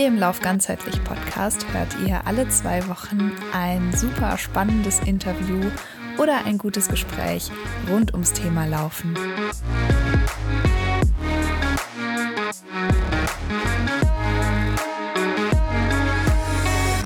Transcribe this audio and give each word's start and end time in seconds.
Hier 0.00 0.08
im 0.08 0.18
Lauf 0.18 0.40
ganzheitlich 0.40 1.04
Podcast 1.04 1.74
hört 1.74 1.94
ihr 2.06 2.26
alle 2.26 2.48
zwei 2.48 2.88
Wochen 2.88 3.32
ein 3.52 3.92
super 3.94 4.38
spannendes 4.38 4.98
Interview 5.00 5.70
oder 6.16 6.46
ein 6.46 6.56
gutes 6.56 6.88
Gespräch 6.88 7.50
rund 7.86 8.14
ums 8.14 8.32
Thema 8.32 8.64
Laufen. 8.64 9.14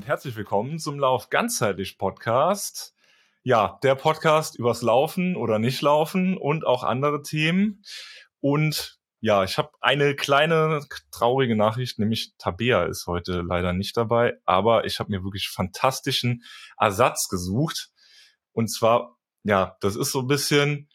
Herzlich 0.05 0.37
willkommen 0.37 0.79
zum 0.79 0.97
Lauf 0.97 1.29
ganzheitlich 1.29 1.97
Podcast. 1.97 2.95
Ja, 3.43 3.77
der 3.83 3.95
Podcast 3.95 4.57
übers 4.57 4.81
Laufen 4.81 5.35
oder 5.35 5.59
nicht 5.59 5.81
Laufen 5.81 6.37
und 6.37 6.65
auch 6.65 6.85
andere 6.85 7.23
Themen. 7.23 7.83
Und 8.39 9.01
ja, 9.25 9.43
ich 9.43 9.57
habe 9.57 9.71
eine 9.81 10.15
kleine 10.15 10.85
traurige 11.09 11.55
Nachricht, 11.55 11.97
nämlich 11.97 12.33
Tabea 12.37 12.85
ist 12.85 13.07
heute 13.07 13.41
leider 13.41 13.73
nicht 13.73 13.97
dabei, 13.97 14.35
aber 14.45 14.85
ich 14.85 14.99
habe 14.99 15.09
mir 15.09 15.23
wirklich 15.23 15.49
fantastischen 15.49 16.43
Ersatz 16.77 17.27
gesucht. 17.27 17.89
Und 18.51 18.67
zwar, 18.67 19.17
ja, 19.43 19.77
das 19.81 19.95
ist 19.95 20.11
so 20.11 20.19
ein 20.19 20.27
bisschen 20.27 20.91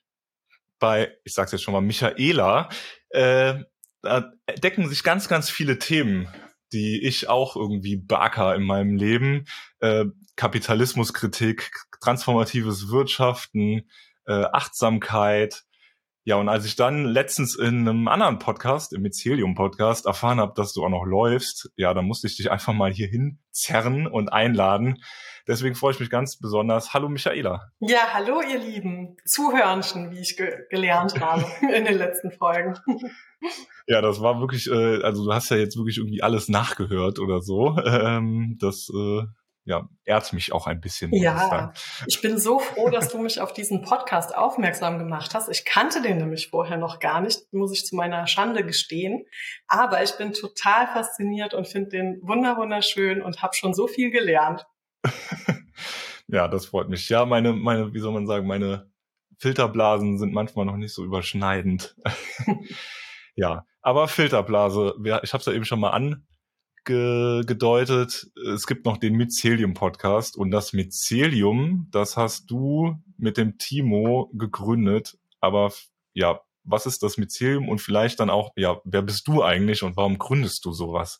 bei, 0.78 1.12
ich 1.24 1.34
sag's 1.34 1.50
jetzt 1.50 1.62
schon 1.62 1.74
mal, 1.74 1.80
Michaela, 1.80 2.68
äh, 3.08 3.64
da 4.00 4.32
decken 4.62 4.88
sich 4.88 5.02
ganz, 5.02 5.26
ganz 5.26 5.50
viele 5.50 5.80
Themen, 5.80 6.28
die 6.72 7.04
ich 7.04 7.28
auch 7.28 7.56
irgendwie 7.56 7.96
beacker 7.96 8.54
in 8.54 8.62
meinem 8.62 8.94
Leben. 8.94 9.46
Äh, 9.80 10.04
Kapitalismuskritik, 10.36 11.72
transformatives 12.00 12.90
Wirtschaften, 12.90 13.90
äh, 14.26 14.44
Achtsamkeit, 14.52 15.64
ja, 16.24 16.36
und 16.36 16.48
als 16.50 16.66
ich 16.66 16.76
dann 16.76 17.06
letztens 17.06 17.56
in 17.56 17.88
einem 17.88 18.06
anderen 18.06 18.38
Podcast, 18.38 18.92
im 18.92 19.02
Mycelium-Podcast, 19.02 20.04
erfahren 20.04 20.38
habe, 20.38 20.52
dass 20.54 20.74
du 20.74 20.84
auch 20.84 20.90
noch 20.90 21.04
läufst, 21.04 21.70
ja, 21.76 21.94
dann 21.94 22.04
musste 22.04 22.26
ich 22.26 22.36
dich 22.36 22.50
einfach 22.50 22.74
mal 22.74 22.92
hierhin 22.92 23.38
zerren 23.52 24.06
und 24.06 24.30
einladen. 24.30 25.02
Deswegen 25.48 25.74
freue 25.74 25.92
ich 25.92 26.00
mich 26.00 26.10
ganz 26.10 26.38
besonders. 26.38 26.92
Hallo 26.92 27.08
Michaela. 27.08 27.72
Ja, 27.80 28.12
hallo 28.12 28.42
ihr 28.42 28.58
lieben 28.58 29.16
Zuhörnchen, 29.24 30.10
wie 30.10 30.20
ich 30.20 30.36
ge 30.36 30.52
gelernt 30.68 31.18
habe 31.20 31.44
in 31.74 31.86
den 31.86 31.96
letzten 31.96 32.30
Folgen. 32.30 32.78
Ja, 33.86 34.02
das 34.02 34.20
war 34.20 34.40
wirklich, 34.40 34.70
äh, 34.70 35.02
also 35.02 35.24
du 35.24 35.32
hast 35.32 35.50
ja 35.50 35.56
jetzt 35.56 35.78
wirklich 35.78 35.96
irgendwie 35.96 36.22
alles 36.22 36.48
nachgehört 36.48 37.18
oder 37.18 37.40
so. 37.40 37.76
Ähm, 37.90 38.56
das 38.60 38.88
äh, 38.94 39.22
ja, 39.70 39.88
ehrt 40.04 40.32
mich 40.32 40.52
auch 40.52 40.66
ein 40.66 40.80
bisschen. 40.80 41.14
Ja, 41.14 41.72
ich, 42.08 42.20
bin 42.20 42.38
so 42.38 42.58
froh, 42.58 42.90
dass 42.90 43.08
du 43.08 43.18
mich 43.18 43.40
auf 43.40 43.52
diesen 43.52 43.82
Podcast 43.82 44.34
aufmerksam 44.34 44.98
gemacht 44.98 45.32
hast. 45.32 45.48
Ich 45.48 45.64
kannte 45.64 46.02
den 46.02 46.18
nämlich 46.18 46.48
vorher 46.48 46.76
noch 46.76 46.98
gar 46.98 47.20
nicht, 47.20 47.52
muss 47.52 47.72
ich 47.72 47.86
zu 47.86 47.94
meiner 47.94 48.26
Schande 48.26 48.66
gestehen. 48.66 49.24
Aber 49.68 50.02
ich 50.02 50.10
bin 50.18 50.32
total 50.32 50.88
fasziniert 50.88 51.54
und 51.54 51.68
finde 51.68 51.90
den 51.90 52.18
wunder 52.22 52.56
wunderschön 52.56 53.22
und 53.22 53.42
habe 53.42 53.54
schon 53.54 53.72
so 53.72 53.86
viel 53.86 54.10
gelernt. 54.10 54.66
ja, 56.26 56.48
das 56.48 56.66
freut 56.66 56.88
mich. 56.88 57.08
Ja, 57.08 57.24
meine, 57.24 57.52
meine, 57.52 57.94
wie 57.94 58.00
soll 58.00 58.12
man 58.12 58.26
sagen, 58.26 58.48
meine 58.48 58.90
Filterblasen 59.38 60.18
sind 60.18 60.32
manchmal 60.32 60.66
noch 60.66 60.76
nicht 60.76 60.92
so 60.92 61.04
überschneidend. 61.04 61.94
ja, 63.36 63.64
aber 63.82 64.08
Filterblase, 64.08 64.96
ich 65.22 65.32
habe 65.32 65.40
es 65.40 65.46
ja 65.46 65.52
eben 65.52 65.64
schon 65.64 65.78
mal 65.78 65.90
an 65.90 66.26
gedeutet, 66.84 68.30
es 68.52 68.66
gibt 68.66 68.84
noch 68.84 68.96
den 68.96 69.14
Mycelium-Podcast. 69.14 70.36
Und 70.36 70.50
das 70.50 70.72
Mycelium, 70.72 71.88
das 71.90 72.16
hast 72.16 72.50
du 72.50 72.96
mit 73.16 73.36
dem 73.36 73.58
Timo 73.58 74.30
gegründet, 74.34 75.18
aber 75.40 75.72
ja, 76.12 76.40
was 76.70 76.86
ist 76.86 77.02
das 77.02 77.16
Mycelium 77.16 77.68
und 77.68 77.80
vielleicht 77.80 78.20
dann 78.20 78.30
auch, 78.30 78.52
ja, 78.56 78.80
wer 78.84 79.02
bist 79.02 79.26
du 79.28 79.42
eigentlich 79.42 79.82
und 79.82 79.96
warum 79.96 80.18
gründest 80.18 80.64
du 80.64 80.72
sowas? 80.72 81.18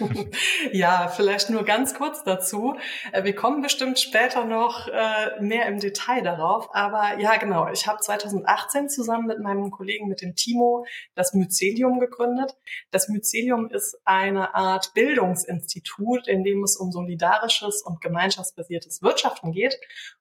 ja, 0.72 1.08
vielleicht 1.08 1.50
nur 1.50 1.64
ganz 1.64 1.94
kurz 1.94 2.24
dazu. 2.24 2.76
Äh, 3.12 3.24
wir 3.24 3.34
kommen 3.34 3.62
bestimmt 3.62 3.98
später 3.98 4.44
noch 4.44 4.88
äh, 4.88 5.40
mehr 5.40 5.66
im 5.66 5.80
Detail 5.80 6.22
darauf, 6.22 6.68
aber 6.74 7.18
ja, 7.18 7.36
genau. 7.36 7.68
Ich 7.70 7.86
habe 7.86 8.00
2018 8.00 8.88
zusammen 8.88 9.26
mit 9.26 9.40
meinem 9.40 9.70
Kollegen, 9.70 10.08
mit 10.08 10.22
dem 10.22 10.34
Timo, 10.34 10.86
das 11.14 11.34
Mycelium 11.34 12.00
gegründet. 12.00 12.56
Das 12.90 13.08
Mycelium 13.08 13.70
ist 13.70 13.98
eine 14.04 14.54
Art 14.54 14.94
Bildungsinstitut, 14.94 16.28
in 16.28 16.44
dem 16.44 16.62
es 16.62 16.76
um 16.76 16.92
solidarisches 16.92 17.82
und 17.82 18.00
gemeinschaftsbasiertes 18.00 19.02
Wirtschaften 19.02 19.52
geht. 19.52 19.78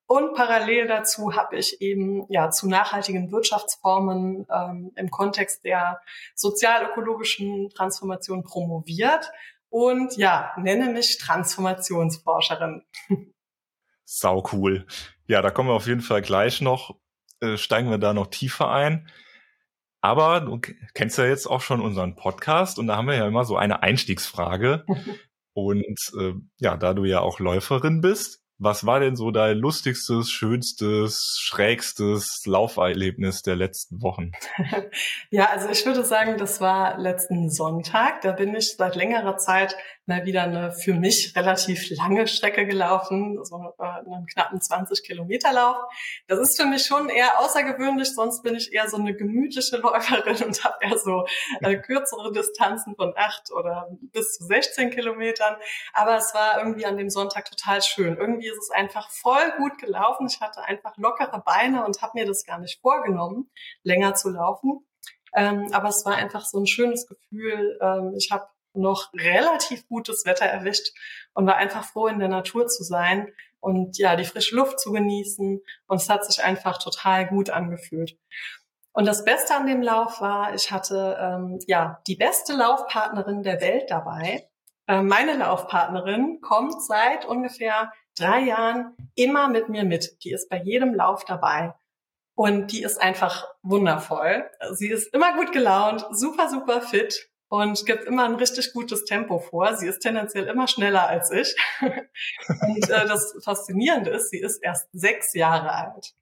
Und 0.07 0.35
parallel 0.35 0.88
dazu 0.88 1.35
habe 1.35 1.55
ich 1.57 1.81
eben 1.81 2.25
ja 2.29 2.51
zu 2.51 2.69
nachhaltigen 2.69 3.31
Wirtschaftsformen 3.31 4.45
ähm, 4.51 4.91
im 4.95 5.09
Kontext 5.09 5.63
der 5.63 5.99
sozialökologischen 6.35 7.69
Transformation 7.71 8.43
promoviert 8.43 9.31
und 9.69 10.16
ja, 10.16 10.53
nenne 10.57 10.89
mich 10.89 11.17
Transformationsforscherin. 11.17 12.83
Sau 14.05 14.43
cool. 14.53 14.85
Ja, 15.27 15.41
da 15.41 15.49
kommen 15.49 15.69
wir 15.69 15.73
auf 15.73 15.88
jeden 15.88 16.01
Fall 16.01 16.22
gleich 16.22 16.61
noch, 16.61 16.99
äh, 17.39 17.57
steigen 17.57 17.89
wir 17.89 17.97
da 17.97 18.13
noch 18.13 18.27
tiefer 18.27 18.69
ein. 18.69 19.09
Aber 20.01 20.39
du 20.39 20.61
kennst 20.93 21.17
ja 21.17 21.25
jetzt 21.25 21.47
auch 21.47 21.61
schon 21.61 21.81
unseren 21.81 22.16
Podcast 22.16 22.77
und 22.77 22.85
da 22.85 22.95
haben 22.95 23.07
wir 23.07 23.16
ja 23.16 23.27
immer 23.27 23.43
so 23.43 23.57
eine 23.57 23.81
Einstiegsfrage. 23.81 24.85
und 25.53 26.13
äh, 26.19 26.33
ja, 26.59 26.77
da 26.77 26.93
du 26.93 27.05
ja 27.05 27.22
auch 27.22 27.39
Läuferin 27.39 28.01
bist, 28.01 28.44
was 28.57 28.85
war 28.85 28.99
denn 28.99 29.16
so 29.16 29.31
dein 29.31 29.57
lustigstes, 29.57 30.29
schönstes, 30.29 31.38
schrägstes 31.39 32.43
Lauferlebnis 32.45 33.41
der 33.41 33.55
letzten 33.55 34.01
Wochen? 34.01 34.31
ja, 35.29 35.49
also 35.49 35.69
ich 35.69 35.85
würde 35.85 36.05
sagen, 36.05 36.38
das 36.38 36.61
war 36.61 36.97
letzten 36.97 37.49
Sonntag. 37.49 38.21
Da 38.21 38.31
bin 38.31 38.55
ich 38.55 38.75
seit 38.77 38.95
längerer 38.95 39.38
Zeit 39.38 39.75
mal 40.05 40.25
wieder 40.25 40.43
eine 40.43 40.71
für 40.71 40.93
mich 40.93 41.33
relativ 41.35 41.89
lange 41.97 42.27
Strecke 42.27 42.66
gelaufen, 42.66 43.43
so 43.43 43.73
äh, 43.79 43.83
einen 43.83 44.27
knappen 44.27 44.61
20 44.61 45.03
Kilometer 45.03 45.51
Lauf. 45.51 45.77
Das 46.27 46.39
ist 46.39 46.59
für 46.59 46.67
mich 46.67 46.85
schon 46.85 47.09
eher 47.09 47.39
außergewöhnlich, 47.39 48.13
sonst 48.13 48.43
bin 48.43 48.55
ich 48.55 48.72
eher 48.72 48.87
so 48.87 48.97
eine 48.97 49.16
gemütliche 49.16 49.77
Läuferin 49.77 50.43
und 50.43 50.63
habe 50.63 50.75
eher 50.81 50.97
so 50.97 51.25
äh, 51.61 51.75
kürzere 51.77 52.31
Distanzen 52.31 52.95
von 52.95 53.13
acht 53.16 53.51
oder 53.51 53.89
bis 54.13 54.37
zu 54.37 54.45
16 54.45 54.91
Kilometern. 54.91 55.55
Aber 55.93 56.17
es 56.17 56.33
war 56.33 56.59
irgendwie 56.59 56.85
an 56.85 56.97
dem 56.97 57.09
Sonntag 57.09 57.49
total 57.49 57.81
schön. 57.81 58.17
Irgendwie 58.17 58.44
ist 58.45 58.57
es 58.57 58.72
einfach 58.72 59.09
voll 59.09 59.51
gut 59.57 59.78
gelaufen. 59.78 60.28
Ich 60.28 60.41
hatte 60.41 60.63
einfach 60.63 60.97
lockere 60.97 61.41
Beine 61.45 61.85
und 61.85 62.01
habe 62.01 62.13
mir 62.16 62.25
das 62.25 62.45
gar 62.45 62.59
nicht 62.59 62.81
vorgenommen, 62.81 63.50
länger 63.83 64.16
zu 64.16 64.29
laufen. 64.29 64.85
Ähm, 65.35 65.69
aber 65.73 65.89
es 65.89 66.06
war 66.06 66.16
einfach 66.16 66.45
so 66.45 66.59
ein 66.59 66.67
schönes 66.67 67.07
Gefühl. 67.07 67.78
Ähm, 67.81 68.13
ich 68.17 68.31
habe 68.31 68.47
noch 68.73 69.11
relativ 69.13 69.88
gutes 69.88 70.25
Wetter 70.25 70.45
erwischt 70.45 70.94
und 71.34 71.45
war 71.47 71.55
einfach 71.57 71.84
froh, 71.84 72.07
in 72.07 72.19
der 72.19 72.28
Natur 72.28 72.67
zu 72.67 72.84
sein 72.84 73.34
und 73.59 73.97
ja, 73.97 74.16
die 74.16 74.25
frische 74.25 74.55
Luft 74.55 74.79
zu 74.79 74.91
genießen. 74.91 75.61
Und 75.88 76.01
es 76.01 76.09
hat 76.09 76.25
sich 76.25 76.44
einfach 76.44 76.78
total 76.78 77.28
gut 77.28 77.50
angefühlt. 77.50 78.17
Und 78.94 79.05
das 79.05 79.25
Beste 79.25 79.55
an 79.55 79.67
dem 79.67 79.81
Lauf 79.81 80.22
war, 80.22 80.53
ich 80.53 80.72
hatte 80.72 81.17
ähm, 81.19 81.59
ja 81.67 82.00
die 82.07 82.16
beste 82.16 82.53
Laufpartnerin 82.53 83.44
der 83.44 83.59
Welt 83.59 83.89
dabei. 83.89 84.47
Äh, 84.88 85.01
meine 85.01 85.34
Laufpartnerin 85.34 86.39
kommt 86.41 86.81
seit 86.81 87.25
ungefähr 87.25 87.91
drei 88.15 88.41
Jahren 88.41 88.95
immer 89.15 89.47
mit 89.49 89.69
mir 89.69 89.83
mit. 89.83 90.23
Die 90.23 90.31
ist 90.31 90.49
bei 90.49 90.61
jedem 90.61 90.93
Lauf 90.93 91.25
dabei. 91.25 91.73
Und 92.35 92.71
die 92.71 92.83
ist 92.83 93.01
einfach 93.01 93.47
wundervoll. 93.61 94.49
Sie 94.73 94.89
ist 94.89 95.13
immer 95.13 95.35
gut 95.37 95.53
gelaunt, 95.53 96.05
super, 96.11 96.49
super 96.49 96.81
fit 96.81 97.29
und 97.47 97.85
gibt 97.85 98.03
immer 98.05 98.25
ein 98.25 98.35
richtig 98.35 98.73
gutes 98.73 99.05
Tempo 99.05 99.39
vor. 99.39 99.75
Sie 99.75 99.87
ist 99.87 99.99
tendenziell 99.99 100.47
immer 100.47 100.67
schneller 100.67 101.07
als 101.07 101.31
ich. 101.31 101.55
und 101.79 102.89
äh, 102.89 103.07
das 103.07 103.37
Faszinierende 103.43 104.09
ist, 104.09 104.31
sie 104.31 104.40
ist 104.40 104.61
erst 104.61 104.90
sechs 104.91 105.34
Jahre 105.34 105.72
alt. 105.72 106.13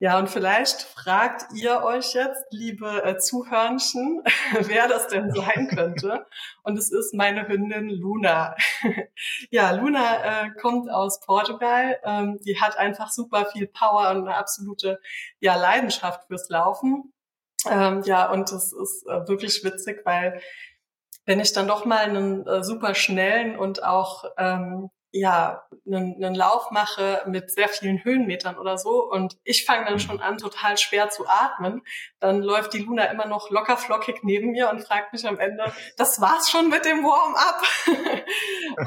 Ja, 0.00 0.18
und 0.18 0.28
vielleicht 0.28 0.82
fragt 0.82 1.52
ihr 1.54 1.82
euch 1.84 2.14
jetzt, 2.14 2.44
liebe 2.50 3.04
äh, 3.04 3.16
Zuhörnchen, 3.16 4.22
wer 4.60 4.88
das 4.88 5.06
denn 5.06 5.32
sein 5.32 5.68
könnte. 5.68 6.26
Und 6.64 6.76
es 6.76 6.90
ist 6.90 7.14
meine 7.14 7.46
Hündin 7.46 7.88
Luna. 7.88 8.56
ja, 9.50 9.70
Luna 9.70 10.46
äh, 10.46 10.50
kommt 10.60 10.90
aus 10.90 11.20
Portugal. 11.20 11.98
Ähm, 12.04 12.40
die 12.44 12.60
hat 12.60 12.76
einfach 12.76 13.12
super 13.12 13.46
viel 13.46 13.68
Power 13.68 14.10
und 14.10 14.26
eine 14.26 14.36
absolute 14.36 15.00
ja, 15.38 15.54
Leidenschaft 15.54 16.26
fürs 16.26 16.48
Laufen. 16.48 17.12
Ähm, 17.70 18.02
ja, 18.04 18.30
und 18.30 18.50
das 18.50 18.72
ist 18.72 19.06
äh, 19.06 19.28
wirklich 19.28 19.62
witzig, 19.62 20.02
weil 20.04 20.40
wenn 21.24 21.40
ich 21.40 21.52
dann 21.52 21.68
doch 21.68 21.84
mal 21.84 22.00
einen 22.00 22.46
äh, 22.46 22.64
super 22.64 22.94
schnellen 22.94 23.56
und 23.56 23.84
auch 23.84 24.24
ähm, 24.36 24.90
ja 25.14 25.64
einen, 25.86 26.22
einen 26.22 26.34
Lauf 26.34 26.70
mache 26.72 27.22
mit 27.26 27.50
sehr 27.50 27.68
vielen 27.68 28.02
Höhenmetern 28.02 28.58
oder 28.58 28.78
so 28.78 29.08
und 29.08 29.36
ich 29.44 29.64
fange 29.64 29.86
dann 29.86 30.00
schon 30.00 30.20
an, 30.20 30.38
total 30.38 30.76
schwer 30.76 31.08
zu 31.08 31.26
atmen, 31.28 31.82
dann 32.18 32.42
läuft 32.42 32.74
die 32.74 32.78
Luna 32.78 33.04
immer 33.04 33.26
noch 33.26 33.48
locker 33.50 33.76
flockig 33.76 34.24
neben 34.24 34.50
mir 34.50 34.70
und 34.70 34.82
fragt 34.82 35.12
mich 35.12 35.26
am 35.26 35.38
Ende, 35.38 35.72
das 35.96 36.20
war's 36.20 36.50
schon 36.50 36.68
mit 36.68 36.84
dem 36.84 37.04
Warm-up. 37.04 37.62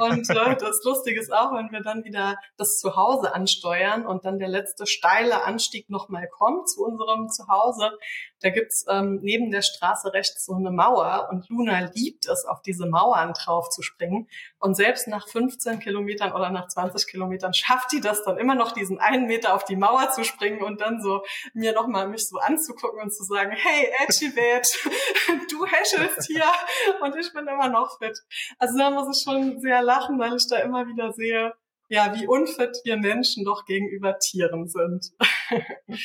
und 0.02 0.28
äh, 0.28 0.56
das 0.56 0.82
Lustige 0.84 1.18
ist 1.18 1.32
auch, 1.32 1.52
wenn 1.54 1.72
wir 1.72 1.80
dann 1.80 2.04
wieder 2.04 2.36
das 2.58 2.78
Zuhause 2.78 3.34
ansteuern 3.34 4.06
und 4.06 4.26
dann 4.26 4.38
der 4.38 4.48
letzte 4.48 4.86
steile 4.86 5.44
Anstieg 5.44 5.88
nochmal 5.88 6.28
kommt 6.28 6.68
zu 6.68 6.84
unserem 6.84 7.30
Zuhause, 7.30 7.92
da 8.40 8.50
gibt's 8.50 8.84
ähm, 8.88 9.18
neben 9.22 9.50
der 9.50 9.62
Straße 9.62 10.12
rechts 10.12 10.44
so 10.44 10.54
eine 10.54 10.70
Mauer 10.70 11.28
und 11.30 11.48
Luna 11.48 11.90
liebt 11.94 12.26
es, 12.26 12.44
auf 12.44 12.62
diese 12.62 12.86
Mauern 12.86 13.32
drauf 13.32 13.68
zu 13.68 13.82
springen. 13.82 14.28
Und 14.60 14.76
selbst 14.76 15.08
nach 15.08 15.26
15 15.26 15.80
Kilometern 15.80 16.17
oder 16.20 16.50
nach 16.50 16.68
20 16.68 17.06
Kilometern 17.08 17.54
schafft 17.54 17.92
die 17.92 18.00
das 18.00 18.24
dann 18.24 18.38
immer 18.38 18.54
noch, 18.54 18.72
diesen 18.72 18.98
einen 18.98 19.26
Meter 19.26 19.54
auf 19.54 19.64
die 19.64 19.76
Mauer 19.76 20.10
zu 20.10 20.24
springen 20.24 20.62
und 20.62 20.80
dann 20.80 21.00
so 21.00 21.22
mir 21.54 21.72
nochmal 21.72 22.08
mich 22.08 22.28
so 22.28 22.38
anzugucken 22.38 23.00
und 23.00 23.12
zu 23.12 23.24
sagen, 23.24 23.52
hey, 23.52 23.88
Edgibet, 24.00 24.66
du 25.50 25.66
häschelst 25.66 26.26
hier 26.26 26.44
und 27.00 27.16
ich 27.16 27.32
bin 27.32 27.46
immer 27.46 27.68
noch 27.68 27.98
fit. 27.98 28.18
Also 28.58 28.76
da 28.76 28.90
muss 28.90 29.16
ich 29.16 29.22
schon 29.22 29.60
sehr 29.60 29.82
lachen, 29.82 30.18
weil 30.18 30.36
ich 30.36 30.48
da 30.48 30.58
immer 30.58 30.86
wieder 30.86 31.12
sehe, 31.12 31.54
ja, 31.88 32.14
wie 32.14 32.26
unfit 32.26 32.78
wir 32.84 32.96
Menschen 32.96 33.44
doch 33.44 33.64
gegenüber 33.64 34.18
Tieren 34.18 34.68
sind. 34.68 35.12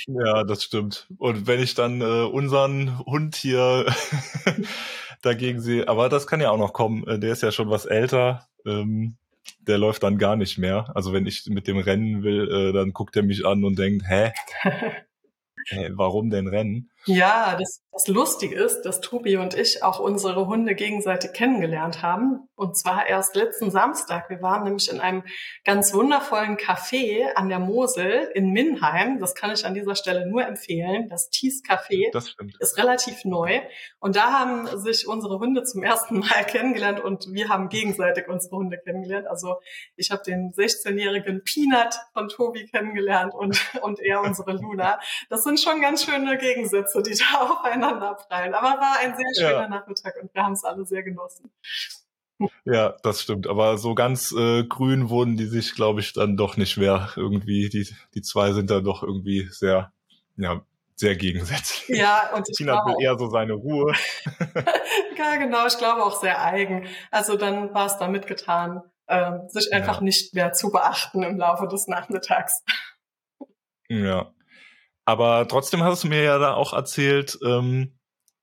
ja, 0.07 0.44
das 0.44 0.63
stimmt. 0.63 1.07
Und 1.18 1.45
wenn 1.45 1.59
ich 1.59 1.75
dann 1.75 2.01
äh, 2.01 2.24
unseren 2.24 3.00
Hund 3.00 3.36
hier 3.36 3.86
dagegen 5.21 5.59
sehe, 5.59 5.88
aber 5.88 6.09
das 6.09 6.25
kann 6.25 6.42
ja 6.42 6.51
auch 6.51 6.57
noch 6.57 6.74
kommen, 6.74 7.06
äh, 7.07 7.19
der 7.19 7.33
ist 7.33 7.44
ja 7.44 7.51
schon 7.51 7.69
was 7.69 7.86
älter, 7.86 8.48
ähm, 8.66 9.18
der 9.60 9.78
läuft 9.78 10.04
dann 10.04 10.18
gar 10.18 10.36
nicht 10.36 10.57
mehr. 10.57 10.92
Also 10.95 11.13
wenn 11.13 11.25
ich 11.25 11.45
mit 11.48 11.68
dem 11.68 11.78
rennen 11.78 12.24
will, 12.24 12.50
äh, 12.50 12.74
dann 12.74 12.92
guckt 12.92 13.16
er 13.16 13.24
mich 13.24 13.45
an 13.45 13.63
und 13.63 13.78
denkt, 13.78 14.06
hä? 14.07 14.31
hä 15.68 15.90
warum 15.94 16.30
denn 16.30 16.48
rennen? 16.48 16.90
Ja, 17.05 17.57
das, 17.59 17.81
das 17.91 18.07
Lustige 18.07 18.55
ist, 18.55 18.83
dass 18.83 19.01
Tobi 19.01 19.35
und 19.35 19.53
ich 19.53 19.83
auch 19.83 20.00
unsere 20.00 20.47
Hunde 20.47 20.73
gegenseitig 20.73 21.33
kennengelernt 21.33 22.01
haben. 22.01 22.47
Und 22.55 22.77
zwar 22.77 23.07
erst 23.07 23.35
letzten 23.35 23.71
Samstag. 23.71 24.29
Wir 24.29 24.41
waren 24.41 24.63
nämlich 24.63 24.89
in 24.89 25.01
einem 25.01 25.23
ganz 25.65 25.94
wundervollen 25.94 26.55
Café 26.55 27.33
an 27.35 27.50
der 27.50 27.59
Mosel 27.59 28.31
in 28.33 28.51
Minheim. 28.51 29.19
Das 29.19 29.35
kann 29.35 29.51
ich 29.51 29.65
an 29.65 29.73
dieser 29.73 29.95
Stelle 29.95 30.27
nur 30.27 30.45
empfehlen. 30.45 31.09
Das 31.09 31.29
Thies 31.29 31.61
Café 31.61 32.09
das 32.13 32.29
stimmt. 32.29 32.55
ist 32.59 32.77
relativ 32.77 33.25
neu. 33.25 33.59
Und 33.99 34.15
da 34.15 34.31
haben 34.39 34.67
sich 34.79 35.07
unsere 35.07 35.39
Hunde 35.39 35.63
zum 35.63 35.83
ersten 35.83 36.19
Mal 36.19 36.44
kennengelernt 36.47 37.01
und 37.01 37.27
wir 37.33 37.49
haben 37.49 37.67
gegenseitig 37.67 38.29
unsere 38.29 38.56
Hunde 38.56 38.77
kennengelernt. 38.77 39.27
Also 39.27 39.56
ich 39.97 40.09
habe 40.09 40.23
den 40.25 40.53
16-jährigen 40.53 41.44
Peanut 41.44 41.95
von 42.13 42.29
Tobi 42.29 42.65
kennengelernt 42.65 43.33
und, 43.33 43.59
und 43.81 43.99
er 43.99 44.21
unsere 44.21 44.53
Luna. 44.53 44.99
Das 45.29 45.44
sind 45.44 45.59
schon 45.59 45.81
ganz 45.81 46.06
schöne 46.06 46.38
Gegensätze 46.38 46.93
so 46.94 47.01
die 47.01 47.16
da 47.16 47.42
aufeinander 47.42 48.16
prallen. 48.16 48.54
Aber 48.54 48.80
war 48.80 48.98
ein 49.01 49.16
sehr 49.16 49.34
schöner 49.36 49.63
ja. 49.63 49.68
Nachmittag 49.68 50.16
und 50.22 50.34
wir 50.34 50.44
haben 50.44 50.54
es 50.54 50.63
alle 50.63 50.86
sehr 50.86 51.04
genossen. 51.04 51.51
Ja, 52.66 52.95
das 53.04 53.22
stimmt. 53.22 53.48
Aber 53.48 53.78
so 53.78 53.95
ganz 53.95 54.31
äh, 54.31 54.63
grün 54.63 55.10
wurden 55.10 55.38
die 55.38 55.45
sich, 55.45 55.75
glaube 55.75 56.01
ich, 56.01 56.13
dann 56.13 56.38
doch 56.38 56.57
nicht 56.57 56.78
mehr. 56.78 57.10
Irgendwie, 57.16 57.69
die, 57.69 57.88
die 58.13 58.22
zwei 58.22 58.54
sind 58.54 58.69
da 58.69 58.81
doch 58.81 59.04
irgendwie 59.04 59.48
sehr, 59.50 59.94
ja, 60.38 60.62
sehr 60.95 61.16
gegensätzlich. 61.16 61.98
Ja, 61.98 62.31
und 62.36 62.48
ich 62.50 62.57
Tina 62.57 62.86
will 62.86 62.95
eher 63.01 63.18
so 63.18 63.30
seine 63.30 63.54
Ruhe. 63.54 63.94
ja, 65.18 65.36
genau, 65.38 65.66
ich 65.68 65.78
glaube 65.78 66.04
auch 66.04 66.19
sehr 66.19 66.44
eigen. 66.44 66.88
Also 67.12 67.38
dann 67.38 67.74
war 67.74 67.86
es 67.86 67.98
damit 67.98 68.28
getan, 68.28 68.81
äh, 69.07 69.31
sich 69.48 69.72
einfach 69.74 69.98
ja. 69.98 70.04
nicht 70.04 70.34
mehr 70.34 70.54
zu 70.54 70.72
beachten 70.72 71.24
im 71.24 71.38
Laufe 71.38 71.68
des 71.68 71.88
Nachmittags. 71.88 72.63
Ja. 73.90 74.31
Aber 75.05 75.47
trotzdem 75.47 75.83
hast 75.83 76.03
du 76.03 76.07
mir 76.07 76.23
ja 76.23 76.38
da 76.38 76.53
auch 76.53 76.73
erzählt, 76.73 77.38
ähm, 77.45 78.00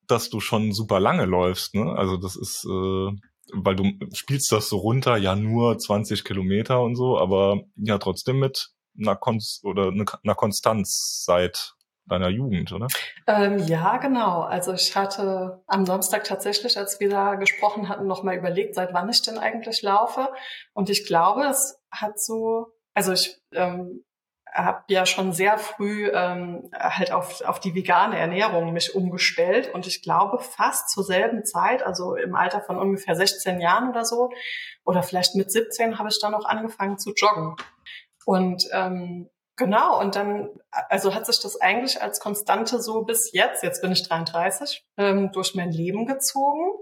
dass 0.07 0.31
du 0.31 0.41
schon 0.41 0.73
super 0.73 1.01
lange 1.01 1.25
läufst. 1.25 1.75
Ne? 1.75 1.93
Also 1.97 2.17
das 2.17 2.37
ist, 2.37 2.65
äh, 2.65 3.11
weil 3.53 3.77
du 3.77 3.93
spielst 4.13 4.53
das 4.53 4.69
so 4.69 4.79
runter, 4.79 5.17
ja 5.17 5.37
nur 5.37 5.79
20 5.79 6.25
Kilometer 6.25 6.83
und 6.83 6.97
so, 6.97 7.19
aber 7.19 7.61
ja 7.77 7.99
trotzdem 7.99 8.39
mit 8.39 8.71
einer, 8.99 9.17
Konst 9.17 9.65
oder 9.65 9.89
einer 9.89 10.35
Konstanz 10.35 11.23
seit 11.25 11.75
deiner 12.07 12.29
Jugend, 12.29 12.73
oder? 12.73 12.89
Ähm, 13.27 13.59
ja, 13.67 13.99
genau. 13.99 14.41
Also 14.41 14.73
ich 14.73 14.97
hatte 14.97 15.63
am 15.67 15.87
Samstag 15.87 16.25
tatsächlich, 16.25 16.77
als 16.77 16.99
wir 16.99 17.09
da 17.09 17.37
gesprochen 17.37 17.89
hatten, 17.89 18.07
nochmal 18.07 18.37
überlegt, 18.37 18.75
seit 18.75 18.93
wann 18.93 19.09
ich 19.09 19.23
denn 19.23 19.39
eigentlich 19.39 19.83
laufe. 19.83 20.29
Und 20.73 20.91
ich 20.91 21.07
glaube, 21.07 21.45
es 21.45 21.79
hat 21.91 22.21
so, 22.21 22.67
also 22.95 23.13
ich 23.13 23.39
ähm, 23.53 24.05
habe 24.53 24.83
ja 24.89 25.07
schon 25.07 25.33
sehr 25.33 25.59
früh 25.59 26.09
ähm, 26.09 26.71
halt 26.73 27.13
auf, 27.13 27.41
auf 27.43 27.61
die 27.61 27.75
vegane 27.75 28.19
Ernährung 28.19 28.73
mich 28.73 28.95
umgestellt 28.95 29.73
und 29.73 29.87
ich 29.87 30.03
glaube 30.03 30.39
fast 30.41 30.91
zur 30.91 31.05
selben 31.05 31.45
Zeit, 31.45 31.83
also 31.83 32.17
im 32.17 32.35
Alter 32.35 32.61
von 32.61 32.79
ungefähr 32.79 33.15
16 33.15 33.61
Jahren 33.61 33.91
oder 33.91 34.05
so, 34.05 34.31
oder 34.85 35.03
vielleicht 35.03 35.35
mit 35.35 35.51
17 35.51 35.99
habe 35.99 36.09
ich 36.09 36.21
dann 36.21 36.33
noch 36.33 36.45
angefangen 36.45 36.99
zu 36.99 37.13
joggen. 37.15 37.57
Und 38.27 38.69
ähm, 38.73 39.31
genau, 39.57 40.01
und 40.01 40.17
dann, 40.17 40.51
also 40.71 41.15
hat 41.15 41.27
sich 41.27 41.41
das 41.41 41.61
eigentlich 41.61 42.03
als 42.03 42.21
Konstante 42.21 42.81
so 42.81 43.03
bis 43.03 43.33
jetzt, 43.33 43.63
jetzt 43.63 43.83
bin 43.83 43.93
ich 43.93 44.07
33, 44.09 44.85
ähm, 44.97 45.33
durch 45.33 45.55
mein 45.55 45.71
Leben 45.71 46.07
gezogen. 46.07 46.73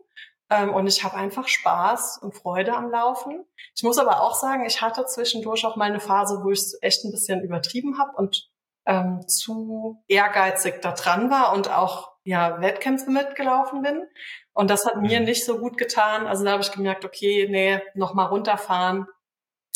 Ähm, 0.51 0.73
und 0.75 0.87
ich 0.87 1.05
habe 1.05 1.17
einfach 1.17 1.47
Spaß 1.47 2.19
und 2.23 2.35
Freude 2.35 2.75
am 2.75 2.91
Laufen. 2.91 3.45
Ich 3.75 3.83
muss 3.83 3.99
aber 3.99 4.23
auch 4.23 4.35
sagen, 4.35 4.65
ich 4.65 4.81
hatte 4.81 5.05
zwischendurch 5.05 5.65
auch 5.67 5.77
mal 5.77 5.85
eine 5.85 6.01
Phase, 6.01 6.41
wo 6.43 6.51
ich 6.51 6.61
es 6.61 6.79
echt 6.81 7.05
ein 7.05 7.11
bisschen 7.11 7.43
übertrieben 7.43 7.99
habe 7.99 8.13
und 8.17 8.49
ähm, 8.87 9.21
zu 9.29 10.03
ehrgeizig 10.09 10.81
da 10.81 10.93
dran 10.93 11.31
war 11.31 11.53
und 11.53 11.71
auch 11.71 12.13
ja 12.25 12.61
Wettkämpfe 12.61 13.11
mitgelaufen 13.11 13.83
bin. 13.83 14.07
Und 14.55 14.71
das 14.71 14.87
hat 14.87 14.97
mir 14.97 15.21
mhm. 15.21 15.27
nicht 15.27 15.45
so 15.45 15.59
gut 15.59 15.77
getan. 15.77 16.27
Also 16.27 16.45
da 16.45 16.53
habe 16.53 16.63
ich 16.63 16.73
gemerkt, 16.73 17.05
okay, 17.05 17.47
nee, 17.51 17.81
noch 17.95 18.15
mal 18.15 18.25
runterfahren 18.25 19.07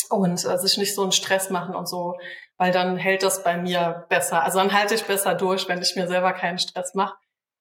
und 0.09 0.43
äh, 0.45 0.57
sich 0.57 0.77
nicht 0.77 0.95
so 0.95 1.03
einen 1.03 1.11
Stress 1.11 1.51
machen 1.51 1.75
und 1.75 1.87
so, 1.87 2.15
weil 2.57 2.71
dann 2.71 2.97
hält 2.97 3.23
das 3.23 3.43
bei 3.43 3.57
mir 3.57 4.05
besser. 4.09 4.43
Also 4.43 4.57
dann 4.57 4.73
halte 4.73 4.95
ich 4.95 5.05
besser 5.05 5.35
durch, 5.35 5.67
wenn 5.69 5.81
ich 5.81 5.95
mir 5.95 6.07
selber 6.07 6.33
keinen 6.33 6.57
Stress 6.57 6.95
mache. 6.95 7.15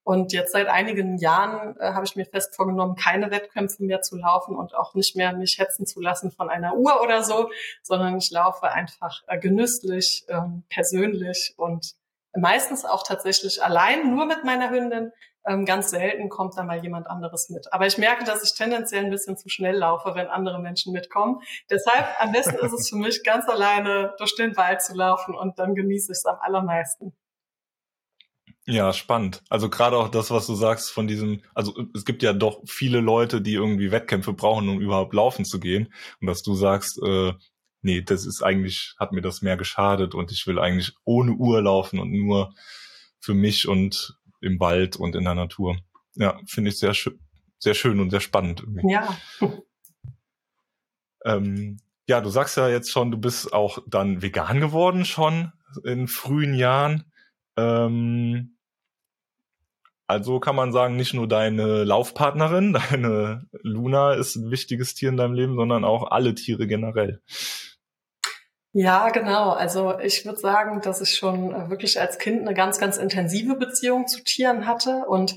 Und 0.05 0.33
jetzt 0.33 0.53
seit 0.53 0.67
einigen 0.67 1.17
Jahren 1.19 1.77
äh, 1.79 1.93
habe 1.93 2.05
ich 2.05 2.17
mir 2.17 2.27
fest 2.27 2.57
vorgenommen, 2.57 2.97
keine 2.97 3.31
Wettkämpfe 3.31 3.85
mehr 3.85 4.03
zu 4.03 4.17
laufen 4.17 4.57
und 4.57 4.75
auch 4.75 4.95
nicht 4.95 5.15
mehr 5.15 5.33
mich 5.33 5.59
hetzen 5.59 5.87
zu 5.87 6.01
lassen 6.01 6.33
von 6.33 6.51
einer 6.51 6.75
Uhr 6.75 7.01
oder 7.03 7.23
so, 7.23 7.51
sondern 7.83 8.19
ich 8.19 8.31
laufe 8.31 8.69
einfach 8.69 9.23
äh, 9.29 9.39
genüsslich, 9.39 10.25
ähm, 10.29 10.65
persönlich 10.69 11.55
und 11.57 11.95
meistens 12.35 12.85
auch 12.85 13.05
tatsächlich 13.05 13.63
allein, 13.63 14.15
nur 14.15 14.27
mit 14.27 14.45
meiner 14.45 14.71
Hündin. 14.71 15.13
Ähm, 15.45 15.65
ganz 15.65 15.91
selten 15.91 16.29
kommt 16.29 16.57
da 16.57 16.63
mal 16.63 16.83
jemand 16.83 17.09
anderes 17.09 17.51
mit. 17.51 17.73
Aber 17.73 17.87
ich 17.87 17.99
merke, 17.99 18.23
dass 18.25 18.45
ich 18.45 18.55
tendenziell 18.57 19.05
ein 19.05 19.11
bisschen 19.11 19.37
zu 19.37 19.49
schnell 19.49 19.77
laufe, 19.77 20.15
wenn 20.15 20.29
andere 20.29 20.61
Menschen 20.61 20.93
mitkommen. 20.93 21.41
Deshalb 21.69 22.07
am 22.21 22.31
besten 22.31 22.57
ist 22.65 22.73
es 22.73 22.89
für 22.89 22.97
mich, 22.97 23.25
ganz 23.25 23.49
alleine 23.49 24.15
durch 24.19 24.37
den 24.37 24.57
Wald 24.57 24.83
zu 24.83 24.95
laufen 24.95 25.35
und 25.35 25.59
dann 25.59 25.75
genieße 25.75 26.13
ich 26.13 26.19
es 26.19 26.27
am 26.27 26.39
allermeisten. 26.41 27.13
Ja, 28.67 28.93
spannend. 28.93 29.43
Also 29.49 29.69
gerade 29.69 29.97
auch 29.97 30.09
das, 30.09 30.31
was 30.31 30.47
du 30.47 30.55
sagst 30.55 30.91
von 30.91 31.09
diesem, 31.09 31.43
also 31.55 31.75
es 31.95 32.05
gibt 32.05 32.23
ja 32.23 32.33
doch 32.33 32.63
viele 32.67 33.01
Leute, 33.01 33.41
die 33.41 33.55
irgendwie 33.55 33.91
Wettkämpfe 33.91 34.33
brauchen, 34.33 34.69
um 34.69 34.81
überhaupt 34.81 35.15
laufen 35.15 35.45
zu 35.45 35.59
gehen. 35.59 35.93
Und 36.21 36.29
dass 36.29 36.43
du 36.43 36.55
sagst, 36.55 37.03
äh, 37.03 37.33
nee, 37.81 38.03
das 38.03 38.25
ist 38.25 38.43
eigentlich, 38.43 38.95
hat 38.99 39.13
mir 39.13 39.21
das 39.21 39.43
mehr 39.43 39.57
geschadet 39.57 40.15
und 40.15 40.31
ich 40.31 40.47
will 40.47 40.61
eigentlich 40.61 40.93
ohne 41.05 41.33
Uhr 41.33 41.61
laufen 41.61 41.99
und 41.99 42.13
nur 42.13 42.55
für 43.21 43.35
mich 43.35 43.67
und 43.67 44.17
im 44.41 44.61
Wald 44.61 44.97
und 44.97 45.17
in 45.17 45.25
der 45.25 45.35
Natur. 45.35 45.77
Ja, 46.15 46.39
finde 46.47 46.71
ich 46.71 46.79
sehr 46.79 46.95
schön, 46.95 47.19
sehr 47.59 47.75
schön 47.75 47.99
und 47.99 48.11
sehr 48.11 48.21
spannend. 48.21 48.61
Irgendwie. 48.61 48.93
Ja. 48.93 49.17
ähm, 51.25 51.79
ja, 52.07 52.21
du 52.21 52.31
sagst 52.31 52.57
ja 52.57 52.69
jetzt 52.69 52.91
schon, 52.91 53.11
du 53.11 53.19
bist 53.19 53.53
auch 53.53 53.79
dann 53.87 54.23
vegan 54.23 54.61
geworden 54.61 55.05
schon 55.05 55.53
in 55.85 56.07
frühen 56.07 56.55
Jahren. 56.55 57.12
Ähm, 57.57 58.57
also 60.07 60.41
kann 60.41 60.57
man 60.57 60.73
sagen, 60.73 60.97
nicht 60.97 61.15
nur 61.15 61.27
deine 61.27 61.85
Laufpartnerin, 61.85 62.73
deine 62.91 63.47
Luna 63.63 64.15
ist 64.15 64.37
ein 64.37 64.51
wichtiges 64.51 64.95
Tier 64.95 65.09
in 65.09 65.17
deinem 65.17 65.35
Leben, 65.35 65.57
sondern 65.57 65.85
auch 65.85 66.11
alle 66.11 66.35
Tiere 66.35 66.67
generell. 66.67 67.23
Ja, 68.75 69.11
genau. 69.11 69.51
Also 69.51 69.99
ich 69.99 70.25
würde 70.25 70.39
sagen, 70.39 70.81
dass 70.81 71.03
ich 71.03 71.15
schon 71.15 71.71
wirklich 71.71 72.01
als 72.01 72.19
Kind 72.19 72.41
eine 72.41 72.55
ganz, 72.55 72.79
ganz 72.79 72.97
intensive 72.97 73.55
Beziehung 73.57 74.07
zu 74.07 74.25
Tieren 74.25 74.67
hatte. 74.67 75.05
Und 75.07 75.37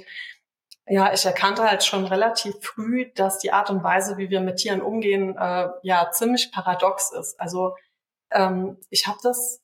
ja, 0.88 1.14
ich 1.14 1.26
erkannte 1.26 1.64
halt 1.64 1.84
schon 1.84 2.06
relativ 2.06 2.56
früh, 2.62 3.12
dass 3.14 3.40
die 3.40 3.52
Art 3.52 3.70
und 3.70 3.84
Weise, 3.84 4.18
wie 4.18 4.30
wir 4.30 4.40
mit 4.40 4.58
Tieren 4.58 4.82
umgehen, 4.82 5.36
äh, 5.38 5.68
ja 5.84 6.12
ziemlich 6.12 6.52
paradox 6.52 7.12
ist. 7.12 7.40
Also 7.40 7.76
ähm, 8.32 8.78
ich 8.90 9.08
habe 9.08 9.18
das 9.22 9.62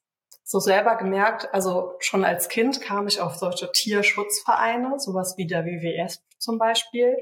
so 0.52 0.60
selber 0.60 0.98
gemerkt, 0.98 1.48
also 1.54 1.94
schon 2.00 2.26
als 2.26 2.50
Kind 2.50 2.82
kam 2.82 3.08
ich 3.08 3.22
auf 3.22 3.38
solche 3.38 3.72
Tierschutzvereine, 3.72 5.00
sowas 5.00 5.36
wie 5.38 5.48
der 5.48 5.64
WWF 5.64 6.18
zum 6.40 6.58
Beispiel, 6.58 7.16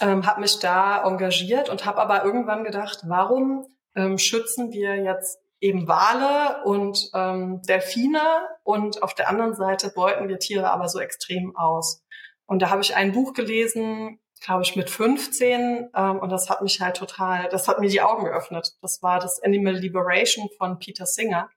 ähm, 0.00 0.26
habe 0.26 0.40
mich 0.40 0.58
da 0.58 1.04
engagiert 1.06 1.68
und 1.68 1.86
habe 1.86 2.00
aber 2.00 2.24
irgendwann 2.24 2.64
gedacht, 2.64 3.04
warum 3.06 3.68
ähm, 3.94 4.18
schützen 4.18 4.72
wir 4.72 4.96
jetzt 4.96 5.38
eben 5.60 5.86
Wale 5.86 6.64
und 6.64 7.10
ähm, 7.14 7.62
Delfine 7.62 8.48
und 8.64 9.04
auf 9.04 9.14
der 9.14 9.28
anderen 9.28 9.54
Seite 9.54 9.92
beuten 9.94 10.28
wir 10.28 10.40
Tiere 10.40 10.72
aber 10.72 10.88
so 10.88 10.98
extrem 10.98 11.54
aus. 11.54 12.02
Und 12.46 12.60
da 12.60 12.70
habe 12.70 12.82
ich 12.82 12.96
ein 12.96 13.12
Buch 13.12 13.34
gelesen, 13.34 14.18
glaube 14.40 14.64
ich, 14.64 14.74
mit 14.74 14.90
15 14.90 15.90
ähm, 15.94 16.18
und 16.18 16.30
das 16.30 16.50
hat 16.50 16.60
mich 16.60 16.80
halt 16.80 16.96
total, 16.96 17.48
das 17.50 17.68
hat 17.68 17.78
mir 17.78 17.88
die 17.88 18.00
Augen 18.00 18.24
geöffnet. 18.24 18.72
Das 18.82 19.00
war 19.00 19.20
das 19.20 19.40
Animal 19.40 19.74
Liberation 19.74 20.48
von 20.58 20.80
Peter 20.80 21.06
Singer. 21.06 21.48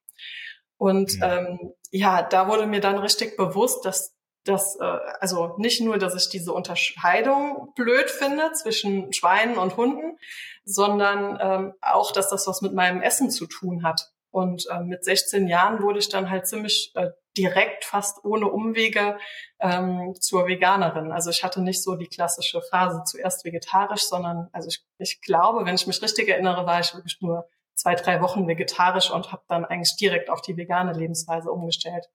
Und 0.77 1.17
ja, 1.17 1.37
ähm, 1.37 1.73
ja 1.91 2.21
da 2.23 2.47
wurde 2.47 2.67
mir 2.67 2.81
dann 2.81 2.97
richtig 2.97 3.37
bewusst, 3.37 3.85
dass 3.85 4.15
dass 4.45 4.79
äh, 4.79 4.99
also 5.19 5.55
nicht 5.57 5.81
nur, 5.81 5.97
dass 5.97 6.15
ich 6.15 6.29
diese 6.29 6.53
Unterscheidung 6.53 7.73
blöd 7.75 8.09
finde 8.09 8.51
zwischen 8.53 9.11
Schweinen 9.11 9.57
und 9.57 9.75
Hunden, 9.75 10.17
sondern 10.63 11.39
ähm, 11.41 11.73
auch, 11.81 12.11
dass 12.11 12.29
das 12.29 12.47
was 12.47 12.61
mit 12.61 12.73
meinem 12.73 13.01
Essen 13.01 13.29
zu 13.31 13.47
tun 13.47 13.83
hat. 13.83 14.11
Und 14.29 14.67
äh, 14.69 14.81
mit 14.81 15.03
16 15.03 15.47
Jahren 15.47 15.81
wurde 15.81 15.99
ich 15.99 16.09
dann 16.09 16.29
halt 16.29 16.47
ziemlich 16.47 16.91
äh, 16.95 17.09
direkt, 17.37 17.85
fast 17.85 18.23
ohne 18.23 18.47
Umwege 18.47 19.17
ähm, 19.59 20.13
zur 20.19 20.47
Veganerin. 20.47 21.11
Also 21.11 21.29
ich 21.29 21.43
hatte 21.43 21.61
nicht 21.61 21.81
so 21.81 21.95
die 21.95 22.07
klassische 22.07 22.61
Phase 22.61 23.03
zuerst 23.05 23.45
vegetarisch, 23.45 24.03
sondern 24.03 24.49
also 24.51 24.67
ich, 24.67 24.85
ich 24.97 25.21
glaube, 25.21 25.65
wenn 25.65 25.75
ich 25.75 25.87
mich 25.87 26.01
richtig 26.01 26.27
erinnere, 26.29 26.65
war 26.65 26.79
ich 26.79 26.93
wirklich 26.93 27.17
nur 27.21 27.47
zwei, 27.75 27.95
drei 27.95 28.21
Wochen 28.21 28.47
vegetarisch 28.47 29.11
und 29.11 29.31
habe 29.31 29.43
dann 29.47 29.65
eigentlich 29.65 29.95
direkt 29.97 30.29
auf 30.29 30.41
die 30.41 30.57
vegane 30.57 30.93
Lebensweise 30.93 31.51
umgestellt. 31.51 32.05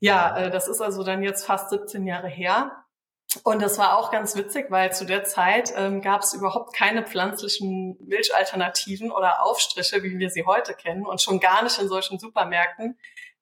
Ja, 0.00 0.36
äh, 0.36 0.50
das 0.50 0.68
ist 0.68 0.80
also 0.80 1.02
dann 1.02 1.22
jetzt 1.22 1.44
fast 1.44 1.70
17 1.70 2.06
Jahre 2.06 2.28
her. 2.28 2.84
Und 3.44 3.60
das 3.60 3.76
war 3.78 3.98
auch 3.98 4.10
ganz 4.10 4.36
witzig, 4.36 4.70
weil 4.70 4.92
zu 4.92 5.04
der 5.04 5.24
Zeit 5.24 5.72
ähm, 5.76 6.00
gab 6.00 6.22
es 6.22 6.32
überhaupt 6.32 6.74
keine 6.74 7.02
pflanzlichen 7.02 7.98
Milchalternativen 8.00 9.10
oder 9.10 9.42
Aufstriche, 9.42 10.02
wie 10.02 10.18
wir 10.18 10.30
sie 10.30 10.46
heute 10.46 10.72
kennen, 10.72 11.04
und 11.04 11.20
schon 11.20 11.38
gar 11.38 11.62
nicht 11.62 11.78
in 11.78 11.88
solchen 11.88 12.18
Supermärkten 12.18 12.98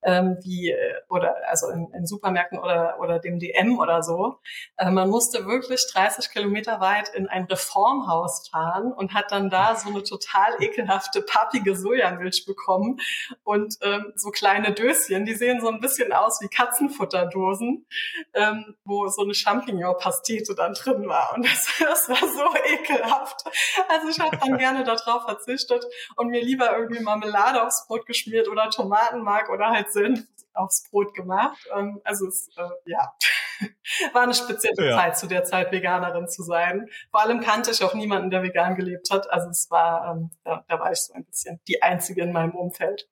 ähm, 0.06 0.38
wie 0.42 0.70
äh, 0.70 0.94
oder 1.08 1.34
also 1.48 1.68
in, 1.68 1.88
in 1.92 2.06
Supermärkten 2.06 2.58
oder 2.58 2.98
oder 3.00 3.18
dem 3.18 3.40
DM 3.40 3.78
oder 3.78 4.04
so. 4.04 4.38
Äh, 4.76 4.90
man 4.90 5.10
musste 5.10 5.46
wirklich 5.46 5.84
30 5.92 6.30
Kilometer 6.30 6.80
weit 6.80 7.08
in 7.08 7.28
ein 7.28 7.44
Reformhaus 7.44 8.48
fahren 8.48 8.92
und 8.92 9.14
hat 9.14 9.32
dann 9.32 9.50
da 9.50 9.75
so 9.75 9.88
eine 9.90 10.04
total 10.04 10.62
ekelhafte 10.62 11.22
pappige 11.22 11.75
Sojamilch 11.75 12.46
bekommen 12.46 13.00
und 13.42 13.75
ähm, 13.82 14.12
so 14.14 14.30
kleine 14.30 14.72
Döschen, 14.72 15.25
die 15.25 15.34
sehen 15.34 15.60
so 15.60 15.68
ein 15.68 15.80
bisschen 15.80 16.12
aus 16.12 16.40
wie 16.40 16.48
Katzenfutterdosen, 16.48 17.86
ähm, 18.34 18.76
wo 18.84 19.08
so 19.08 19.22
eine 19.22 19.34
Champignon-Pastete 19.34 20.54
dann 20.54 20.75
drin 20.75 21.08
war 21.08 21.34
und 21.34 21.44
das, 21.44 21.66
das 21.80 22.08
war 22.08 22.16
so 22.16 22.44
ekelhaft. 22.75 23.42
Also 23.88 24.08
ich 24.08 24.20
habe 24.20 24.36
dann 24.36 24.56
gerne 24.58 24.84
darauf 24.84 25.25
verzichtet 25.25 25.84
und 26.14 26.28
mir 26.28 26.42
lieber 26.42 26.76
irgendwie 26.76 27.02
Marmelade 27.02 27.66
aufs 27.66 27.88
Brot 27.88 28.06
geschmiert 28.06 28.46
oder 28.48 28.70
Tomatenmark 28.70 29.50
oder 29.50 29.70
halt 29.70 29.95
Senf 29.96 30.20
aufs 30.52 30.88
Brot 30.90 31.14
gemacht. 31.14 31.58
Ähm, 31.74 32.00
also 32.04 32.26
es, 32.26 32.48
äh, 32.56 32.90
ja, 32.90 33.12
war 34.12 34.22
eine 34.22 34.34
spezielle 34.34 34.90
ja. 34.90 34.96
Zeit, 34.96 35.18
zu 35.18 35.26
der 35.26 35.44
Zeit 35.44 35.72
Veganerin 35.72 36.28
zu 36.28 36.42
sein. 36.42 36.88
Vor 37.10 37.20
allem 37.20 37.40
kannte 37.40 37.70
ich 37.70 37.82
auch 37.82 37.94
niemanden, 37.94 38.30
der 38.30 38.42
vegan 38.42 38.76
gelebt 38.76 39.10
hat. 39.10 39.30
Also 39.30 39.48
es 39.48 39.70
war, 39.70 40.14
ähm, 40.14 40.30
da, 40.44 40.64
da 40.68 40.78
war 40.78 40.92
ich 40.92 40.98
so 40.98 41.14
ein 41.14 41.24
bisschen 41.24 41.60
die 41.68 41.82
Einzige 41.82 42.22
in 42.22 42.32
meinem 42.32 42.54
Umfeld. 42.54 43.08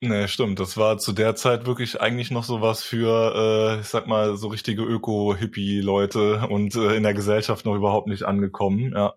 Nee, 0.00 0.28
stimmt. 0.28 0.60
Das 0.60 0.76
war 0.76 0.98
zu 0.98 1.12
der 1.12 1.34
Zeit 1.36 1.66
wirklich 1.66 2.00
eigentlich 2.00 2.30
noch 2.30 2.44
so 2.44 2.60
was 2.60 2.82
für, 2.82 3.78
äh, 3.78 3.80
ich 3.80 3.88
sag 3.88 4.06
mal, 4.06 4.36
so 4.36 4.48
richtige 4.48 4.82
Öko-Hippie-Leute 4.82 6.48
und 6.48 6.74
äh, 6.76 6.94
in 6.94 7.02
der 7.02 7.14
Gesellschaft 7.14 7.64
noch 7.64 7.74
überhaupt 7.74 8.06
nicht 8.06 8.24
angekommen, 8.24 8.92
ja. 8.94 9.14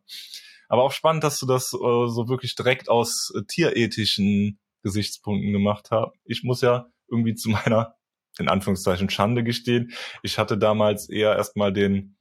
Aber 0.69 0.83
auch 0.83 0.91
spannend, 0.91 1.23
dass 1.23 1.39
du 1.39 1.47
das 1.47 1.73
äh, 1.73 1.77
so 2.07 2.29
wirklich 2.29 2.55
direkt 2.55 2.89
aus 2.89 3.33
äh, 3.35 3.41
tierethischen 3.43 4.59
Gesichtspunkten 4.83 5.51
gemacht 5.51 5.91
habe. 5.91 6.13
Ich 6.25 6.43
muss 6.43 6.61
ja 6.61 6.87
irgendwie 7.07 7.35
zu 7.35 7.49
meiner, 7.49 7.95
in 8.37 8.49
Anführungszeichen, 8.49 9.09
Schande 9.09 9.43
gestehen. 9.43 9.91
Ich 10.23 10.37
hatte 10.37 10.57
damals 10.57 11.09
eher 11.09 11.35
erstmal 11.35 11.73
den, 11.73 12.17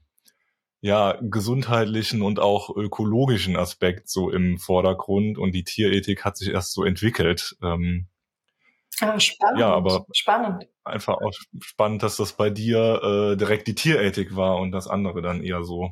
ja, 0.80 1.18
gesundheitlichen 1.20 2.22
und 2.22 2.38
auch 2.38 2.74
ökologischen 2.74 3.56
Aspekt 3.56 4.08
so 4.08 4.30
im 4.30 4.58
Vordergrund 4.58 5.38
und 5.38 5.52
die 5.52 5.64
Tierethik 5.64 6.24
hat 6.24 6.36
sich 6.36 6.50
erst 6.50 6.72
so 6.72 6.84
entwickelt. 6.84 7.56
Ähm, 7.62 8.06
ah, 9.00 9.18
spannend. 9.18 9.60
Ja, 9.60 9.74
aber 9.74 10.06
spannend. 10.12 10.68
Einfach 10.84 11.14
auch 11.14 11.32
spannend, 11.60 12.02
dass 12.02 12.16
das 12.16 12.34
bei 12.34 12.48
dir 12.50 13.02
äh, 13.02 13.36
direkt 13.36 13.66
die 13.66 13.74
Tierethik 13.74 14.36
war 14.36 14.58
und 14.58 14.70
das 14.70 14.86
andere 14.86 15.20
dann 15.20 15.42
eher 15.42 15.64
so, 15.64 15.90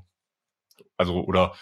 also 0.97 1.25
oder 1.25 1.57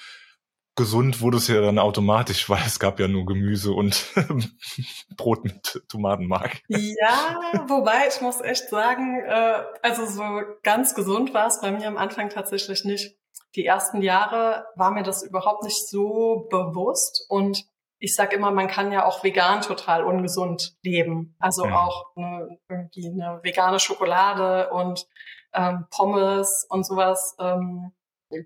gesund 0.77 1.21
wurde 1.21 1.37
es 1.37 1.49
ja 1.49 1.61
dann 1.61 1.79
automatisch, 1.79 2.49
weil 2.51 2.63
es 2.67 2.79
gab 2.79 3.01
ja 3.01 3.09
nur 3.09 3.27
Gemüse 3.27 3.73
und 3.73 4.13
Brot 5.17 5.45
mit 5.45 5.83
Tomatenmark. 5.89 6.63
Ja, 6.69 7.41
wobei 7.69 8.09
ich 8.09 8.21
muss 8.21 8.41
echt 8.41 8.69
sagen, 8.69 9.21
äh, 9.21 9.63
also 9.83 10.07
so 10.07 10.23
ganz 10.63 10.95
gesund 10.95 11.35
war 11.35 11.47
es 11.47 11.61
bei 11.61 11.71
mir 11.71 11.89
am 11.89 11.97
Anfang 11.97 12.31
tatsächlich 12.31 12.85
nicht. 12.85 13.17
Die 13.57 13.65
ersten 13.65 14.03
Jahre 14.03 14.67
war 14.75 14.91
mir 14.91 15.05
das 15.05 15.23
überhaupt 15.23 15.63
nicht 15.63 15.89
so 15.89 16.49
bewusst 16.51 17.25
und 17.29 17.65
ich 17.99 18.15
sag 18.15 18.35
immer, 18.35 18.51
man 18.51 18.69
kann 18.69 18.93
ja 18.93 19.07
auch 19.07 19.25
vegan 19.25 19.63
total 19.63 20.05
ungesund 20.05 20.77
leben. 20.83 21.37
Also 21.39 21.65
ja. 21.65 21.75
auch 21.75 22.15
eine, 22.17 22.59
irgendwie 22.69 23.09
eine 23.09 23.41
vegane 23.43 23.81
Schokolade 23.81 24.69
und 24.71 25.07
ähm, 25.55 25.87
Pommes 25.91 26.67
und 26.69 26.85
sowas. 26.85 27.35
Ähm, 27.39 27.93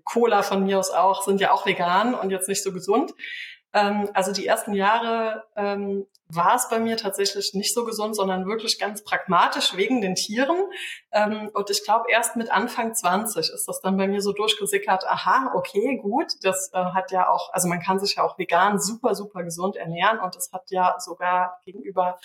Cola 0.03 0.43
von 0.43 0.63
mir 0.63 0.79
aus 0.79 0.91
auch, 0.91 1.23
sind 1.23 1.41
ja 1.41 1.51
auch 1.51 1.65
vegan 1.65 2.13
und 2.13 2.29
jetzt 2.29 2.47
nicht 2.47 2.63
so 2.63 2.71
gesund. 2.71 3.13
Ähm, 3.73 4.09
also 4.13 4.31
die 4.31 4.47
ersten 4.47 4.73
Jahre 4.73 5.43
ähm, 5.55 6.07
war 6.27 6.55
es 6.55 6.69
bei 6.69 6.79
mir 6.79 6.97
tatsächlich 6.97 7.53
nicht 7.53 7.73
so 7.73 7.85
gesund, 7.85 8.15
sondern 8.15 8.45
wirklich 8.47 8.79
ganz 8.79 9.03
pragmatisch 9.03 9.75
wegen 9.75 10.01
den 10.01 10.15
Tieren. 10.15 10.57
Ähm, 11.11 11.49
und 11.53 11.69
ich 11.69 11.83
glaube, 11.83 12.05
erst 12.09 12.35
mit 12.35 12.51
Anfang 12.51 12.93
20 12.93 13.49
ist 13.49 13.67
das 13.67 13.81
dann 13.81 13.97
bei 13.97 14.07
mir 14.07 14.21
so 14.21 14.31
durchgesickert, 14.31 15.05
aha, 15.07 15.51
okay, 15.55 15.97
gut, 15.97 16.33
das 16.43 16.71
äh, 16.73 16.77
hat 16.77 17.11
ja 17.11 17.29
auch, 17.29 17.51
also 17.53 17.67
man 17.67 17.79
kann 17.79 17.99
sich 17.99 18.15
ja 18.15 18.23
auch 18.23 18.37
vegan 18.37 18.79
super, 18.79 19.15
super 19.15 19.43
gesund 19.43 19.75
ernähren 19.75 20.19
und 20.19 20.35
das 20.35 20.51
hat 20.51 20.69
ja 20.69 20.95
sogar 20.99 21.59
gegenüber 21.65 22.19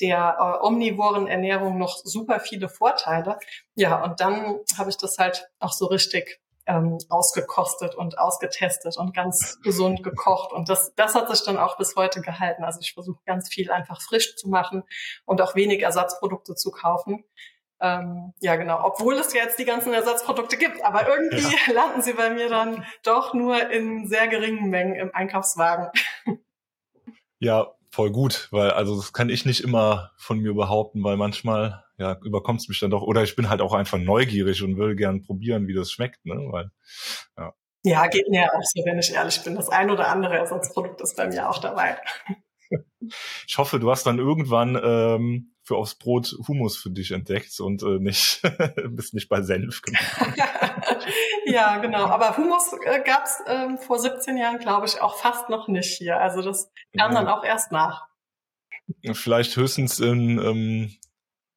der 0.00 0.36
äh, 0.38 0.66
omnivoren 0.66 1.26
Ernährung 1.26 1.78
noch 1.78 1.96
super 1.96 2.40
viele 2.40 2.68
Vorteile. 2.68 3.38
Ja, 3.74 4.02
und 4.04 4.20
dann 4.20 4.60
habe 4.76 4.90
ich 4.90 4.98
das 4.98 5.16
halt 5.18 5.48
auch 5.58 5.72
so 5.72 5.86
richtig 5.86 6.40
ähm, 6.66 6.98
ausgekostet 7.08 7.94
und 7.94 8.18
ausgetestet 8.18 8.96
und 8.96 9.14
ganz 9.14 9.60
gesund 9.62 10.02
gekocht. 10.02 10.52
Und 10.52 10.68
das, 10.68 10.94
das 10.96 11.14
hat 11.14 11.28
sich 11.30 11.44
dann 11.44 11.56
auch 11.56 11.76
bis 11.76 11.96
heute 11.96 12.20
gehalten. 12.20 12.64
Also 12.64 12.80
ich 12.80 12.94
versuche 12.94 13.20
ganz 13.24 13.48
viel 13.48 13.70
einfach 13.70 14.00
frisch 14.00 14.36
zu 14.36 14.48
machen 14.48 14.82
und 15.24 15.40
auch 15.40 15.54
wenig 15.54 15.82
Ersatzprodukte 15.82 16.54
zu 16.54 16.70
kaufen. 16.70 17.24
Ähm, 17.80 18.32
ja, 18.40 18.56
genau. 18.56 18.84
Obwohl 18.84 19.14
es 19.14 19.32
ja 19.32 19.44
jetzt 19.44 19.58
die 19.58 19.64
ganzen 19.64 19.92
Ersatzprodukte 19.92 20.56
gibt, 20.56 20.82
aber 20.84 21.08
irgendwie 21.08 21.42
ja. 21.42 21.72
landen 21.72 22.02
sie 22.02 22.14
bei 22.14 22.30
mir 22.30 22.48
dann 22.48 22.84
doch 23.02 23.34
nur 23.34 23.70
in 23.70 24.08
sehr 24.08 24.28
geringen 24.28 24.70
Mengen 24.70 24.96
im 24.96 25.14
Einkaufswagen. 25.14 25.90
Ja, 27.38 27.74
voll 27.90 28.10
gut, 28.10 28.48
weil 28.50 28.70
also 28.70 28.96
das 28.96 29.12
kann 29.12 29.28
ich 29.28 29.44
nicht 29.44 29.62
immer 29.62 30.12
von 30.16 30.38
mir 30.38 30.54
behaupten, 30.54 31.04
weil 31.04 31.16
manchmal 31.16 31.84
ja, 31.98 32.18
überkommt 32.22 32.60
es 32.60 32.68
mich 32.68 32.80
dann 32.80 32.90
doch. 32.90 33.02
Oder 33.02 33.22
ich 33.22 33.36
bin 33.36 33.48
halt 33.48 33.60
auch 33.60 33.72
einfach 33.72 33.98
neugierig 33.98 34.62
und 34.62 34.76
will 34.76 34.96
gern 34.96 35.22
probieren, 35.22 35.66
wie 35.66 35.74
das 35.74 35.90
schmeckt, 35.90 36.24
ne? 36.24 36.34
Weil, 36.50 36.70
ja. 37.36 37.54
Ja, 37.84 38.06
geht 38.08 38.28
mir 38.28 38.52
auch 38.52 38.62
so, 38.62 38.82
wenn 38.84 38.98
ich 38.98 39.12
ehrlich 39.12 39.42
bin. 39.44 39.54
Das 39.54 39.68
ein 39.68 39.90
oder 39.90 40.08
andere 40.08 40.36
Ersatzprodukt 40.36 41.00
ist 41.00 41.16
bei 41.16 41.28
mir 41.28 41.48
auch 41.48 41.58
dabei. 41.58 41.96
Ich 43.46 43.58
hoffe, 43.58 43.78
du 43.78 43.90
hast 43.90 44.04
dann 44.06 44.18
irgendwann 44.18 44.76
ähm, 44.82 45.54
für 45.62 45.76
aufs 45.76 45.94
Brot 45.94 46.34
Humus 46.48 46.76
für 46.76 46.90
dich 46.90 47.12
entdeckt 47.12 47.60
und 47.60 47.82
äh, 47.82 47.98
nicht 48.00 48.42
bist 48.90 49.14
nicht 49.14 49.28
bei 49.28 49.42
Senf 49.42 49.82
ja, 51.46 51.78
genau. 51.78 52.06
Aber 52.06 52.36
Humus 52.36 52.72
äh, 52.84 53.02
gab 53.04 53.24
es 53.24 53.42
ähm, 53.46 53.78
vor 53.78 53.98
17 53.98 54.36
Jahren, 54.36 54.58
glaube 54.58 54.86
ich, 54.86 55.00
auch 55.00 55.16
fast 55.16 55.48
noch 55.48 55.68
nicht 55.68 55.96
hier. 55.96 56.18
Also 56.18 56.42
das 56.42 56.72
kam 56.98 57.14
dann 57.14 57.28
auch 57.28 57.44
erst 57.44 57.72
nach. 57.72 58.08
Vielleicht 59.12 59.56
höchstens 59.56 60.00
in 60.00 60.38
ähm, 60.38 60.96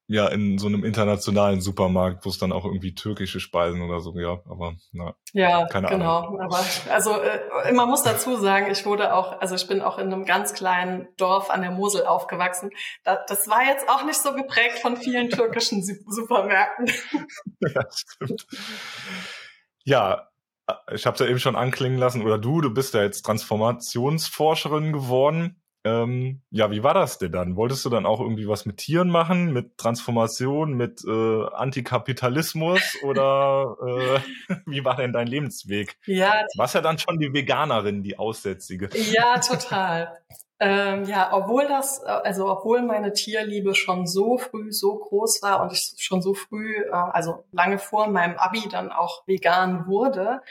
ja 0.09 0.27
in 0.27 0.57
so 0.57 0.65
einem 0.65 0.83
internationalen 0.83 1.61
Supermarkt, 1.61 2.25
wo 2.25 2.29
es 2.29 2.39
dann 2.39 2.51
auch 2.51 2.65
irgendwie 2.65 2.95
türkische 2.95 3.39
Speisen 3.39 3.83
oder 3.83 3.99
so 3.99 4.17
ja, 4.17 4.41
aber 4.49 4.73
na, 4.91 5.15
ja, 5.33 5.67
keine 5.67 5.87
genau. 5.87 6.17
Ahnung. 6.17 6.41
Aber 6.41 6.65
also 6.89 7.11
äh, 7.21 7.71
man 7.73 7.87
muss 7.87 8.01
dazu 8.01 8.35
sagen, 8.35 8.71
ich 8.71 8.87
wurde 8.87 9.13
auch, 9.13 9.39
also 9.39 9.53
ich 9.53 9.67
bin 9.67 9.81
auch 9.81 9.99
in 9.99 10.11
einem 10.11 10.25
ganz 10.25 10.55
kleinen 10.55 11.07
Dorf 11.17 11.51
an 11.51 11.61
der 11.61 11.69
Mosel 11.69 12.07
aufgewachsen. 12.07 12.71
Das, 13.03 13.19
das 13.27 13.47
war 13.47 13.63
jetzt 13.63 13.87
auch 13.87 14.03
nicht 14.03 14.19
so 14.19 14.33
geprägt 14.33 14.79
von 14.79 14.97
vielen 14.97 15.29
türkischen 15.29 15.83
Supermärkten. 15.83 16.87
ja, 17.59 17.85
stimmt. 17.91 18.47
Ja, 19.83 20.27
ich 20.91 21.05
habe 21.05 21.13
es 21.13 21.19
ja 21.19 21.27
eben 21.27 21.39
schon 21.39 21.55
anklingen 21.55 21.99
lassen, 21.99 22.23
oder 22.23 22.39
du, 22.39 22.61
du 22.61 22.73
bist 22.73 22.95
ja 22.95 23.03
jetzt 23.03 23.21
Transformationsforscherin 23.21 24.91
geworden. 24.91 25.58
Ähm, 25.85 26.41
ja, 26.51 26.71
wie 26.71 26.83
war 26.83 26.93
das 26.93 27.19
denn 27.19 27.31
dann? 27.31 27.55
Wolltest 27.55 27.85
du 27.85 27.89
dann 27.89 28.05
auch 28.05 28.19
irgendwie 28.19 28.47
was 28.47 28.65
mit 28.65 28.77
Tieren 28.77 29.09
machen, 29.09 29.53
mit 29.53 29.77
Transformation, 29.77 30.73
mit 30.73 31.03
äh, 31.05 31.45
Antikapitalismus 31.53 32.97
oder 33.03 33.77
äh, 34.49 34.55
wie 34.65 34.83
war 34.83 34.97
denn 34.97 35.13
dein 35.13 35.27
Lebensweg? 35.27 35.97
Ja, 36.05 36.45
warst 36.55 36.75
ja 36.75 36.81
dann 36.81 36.97
schon 36.97 37.17
die 37.17 37.33
Veganerin, 37.33 38.03
die 38.03 38.19
Aussätzige. 38.19 38.89
Ja, 38.93 39.39
total. 39.39 40.17
Ähm, 40.61 41.05
ja, 41.05 41.31
obwohl 41.31 41.65
das, 41.67 42.03
also 42.03 42.49
obwohl 42.49 42.81
meine 42.81 43.13
Tierliebe 43.13 43.75
schon 43.75 44.05
so 44.05 44.37
früh 44.37 44.73
so 44.73 44.97
groß 44.97 45.41
war 45.41 45.61
und 45.61 45.71
ich 45.71 45.93
schon 45.99 46.21
so 46.21 46.33
früh, 46.33 46.75
äh, 46.75 46.91
also 46.91 47.45
lange 47.53 47.79
vor 47.79 48.07
meinem 48.09 48.35
Abi 48.35 48.67
dann 48.69 48.91
auch 48.91 49.25
vegan 49.25 49.87
wurde, 49.87 50.41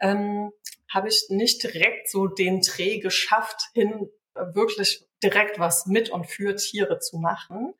ähm, 0.00 0.52
habe 0.90 1.08
ich 1.08 1.26
nicht 1.28 1.62
direkt 1.62 2.08
so 2.08 2.28
den 2.28 2.62
Dreh 2.62 2.98
geschafft, 2.98 3.68
hin 3.74 4.08
wirklich 4.52 5.06
direkt 5.22 5.58
was 5.58 5.86
mit 5.86 6.10
und 6.10 6.26
für 6.26 6.56
Tiere 6.56 6.98
zu 6.98 7.18
machen. 7.18 7.74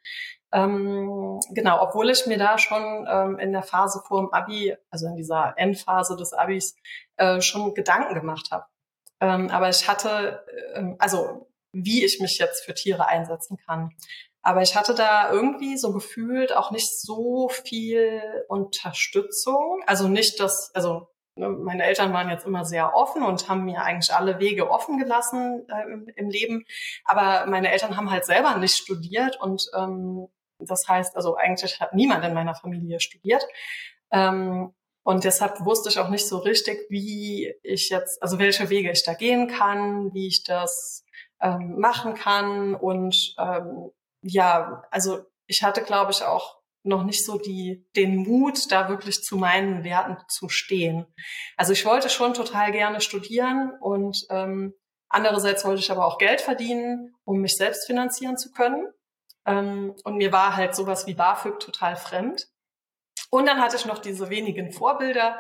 Ähm, 0.53 1.41
genau, 1.50 1.83
obwohl 1.83 2.11
ich 2.11 2.27
mir 2.27 2.38
da 2.38 2.59
schon 2.59 3.07
ähm, 3.09 3.38
in 3.38 3.53
der 3.53 3.62
Phase 3.62 4.03
vor 4.07 4.23
dem 4.23 4.33
Abi, 4.33 4.75
also 4.91 5.07
in 5.07 5.17
dieser 5.17 5.55
Endphase 5.57 6.17
des 6.17 6.33
Abis, 6.33 6.75
äh, 7.17 7.41
schon 7.41 7.75
Gedanken 7.75 8.15
gemacht 8.15 8.49
habe. 8.50 8.65
Ähm, 9.21 9.50
aber 9.50 9.69
ich 9.69 9.88
hatte, 9.88 10.45
äh, 10.75 10.95
also 10.99 11.49
wie 11.73 12.05
ich 12.05 12.21
mich 12.21 12.38
jetzt 12.38 12.65
für 12.65 12.75
Tiere 12.75 13.07
einsetzen 13.07 13.59
kann. 13.67 13.91
Aber 14.43 14.62
ich 14.62 14.77
hatte 14.77 14.95
da 14.95 15.31
irgendwie 15.31 15.77
so 15.77 15.93
gefühlt 15.93 16.57
auch 16.57 16.71
nicht 16.71 16.99
so 16.99 17.49
viel 17.49 18.23
Unterstützung. 18.49 19.83
Also 19.87 20.09
nicht 20.09 20.41
das, 20.41 20.71
also 20.75 21.09
meine 21.38 21.85
Eltern 21.85 22.12
waren 22.12 22.30
jetzt 22.30 22.47
immer 22.47 22.64
sehr 22.64 22.95
offen 22.95 23.23
und 23.23 23.49
haben 23.49 23.64
mir 23.64 23.83
eigentlich 23.83 24.14
alle 24.14 24.38
Wege 24.38 24.71
offen 24.71 24.99
gelassen 24.99 25.66
äh, 25.68 25.92
im, 25.92 26.09
im, 26.14 26.30
Leben. 26.30 26.64
Aber 27.04 27.47
meine 27.47 27.71
Eltern 27.71 27.97
haben 27.97 28.11
halt 28.11 28.25
selber 28.25 28.57
nicht 28.57 28.76
studiert 28.76 29.40
und 29.40 29.71
ähm, 29.76 30.28
das 30.59 30.88
heißt, 30.88 31.16
also 31.16 31.37
eigentlich 31.37 31.80
hat 31.80 31.95
niemand 31.95 32.25
in 32.25 32.35
meiner 32.35 32.54
Familie 32.54 33.00
studiert. 33.00 33.47
Ähm, 34.11 34.75
und 35.04 35.25
deshalb 35.25 35.64
wusste 35.64 35.88
ich 35.88 35.99
auch 35.99 36.11
nicht 36.11 36.26
so 36.26 36.38
richtig, 36.38 36.85
wie 36.90 37.54
ich 37.62 37.88
jetzt, 37.88 38.23
also 38.23 38.38
welche 38.38 38.68
Wege 38.68 38.90
ich 38.90 39.04
da 39.04 39.14
gehen 39.14 39.49
kann, 39.49 40.12
wie 40.12 40.26
ich 40.26 40.45
das 40.45 41.04
ähm, 41.40 41.78
machen 41.78 42.14
kann. 42.14 42.75
Und 42.75 43.35
ähm, 43.38 43.90
ja, 44.23 44.83
also 44.90 45.21
ich 45.47 45.62
hatte, 45.62 45.83
glaube 45.83 46.11
ich, 46.11 46.23
auch 46.23 46.58
noch 46.88 47.04
nicht 47.04 47.25
so 47.25 47.38
die, 47.38 47.87
den 47.95 48.16
Mut, 48.16 48.73
da 48.73 48.88
wirklich 48.88 49.23
zu 49.23 49.37
meinen 49.37 49.85
Werten 49.85 50.16
zu 50.28 50.49
stehen. 50.49 51.07
Also 51.57 51.73
ich 51.73 51.85
wollte 51.85 52.09
schon 52.09 52.35
total 52.35 52.73
gerne 52.73 53.00
studieren 53.00 53.73
und 53.80 54.26
ähm, 54.30 54.75
andererseits 55.09 55.64
wollte 55.64 55.80
ich 55.80 55.90
aber 55.90 56.07
auch 56.07 56.18
Geld 56.18 56.40
verdienen, 56.40 57.14
um 57.25 57.40
mich 57.40 57.57
selbst 57.57 57.87
finanzieren 57.87 58.37
zu 58.37 58.50
können. 58.50 58.87
Ähm, 59.47 59.95
und 60.04 60.16
mir 60.16 60.33
war 60.33 60.57
halt 60.57 60.75
sowas 60.75 61.07
wie 61.07 61.14
BAföG 61.14 61.61
total 61.61 61.97
fremd. 61.97 62.49
Und 63.30 63.47
dann 63.47 63.61
hatte 63.61 63.76
ich 63.76 63.85
noch 63.85 63.99
diese 63.99 64.30
wenigen 64.30 64.73
Vorbilder 64.73 65.38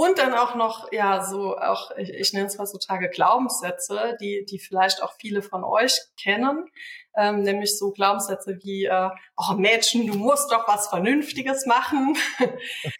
und 0.00 0.18
dann 0.18 0.34
auch 0.34 0.54
noch, 0.54 0.90
ja, 0.92 1.22
so 1.24 1.56
auch, 1.58 1.90
ich, 1.96 2.10
ich 2.10 2.32
nenne 2.32 2.46
es 2.46 2.58
heutzutage 2.58 3.10
Glaubenssätze, 3.10 4.16
die, 4.20 4.46
die 4.48 4.58
vielleicht 4.58 5.02
auch 5.02 5.12
viele 5.18 5.42
von 5.42 5.64
euch 5.64 5.98
kennen 6.20 6.70
ähm, 7.16 7.42
nämlich 7.42 7.76
so 7.76 7.90
Glaubenssätze 7.90 8.58
wie, 8.62 8.84
äh, 8.84 9.10
oh 9.36 9.54
Mädchen, 9.54 10.06
du 10.06 10.14
musst 10.14 10.50
doch 10.52 10.66
was 10.68 10.88
Vernünftiges 10.88 11.66
machen. 11.66 12.16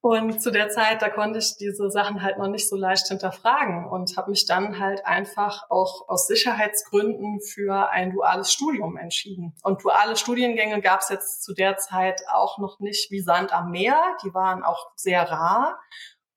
und 0.00 0.42
zu 0.42 0.50
der 0.50 0.68
Zeit, 0.68 1.02
da 1.02 1.08
konnte 1.08 1.38
ich 1.38 1.56
diese 1.56 1.90
Sachen 1.90 2.22
halt 2.22 2.38
noch 2.38 2.48
nicht 2.48 2.68
so 2.68 2.76
leicht 2.76 3.08
hinterfragen 3.08 3.86
und 3.86 4.16
habe 4.16 4.30
mich 4.30 4.46
dann 4.46 4.78
halt 4.78 5.06
einfach 5.06 5.70
auch 5.70 6.08
aus 6.08 6.26
Sicherheitsgründen 6.26 7.40
für 7.40 7.90
ein 7.90 8.12
duales 8.12 8.52
Studium 8.52 8.96
entschieden. 8.96 9.54
Und 9.62 9.82
duale 9.82 10.16
Studiengänge 10.16 10.80
gab 10.80 11.00
es 11.00 11.08
jetzt 11.08 11.42
zu 11.42 11.54
der 11.54 11.76
Zeit 11.78 12.22
auch 12.32 12.58
noch 12.58 12.80
nicht 12.80 13.10
wie 13.10 13.20
Sand 13.20 13.52
am 13.52 13.70
Meer. 13.70 13.98
Die 14.24 14.34
waren 14.34 14.62
auch 14.62 14.90
sehr 14.96 15.22
rar. 15.30 15.78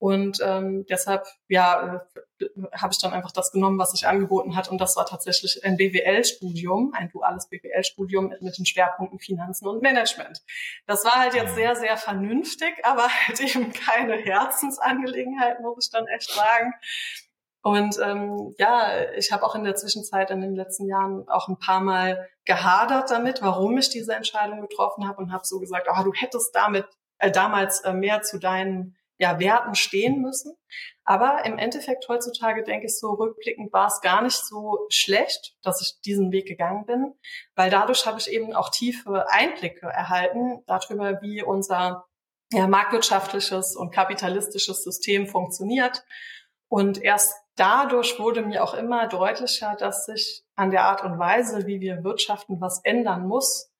Und 0.03 0.41
ähm, 0.43 0.85
deshalb, 0.89 1.25
ja, 1.47 2.03
äh, 2.41 2.45
habe 2.73 2.91
ich 2.91 2.99
dann 2.99 3.13
einfach 3.13 3.31
das 3.31 3.53
genommen, 3.53 3.79
was 3.79 3.91
sich 3.91 4.05
angeboten 4.05 4.53
hat. 4.53 4.69
Und 4.69 4.81
das 4.81 4.97
war 4.97 5.05
tatsächlich 5.05 5.63
ein 5.63 5.77
BWL-Studium, 5.77 6.93
ein 6.93 7.07
duales 7.07 7.47
BWL-Studium 7.47 8.27
mit, 8.27 8.41
mit 8.41 8.57
den 8.57 8.65
Schwerpunkten 8.65 9.19
Finanzen 9.19 9.65
und 9.65 9.81
Management. 9.81 10.41
Das 10.87 11.05
war 11.05 11.15
halt 11.15 11.35
jetzt 11.35 11.55
sehr, 11.55 11.77
sehr 11.77 11.95
vernünftig, 11.95 12.73
aber 12.83 13.07
halt 13.27 13.39
eben 13.39 13.71
keine 13.71 14.15
Herzensangelegenheit, 14.17 15.61
muss 15.61 15.85
ich 15.85 15.89
dann 15.89 16.05
echt 16.07 16.29
sagen. 16.29 16.73
Und 17.61 17.97
ähm, 18.03 18.53
ja, 18.57 19.09
ich 19.15 19.31
habe 19.31 19.45
auch 19.45 19.55
in 19.55 19.63
der 19.63 19.75
Zwischenzeit 19.75 20.31
in 20.31 20.41
den 20.41 20.53
letzten 20.53 20.85
Jahren 20.85 21.29
auch 21.29 21.47
ein 21.47 21.59
paar 21.59 21.79
Mal 21.79 22.27
gehadert 22.43 23.09
damit, 23.09 23.41
warum 23.41 23.77
ich 23.77 23.87
diese 23.87 24.13
Entscheidung 24.13 24.59
getroffen 24.59 25.07
habe 25.07 25.21
und 25.21 25.31
habe 25.31 25.45
so 25.45 25.61
gesagt, 25.61 25.87
oh, 25.89 26.03
du 26.03 26.11
hättest 26.11 26.53
damit 26.53 26.87
äh, 27.19 27.31
damals 27.31 27.79
äh, 27.85 27.93
mehr 27.93 28.21
zu 28.21 28.37
deinen 28.37 28.97
ja, 29.23 29.39
Werten 29.39 29.73
stehen 29.73 30.21
müssen. 30.21 30.53
Aber 31.05 31.45
im 31.45 31.57
Endeffekt 31.57 32.07
heutzutage 32.09 32.63
denke 32.63 32.87
ich 32.87 32.99
so 32.99 33.11
rückblickend 33.11 33.71
war 33.71 33.87
es 33.87 34.01
gar 34.01 34.21
nicht 34.21 34.35
so 34.35 34.85
schlecht, 34.89 35.55
dass 35.61 35.81
ich 35.81 36.01
diesen 36.01 36.31
Weg 36.33 36.45
gegangen 36.45 36.85
bin, 36.85 37.13
weil 37.55 37.69
dadurch 37.69 38.05
habe 38.05 38.19
ich 38.19 38.29
eben 38.29 38.53
auch 38.53 38.69
tiefe 38.69 39.25
Einblicke 39.29 39.87
erhalten 39.87 40.61
darüber, 40.67 41.21
wie 41.21 41.41
unser 41.41 42.05
ja, 42.51 42.67
marktwirtschaftliches 42.67 43.77
und 43.77 43.93
kapitalistisches 43.93 44.83
System 44.83 45.27
funktioniert. 45.27 46.03
Und 46.69 47.01
erst 47.01 47.33
dadurch 47.55 48.19
wurde 48.19 48.41
mir 48.41 48.61
auch 48.61 48.73
immer 48.73 49.07
deutlicher, 49.07 49.75
dass 49.79 50.05
sich 50.05 50.43
an 50.55 50.71
der 50.71 50.83
Art 50.83 51.01
und 51.03 51.17
Weise, 51.17 51.65
wie 51.65 51.79
wir 51.79 52.03
wirtschaften, 52.03 52.59
was 52.59 52.81
ändern 52.83 53.25
muss. 53.25 53.71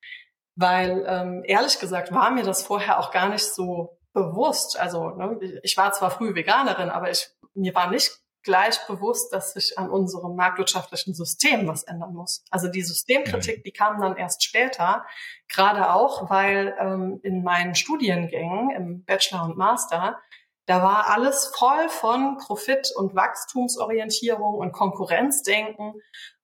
Weil 0.55 1.05
ähm, 1.07 1.43
ehrlich 1.45 1.79
gesagt 1.79 2.13
war 2.13 2.31
mir 2.31 2.43
das 2.43 2.63
vorher 2.63 2.99
auch 2.99 3.11
gar 3.11 3.27
nicht 3.27 3.45
so 3.45 3.97
bewusst, 4.13 4.79
also 4.79 5.09
ne, 5.09 5.59
ich 5.63 5.75
war 5.77 5.91
zwar 5.91 6.11
früh 6.11 6.35
Veganerin, 6.35 6.89
aber 6.89 7.11
ich, 7.11 7.29
mir 7.53 7.73
war 7.75 7.89
nicht 7.89 8.11
gleich 8.43 8.85
bewusst, 8.87 9.33
dass 9.33 9.53
sich 9.53 9.77
an 9.79 9.89
unserem 9.89 10.35
marktwirtschaftlichen 10.35 11.13
System 11.13 11.67
was 11.67 11.83
ändern 11.83 12.13
muss. 12.13 12.43
Also 12.51 12.67
die 12.67 12.81
Systemkritik, 12.81 13.59
mhm. 13.59 13.63
die 13.63 13.71
kam 13.71 14.01
dann 14.01 14.17
erst 14.17 14.43
später, 14.43 15.05
gerade 15.47 15.93
auch, 15.93 16.29
weil 16.29 16.75
ähm, 16.79 17.19
in 17.23 17.43
meinen 17.43 17.73
Studiengängen 17.73 18.69
im 18.71 19.05
Bachelor 19.05 19.45
und 19.45 19.57
Master, 19.57 20.19
da 20.65 20.81
war 20.81 21.09
alles 21.09 21.51
voll 21.57 21.89
von 21.89 22.37
Profit- 22.37 22.93
und 22.95 23.15
Wachstumsorientierung 23.15 24.55
und 24.55 24.71
Konkurrenzdenken 24.71 25.93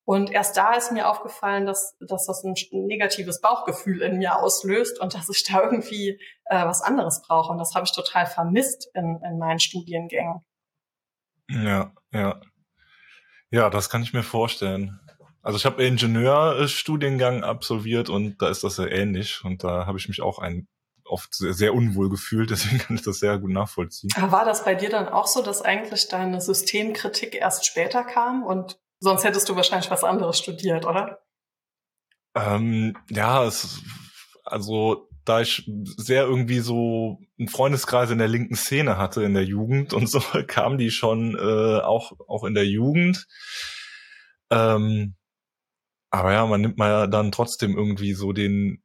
und 0.10 0.32
erst 0.32 0.58
da 0.58 0.74
ist 0.74 0.92
mir 0.92 1.08
aufgefallen, 1.08 1.68
dass, 1.68 1.96
dass 2.00 2.26
das 2.26 2.44
ein 2.44 2.56
negatives 2.72 3.42
Bauchgefühl 3.42 4.02
in 4.02 4.18
mir 4.18 4.38
auslöst 4.38 5.00
und 5.00 5.14
dass 5.14 5.30
ich 5.30 5.44
da 5.44 5.62
irgendwie 5.62 6.20
äh, 6.46 6.66
was 6.66 6.82
anderes 6.82 7.22
brauche. 7.22 7.52
Und 7.52 7.60
das 7.60 7.76
habe 7.76 7.86
ich 7.86 7.94
total 7.94 8.26
vermisst 8.26 8.90
in, 8.96 9.22
in 9.24 9.38
meinen 9.38 9.60
Studiengängen. 9.60 10.44
Ja, 11.48 11.94
ja. 12.12 12.42
Ja, 13.52 13.70
das 13.70 13.92
kann 13.92 14.02
ich 14.02 14.12
mir 14.12 14.24
vorstellen. 14.24 15.00
Also 15.44 15.58
ich 15.58 15.66
habe 15.68 15.86
Ingenieurstudiengang 15.86 17.44
absolviert 17.44 18.10
und 18.10 18.42
da 18.42 18.50
ist 18.50 18.64
das 18.64 18.78
sehr 18.78 18.92
ähnlich 18.92 19.46
und 19.46 19.64
da 19.64 19.86
habe 19.86 20.00
ich 20.00 20.08
mich 20.08 20.24
auch 20.24 20.40
ein, 20.40 20.68
oft 21.06 21.36
sehr, 21.36 21.54
sehr 21.54 21.76
unwohl 21.76 22.10
gefühlt, 22.10 22.50
deswegen 22.50 22.80
kann 22.80 22.96
ich 22.96 23.04
das 23.04 23.20
sehr 23.20 23.38
gut 23.38 23.52
nachvollziehen. 23.52 24.10
war 24.18 24.44
das 24.44 24.66
bei 24.66 24.74
dir 24.74 24.90
dann 24.90 25.08
auch 25.08 25.28
so, 25.28 25.44
dass 25.44 25.62
eigentlich 25.62 26.08
deine 26.08 26.42
Systemkritik 26.42 27.36
erst 27.36 27.68
später 27.68 28.04
kam 28.04 28.42
und 28.42 28.80
Sonst 29.00 29.24
hättest 29.24 29.48
du 29.50 29.56
wahrscheinlich 29.56 29.92
was 29.92 30.04
anderes 30.04 30.38
studiert, 30.38 30.86
oder? 30.86 31.22
Ähm, 32.36 32.98
ja, 33.10 33.46
es, 33.46 33.82
also 34.44 35.10
da 35.26 35.42
ich 35.42 35.70
sehr 35.98 36.24
irgendwie 36.24 36.60
so 36.60 37.20
einen 37.38 37.50
Freundeskreis 37.50 38.10
in 38.10 38.18
der 38.18 38.28
linken 38.28 38.56
Szene 38.56 38.98
hatte 38.98 39.24
in 39.24 39.34
der 39.34 39.46
Jugend 39.46 39.94
und 39.94 40.08
so 40.08 40.20
kam 40.48 40.78
die 40.78 40.92
schon 40.92 41.36
äh, 41.36 41.80
auch 41.82 42.14
auch 42.28 42.44
in 42.44 42.54
der 42.56 42.66
Jugend. 42.66 43.28
Ähm, 44.50 45.16
aber 46.10 46.34
ja, 46.34 46.46
man 46.46 46.62
nimmt 46.62 46.78
mal 46.78 46.90
ja 46.90 47.08
dann 47.08 47.32
trotzdem 47.32 47.78
irgendwie 47.78 48.14
so 48.14 48.34
den, 48.34 48.82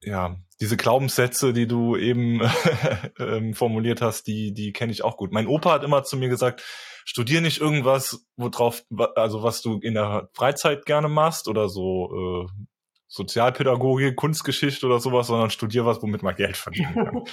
ja, 0.00 0.36
diese 0.60 0.76
Glaubenssätze, 0.76 1.52
die 1.52 1.66
du 1.66 1.96
eben 1.96 2.40
ähm, 3.18 3.54
formuliert 3.54 4.00
hast, 4.00 4.26
die, 4.28 4.54
die 4.54 4.72
kenne 4.72 4.92
ich 4.92 5.02
auch 5.02 5.16
gut. 5.16 5.32
Mein 5.32 5.48
Opa 5.48 5.72
hat 5.72 5.84
immer 5.84 6.04
zu 6.04 6.16
mir 6.16 6.28
gesagt, 6.28 6.62
studier 7.04 7.40
nicht 7.40 7.60
irgendwas, 7.60 8.26
worauf, 8.36 8.84
also 9.16 9.42
was 9.42 9.62
du 9.62 9.78
in 9.78 9.94
der 9.94 10.28
Freizeit 10.32 10.86
gerne 10.86 11.08
machst 11.08 11.48
oder 11.48 11.68
so 11.68 12.46
äh, 12.46 12.64
Sozialpädagogik, 13.08 14.16
Kunstgeschichte 14.16 14.86
oder 14.86 14.98
sowas, 14.98 15.28
sondern 15.28 15.50
studier 15.50 15.86
was, 15.86 16.02
womit 16.02 16.22
man 16.22 16.34
Geld 16.34 16.56
verdienen 16.56 16.94
kann. 16.94 17.24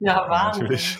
ja, 0.00 0.28
Wahnsinn. 0.28 0.64
Natürlich. 0.64 0.98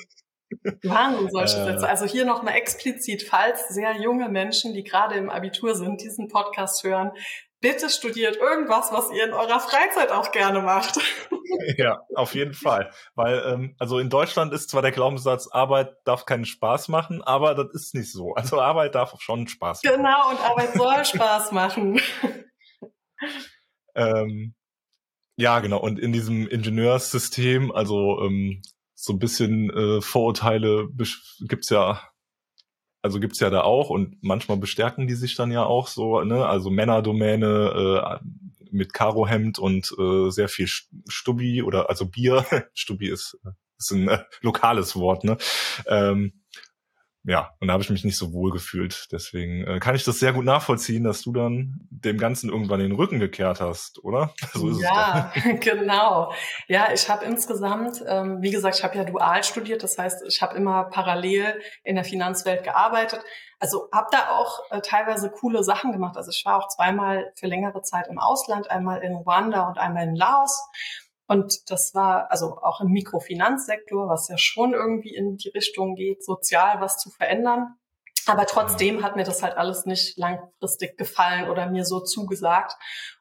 Wahnsinn, 0.83 1.31
solche 1.31 1.59
äh, 1.59 1.65
Sätze. 1.65 1.89
Also 1.89 2.07
hier 2.07 2.25
nochmal 2.25 2.55
explizit, 2.55 3.23
falls 3.23 3.69
sehr 3.69 4.01
junge 4.01 4.29
Menschen, 4.29 4.75
die 4.75 4.83
gerade 4.83 5.17
im 5.17 5.31
Abitur 5.31 5.75
sind, 5.75 6.03
diesen 6.03 6.29
Podcast 6.29 6.83
hören, 6.85 7.13
bitte 7.61 7.91
studiert 7.91 8.37
irgendwas, 8.37 8.93
was 8.93 9.11
ihr 9.13 9.25
in 9.25 9.33
eurer 9.33 9.61
Freizeit 9.61 10.11
auch 10.11 10.33
gerne 10.33 10.61
macht. 10.61 10.99
Ja, 11.77 12.01
auf 12.15 12.35
jeden 12.37 12.55
Fall. 12.55 12.93
Weil, 13.17 13.43
ähm, 13.45 13.75
also 13.79 13.99
in 13.99 14.09
Deutschland 14.09 14.53
ist 14.53 14.71
zwar 14.71 14.83
der 14.83 14.93
Glaubenssatz, 14.93 15.49
Arbeit 15.49 15.97
darf 16.05 16.25
keinen 16.25 16.45
Spaß 16.45 16.89
machen, 16.89 17.23
aber 17.23 17.55
das 17.55 17.75
ist 17.75 17.95
nicht 17.95 18.13
so. 18.13 18.35
Also 18.35 18.61
Arbeit 18.61 18.95
darf 18.95 19.21
schon 19.21 19.49
Spaß 19.49 19.83
machen. 19.83 19.97
Genau, 19.97 20.31
und 20.31 20.41
Arbeit 20.41 20.75
soll 20.75 21.05
Spaß 21.05 21.51
machen. 21.51 22.01
ähm, 23.97 24.55
ja, 25.37 25.59
genau. 25.59 25.81
Und 25.81 25.99
in 25.99 26.13
diesem 26.13 26.47
Ingenieurssystem, 26.47 27.73
also 27.73 28.21
ähm, 28.23 28.63
so 28.95 29.13
ein 29.13 29.19
bisschen 29.19 29.71
äh, 29.71 30.01
Vorurteile 30.01 30.89
gibt's 31.41 31.69
ja 31.71 32.10
also 33.03 33.21
gibt's 33.21 33.41
ja 33.41 33.51
da 33.51 33.63
auch 33.63 33.91
und 33.91 34.23
manchmal 34.23 34.59
bestärken 34.59 35.07
die 35.07 35.15
sich 35.15 35.35
dann 35.35 35.51
ja 35.51 35.65
auch 35.65 35.89
so, 35.89 36.23
ne? 36.23 36.47
Also 36.47 36.71
Männerdomäne 36.71 38.21
äh, 38.23 38.29
mit 38.71 38.93
Karohemd 38.93 39.59
und 39.59 39.93
äh, 39.99 40.31
sehr 40.31 40.49
viel 40.49 40.69
Stubbi 40.69 41.63
oder 41.63 41.89
also 41.89 42.07
Bier. 42.07 42.45
Stubbi 42.75 43.09
ist, 43.09 43.39
ist 43.79 43.91
ein 43.93 44.09
äh, 44.09 44.19
lokales 44.43 44.97
Wort, 44.97 45.25
ne? 45.25 45.39
Ähm, 45.87 46.40
ja, 47.25 47.55
und 47.61 47.69
da 47.69 47.75
habe 47.75 47.83
ich 47.83 47.91
mich 47.91 48.05
nicht 48.05 48.17
so 48.17 48.33
wohl 48.33 48.51
gefühlt. 48.51 49.09
Deswegen 49.13 49.67
äh, 49.67 49.79
kann 49.79 49.95
ich 49.95 50.05
das 50.05 50.19
sehr 50.19 50.33
gut 50.33 50.45
nachvollziehen, 50.45 51.05
dass 51.05 51.21
du 51.21 51.33
dann 51.33 51.87
dem 51.91 52.17
Ganzen 52.17 52.49
irgendwann 52.49 52.81
den 52.81 52.93
Rücken 52.93 53.19
gekehrt 53.19 53.61
hast, 53.61 54.03
oder? 54.03 54.33
So 54.55 54.71
ist 54.71 54.81
ja, 54.81 55.31
es 55.35 55.61
genau. 55.61 56.33
Ja, 56.67 56.89
ich 56.93 57.09
habe 57.09 57.25
insgesamt, 57.25 58.03
ähm, 58.07 58.41
wie 58.41 58.51
gesagt, 58.51 58.77
ich 58.77 58.85
habe 58.85 58.97
ja 58.97 59.05
dual 59.05 59.45
studiert, 59.45 59.83
das 59.83 59.99
heißt, 59.99 60.25
ich 60.27 60.41
habe 60.41 60.57
immer 60.57 60.85
parallel 60.85 61.61
in 61.85 61.95
der 61.95 62.05
Finanzwelt 62.05 62.65
gearbeitet. 62.65 63.23
Also 63.59 63.89
habe 63.93 64.09
da 64.11 64.31
auch 64.31 64.61
äh, 64.71 64.81
teilweise 64.81 65.31
coole 65.31 65.63
Sachen 65.63 65.93
gemacht. 65.93 66.17
Also 66.17 66.31
ich 66.31 66.43
war 66.47 66.57
auch 66.57 66.69
zweimal 66.69 67.31
für 67.37 67.47
längere 67.47 67.83
Zeit 67.83 68.09
im 68.09 68.19
Ausland, 68.19 68.71
einmal 68.71 69.03
in 69.03 69.15
Ruanda 69.15 69.69
und 69.69 69.77
einmal 69.77 70.05
in 70.05 70.17
Laos. 70.17 70.67
Und 71.31 71.71
das 71.71 71.95
war 71.95 72.29
also 72.33 72.59
auch 72.61 72.81
im 72.81 72.89
Mikrofinanzsektor, 72.89 74.09
was 74.09 74.27
ja 74.27 74.37
schon 74.37 74.75
irgendwie 74.75 75.15
in 75.15 75.37
die 75.37 75.51
Richtung 75.51 75.95
geht, 75.95 76.25
sozial 76.25 76.81
was 76.81 76.99
zu 76.99 77.09
verändern. 77.09 77.77
Aber 78.27 78.47
trotzdem 78.47 79.05
hat 79.05 79.15
mir 79.15 79.23
das 79.23 79.41
halt 79.41 79.57
alles 79.57 79.87
nicht 79.87 80.19
langfristig 80.19 80.99
gefallen 80.99 81.49
oder 81.49 81.71
mir 81.71 81.85
so 81.85 82.01
zugesagt. 82.01 82.75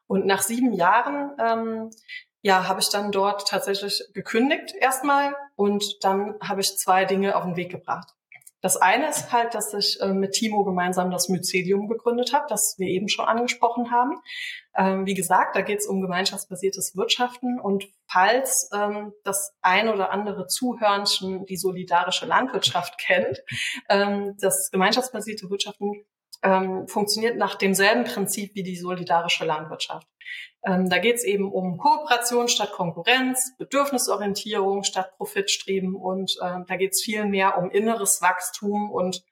Und 0.08 0.26
nach 0.26 0.42
sieben 0.42 0.72
Jahren, 0.72 1.36
ähm, 1.38 1.90
ja, 2.42 2.66
habe 2.66 2.80
ich 2.80 2.88
dann 2.88 3.12
dort 3.12 3.46
tatsächlich 3.46 4.02
gekündigt 4.12 4.74
erstmal 4.80 5.36
und 5.54 5.84
dann 6.00 6.34
habe 6.42 6.62
ich 6.62 6.78
zwei 6.78 7.04
Dinge 7.04 7.36
auf 7.36 7.44
den 7.44 7.54
Weg 7.54 7.70
gebracht. 7.70 8.12
Das 8.60 8.76
eine 8.76 9.08
ist 9.08 9.32
halt, 9.32 9.54
dass 9.54 9.72
ich 9.72 10.00
äh, 10.00 10.12
mit 10.12 10.32
Timo 10.32 10.64
gemeinsam 10.64 11.10
das 11.10 11.28
Mycelium 11.28 11.88
gegründet 11.88 12.32
habe, 12.32 12.46
das 12.48 12.74
wir 12.78 12.88
eben 12.88 13.08
schon 13.08 13.24
angesprochen 13.24 13.90
haben. 13.90 14.20
Ähm, 14.76 15.06
wie 15.06 15.14
gesagt, 15.14 15.56
da 15.56 15.62
geht 15.62 15.78
es 15.78 15.86
um 15.86 16.00
gemeinschaftsbasiertes 16.00 16.96
Wirtschaften 16.96 17.58
und 17.58 17.88
falls 18.06 18.68
ähm, 18.74 19.12
das 19.24 19.52
ein 19.62 19.88
oder 19.88 20.10
andere 20.10 20.46
Zuhörnchen 20.46 21.46
die 21.46 21.56
solidarische 21.56 22.26
Landwirtschaft 22.26 22.98
kennt, 23.04 23.42
ähm, 23.88 24.36
das 24.40 24.70
gemeinschaftsbasierte 24.70 25.48
Wirtschaften 25.50 26.04
ähm, 26.42 26.88
funktioniert 26.88 27.36
nach 27.36 27.54
demselben 27.54 28.04
Prinzip 28.04 28.54
wie 28.54 28.62
die 28.62 28.76
solidarische 28.76 29.44
Landwirtschaft. 29.44 30.06
Ähm, 30.64 30.90
da 30.90 30.98
geht 30.98 31.16
es 31.16 31.24
eben 31.24 31.50
um 31.50 31.78
Kooperation 31.78 32.48
statt 32.48 32.72
Konkurrenz, 32.72 33.56
Bedürfnisorientierung 33.58 34.84
statt 34.84 35.16
Profitstreben 35.16 35.94
und 35.94 36.36
äh, 36.42 36.58
da 36.66 36.76
geht 36.76 36.92
es 36.92 37.02
viel 37.02 37.24
mehr 37.24 37.56
um 37.58 37.70
inneres 37.70 38.20
Wachstum 38.20 38.90
und 38.90 39.22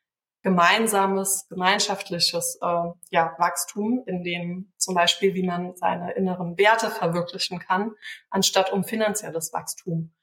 gemeinsames, 0.43 1.47
gemeinschaftliches 1.49 2.59
äh, 2.63 2.91
ja, 3.11 3.35
Wachstum, 3.39 4.03
in 4.07 4.23
dem 4.23 4.73
zum 4.79 4.95
Beispiel, 4.95 5.35
wie 5.35 5.43
man 5.43 5.77
seine 5.77 6.13
inneren 6.13 6.57
Werte 6.57 6.91
verwirklichen 6.91 7.59
kann, 7.59 7.93
anstatt 8.31 8.73
um 8.73 8.85
finanzielles 8.85 9.53
Wachstum. 9.53 10.15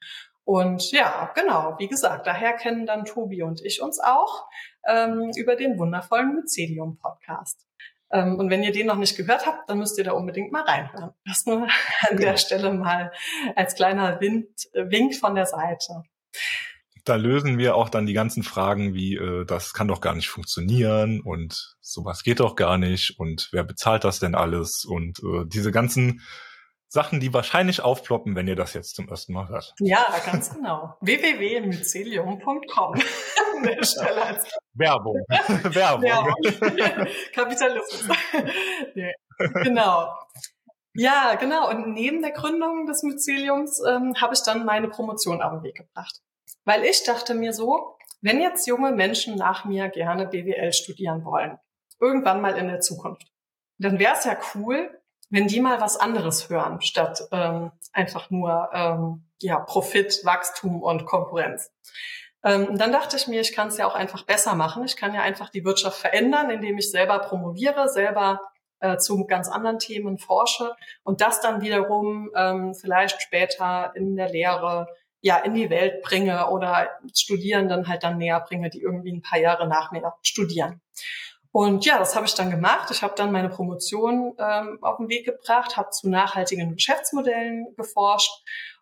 Und 0.42 0.92
ja, 0.92 1.32
genau, 1.34 1.74
wie 1.78 1.88
gesagt, 1.88 2.26
daher 2.26 2.52
kennen 2.52 2.86
dann 2.86 3.04
Tobi 3.04 3.42
und 3.42 3.64
ich 3.64 3.82
uns 3.82 3.98
auch 3.98 4.46
ähm, 4.88 5.30
über 5.36 5.56
den 5.56 5.78
wundervollen 5.78 6.34
Mycelium-Podcast. 6.34 7.66
Ähm, 8.10 8.38
und 8.38 8.50
wenn 8.50 8.62
ihr 8.62 8.72
den 8.72 8.86
noch 8.86 8.96
nicht 8.96 9.16
gehört 9.16 9.46
habt, 9.46 9.68
dann 9.68 9.78
müsst 9.78 9.98
ihr 9.98 10.04
da 10.04 10.12
unbedingt 10.12 10.52
mal 10.52 10.62
reinhören. 10.62 11.10
Das 11.24 11.46
nur 11.46 11.62
an 11.62 11.68
der 12.10 12.16
genau. 12.16 12.36
Stelle 12.36 12.72
mal 12.72 13.12
als 13.54 13.74
kleiner 13.74 14.20
Wind, 14.20 14.48
äh, 14.72 14.90
Wink 14.90 15.14
von 15.16 15.34
der 15.34 15.46
Seite 15.46 16.04
da 17.06 17.14
lösen 17.14 17.56
wir 17.56 17.76
auch 17.76 17.88
dann 17.88 18.06
die 18.06 18.12
ganzen 18.12 18.42
Fragen 18.42 18.92
wie, 18.92 19.14
äh, 19.14 19.44
das 19.44 19.72
kann 19.72 19.88
doch 19.88 20.00
gar 20.00 20.14
nicht 20.14 20.28
funktionieren 20.28 21.20
und 21.20 21.76
sowas 21.80 22.24
geht 22.24 22.40
doch 22.40 22.56
gar 22.56 22.78
nicht 22.78 23.18
und 23.18 23.48
wer 23.52 23.62
bezahlt 23.62 24.04
das 24.04 24.18
denn 24.18 24.34
alles 24.34 24.84
und 24.84 25.20
äh, 25.20 25.46
diese 25.46 25.70
ganzen 25.70 26.20
Sachen, 26.88 27.20
die 27.20 27.34
wahrscheinlich 27.34 27.80
aufploppen, 27.80 28.36
wenn 28.36 28.46
ihr 28.46 28.56
das 28.56 28.74
jetzt 28.74 28.94
zum 28.94 29.08
ersten 29.08 29.32
Mal 29.32 29.48
hört. 29.48 29.74
Ja, 29.80 30.06
ganz 30.24 30.54
genau. 30.54 30.96
www.mycelium.com 31.00 32.94
Werbung. 34.74 35.16
Werbung. 35.28 36.02
Werbung. 36.02 36.34
Kapitalismus. 37.32 38.08
nee. 38.94 39.12
Genau. 39.62 40.08
Ja, 40.94 41.34
genau. 41.34 41.68
Und 41.68 41.92
neben 41.92 42.22
der 42.22 42.32
Gründung 42.32 42.86
des 42.86 43.02
Myceliums 43.02 43.80
ähm, 43.86 44.14
habe 44.20 44.34
ich 44.34 44.42
dann 44.42 44.64
meine 44.64 44.88
Promotion 44.88 45.42
auf 45.42 45.52
den 45.52 45.62
Weg 45.62 45.76
gebracht. 45.76 46.22
Weil 46.64 46.84
ich 46.84 47.04
dachte 47.04 47.34
mir 47.34 47.52
so, 47.52 47.96
wenn 48.22 48.40
jetzt 48.40 48.66
junge 48.66 48.92
Menschen 48.92 49.36
nach 49.36 49.64
mir 49.64 49.88
gerne 49.88 50.26
BWL 50.26 50.72
studieren 50.72 51.24
wollen, 51.24 51.58
irgendwann 52.00 52.40
mal 52.40 52.56
in 52.56 52.68
der 52.68 52.80
Zukunft, 52.80 53.26
dann 53.78 53.98
wäre 53.98 54.14
es 54.14 54.24
ja 54.24 54.38
cool, 54.54 54.90
wenn 55.28 55.48
die 55.48 55.60
mal 55.60 55.80
was 55.80 55.96
anderes 55.96 56.48
hören, 56.48 56.80
statt 56.80 57.22
ähm, 57.32 57.72
einfach 57.92 58.30
nur 58.30 58.70
ähm, 58.72 59.28
ja, 59.40 59.58
Profit, 59.58 60.24
Wachstum 60.24 60.82
und 60.82 61.06
Konkurrenz. 61.06 61.72
Ähm, 62.44 62.78
dann 62.78 62.92
dachte 62.92 63.16
ich 63.16 63.26
mir, 63.26 63.40
ich 63.40 63.52
kann 63.52 63.68
es 63.68 63.78
ja 63.78 63.86
auch 63.86 63.94
einfach 63.94 64.24
besser 64.24 64.54
machen. 64.54 64.84
Ich 64.84 64.96
kann 64.96 65.14
ja 65.14 65.22
einfach 65.22 65.50
die 65.50 65.64
Wirtschaft 65.64 65.98
verändern, 65.98 66.50
indem 66.50 66.78
ich 66.78 66.90
selber 66.90 67.18
promoviere, 67.18 67.88
selber 67.88 68.40
äh, 68.80 68.98
zu 68.98 69.26
ganz 69.26 69.48
anderen 69.48 69.78
Themen 69.78 70.18
forsche 70.18 70.74
und 71.02 71.20
das 71.20 71.40
dann 71.40 71.60
wiederum 71.60 72.30
ähm, 72.36 72.74
vielleicht 72.74 73.20
später 73.22 73.92
in 73.94 74.16
der 74.16 74.28
Lehre 74.28 74.86
ja 75.22 75.38
in 75.38 75.54
die 75.54 75.70
Welt 75.70 76.02
bringe 76.02 76.50
oder 76.50 76.88
Studierenden 77.14 77.88
halt 77.88 78.04
dann 78.04 78.18
näher 78.18 78.40
bringe, 78.40 78.70
die 78.70 78.80
irgendwie 78.80 79.12
ein 79.12 79.22
paar 79.22 79.40
Jahre 79.40 79.66
nach 79.66 79.90
mir 79.90 80.12
studieren. 80.22 80.80
Und 81.56 81.86
ja, 81.86 81.98
das 81.98 82.14
habe 82.14 82.26
ich 82.26 82.34
dann 82.34 82.50
gemacht. 82.50 82.90
Ich 82.90 83.02
habe 83.02 83.14
dann 83.16 83.32
meine 83.32 83.48
Promotion 83.48 84.34
ähm, 84.38 84.78
auf 84.82 84.98
den 84.98 85.08
Weg 85.08 85.24
gebracht, 85.24 85.78
habe 85.78 85.88
zu 85.88 86.06
nachhaltigen 86.06 86.74
Geschäftsmodellen 86.74 87.74
geforscht 87.78 88.30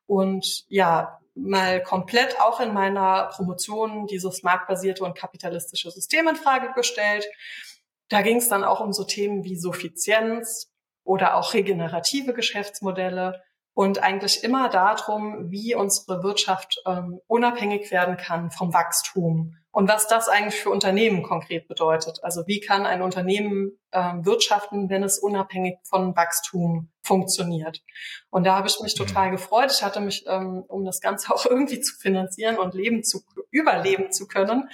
und 0.06 0.64
ja, 0.66 1.20
mal 1.36 1.80
komplett 1.84 2.40
auch 2.40 2.58
in 2.58 2.74
meiner 2.74 3.30
Promotion 3.32 4.08
dieses 4.08 4.42
marktbasierte 4.42 5.04
und 5.04 5.16
kapitalistische 5.16 5.88
System 5.92 6.26
in 6.26 6.34
Frage 6.34 6.72
gestellt. 6.74 7.24
Da 8.08 8.22
ging 8.22 8.38
es 8.38 8.48
dann 8.48 8.64
auch 8.64 8.80
um 8.80 8.92
so 8.92 9.04
Themen 9.04 9.44
wie 9.44 9.56
Suffizienz 9.56 10.68
oder 11.04 11.36
auch 11.36 11.54
regenerative 11.54 12.34
Geschäftsmodelle 12.34 13.40
und 13.74 14.02
eigentlich 14.02 14.42
immer 14.42 14.68
darum, 14.68 15.48
wie 15.48 15.76
unsere 15.76 16.24
Wirtschaft 16.24 16.82
ähm, 16.86 17.20
unabhängig 17.28 17.92
werden 17.92 18.16
kann 18.16 18.50
vom 18.50 18.74
Wachstum 18.74 19.58
und 19.74 19.88
was 19.88 20.06
das 20.06 20.28
eigentlich 20.28 20.60
für 20.60 20.70
Unternehmen 20.70 21.24
konkret 21.24 21.66
bedeutet. 21.66 22.22
Also 22.22 22.46
wie 22.46 22.60
kann 22.60 22.86
ein 22.86 23.02
Unternehmen 23.02 23.72
ähm, 23.90 24.24
wirtschaften, 24.24 24.88
wenn 24.88 25.02
es 25.02 25.18
unabhängig 25.18 25.78
von 25.82 26.14
Wachstum 26.14 26.92
funktioniert. 27.02 27.82
Und 28.30 28.44
da 28.44 28.54
habe 28.54 28.68
ich 28.68 28.78
mich 28.80 28.96
mhm. 28.96 29.04
total 29.04 29.32
gefreut. 29.32 29.72
Ich 29.72 29.82
hatte 29.82 30.00
mich, 30.00 30.24
ähm, 30.28 30.62
um 30.68 30.84
das 30.84 31.00
Ganze 31.00 31.30
auch 31.34 31.44
irgendwie 31.44 31.80
zu 31.80 31.96
finanzieren 31.96 32.56
und 32.56 32.74
leben 32.74 33.02
zu 33.02 33.24
überleben 33.50 34.12
zu 34.12 34.28
können, 34.28 34.70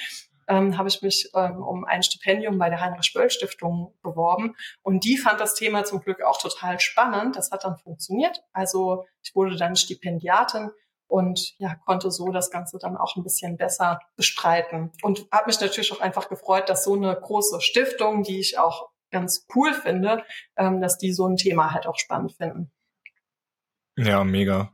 ähm, 0.48 0.76
habe 0.76 0.90
ich 0.90 1.00
mich 1.00 1.30
ähm, 1.34 1.62
um 1.62 1.86
ein 1.86 2.02
Stipendium 2.02 2.58
bei 2.58 2.68
der 2.68 2.82
Heinrich-Böll-Stiftung 2.82 3.94
beworben. 4.02 4.54
Und 4.82 5.04
die 5.04 5.16
fand 5.16 5.40
das 5.40 5.54
Thema 5.54 5.84
zum 5.84 6.02
Glück 6.02 6.22
auch 6.22 6.38
total 6.38 6.78
spannend. 6.78 7.36
Das 7.36 7.50
hat 7.50 7.64
dann 7.64 7.78
funktioniert. 7.78 8.42
Also 8.52 9.06
ich 9.22 9.34
wurde 9.34 9.56
dann 9.56 9.76
Stipendiatin 9.76 10.72
und 11.10 11.58
ja, 11.58 11.74
konnte 11.74 12.10
so 12.10 12.30
das 12.30 12.50
Ganze 12.50 12.78
dann 12.78 12.96
auch 12.96 13.16
ein 13.16 13.24
bisschen 13.24 13.56
besser 13.56 14.00
bestreiten. 14.16 14.92
Und 15.02 15.26
habe 15.32 15.46
mich 15.46 15.60
natürlich 15.60 15.92
auch 15.92 16.00
einfach 16.00 16.28
gefreut, 16.28 16.68
dass 16.68 16.84
so 16.84 16.94
eine 16.94 17.14
große 17.14 17.60
Stiftung, 17.60 18.22
die 18.22 18.38
ich 18.38 18.58
auch 18.58 18.90
ganz 19.10 19.46
cool 19.54 19.74
finde, 19.74 20.24
ähm, 20.56 20.80
dass 20.80 20.98
die 20.98 21.12
so 21.12 21.26
ein 21.26 21.36
Thema 21.36 21.72
halt 21.72 21.86
auch 21.86 21.98
spannend 21.98 22.36
finden. 22.36 22.70
Ja, 23.96 24.22
mega. 24.22 24.72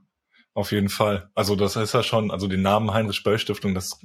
Auf 0.53 0.73
jeden 0.73 0.91
Fall. 0.91 1.31
Also 1.35 1.57
das 1.57 1.77
ist 1.77 1.95
ja 1.95 2.03
schon, 2.03 2.31
also 2.31 2.49
den 2.49 2.63
Namen 2.63 2.93
Heinrich 2.93 3.23
Böll 3.23 3.39
Stiftung, 3.39 3.75
das 3.75 3.99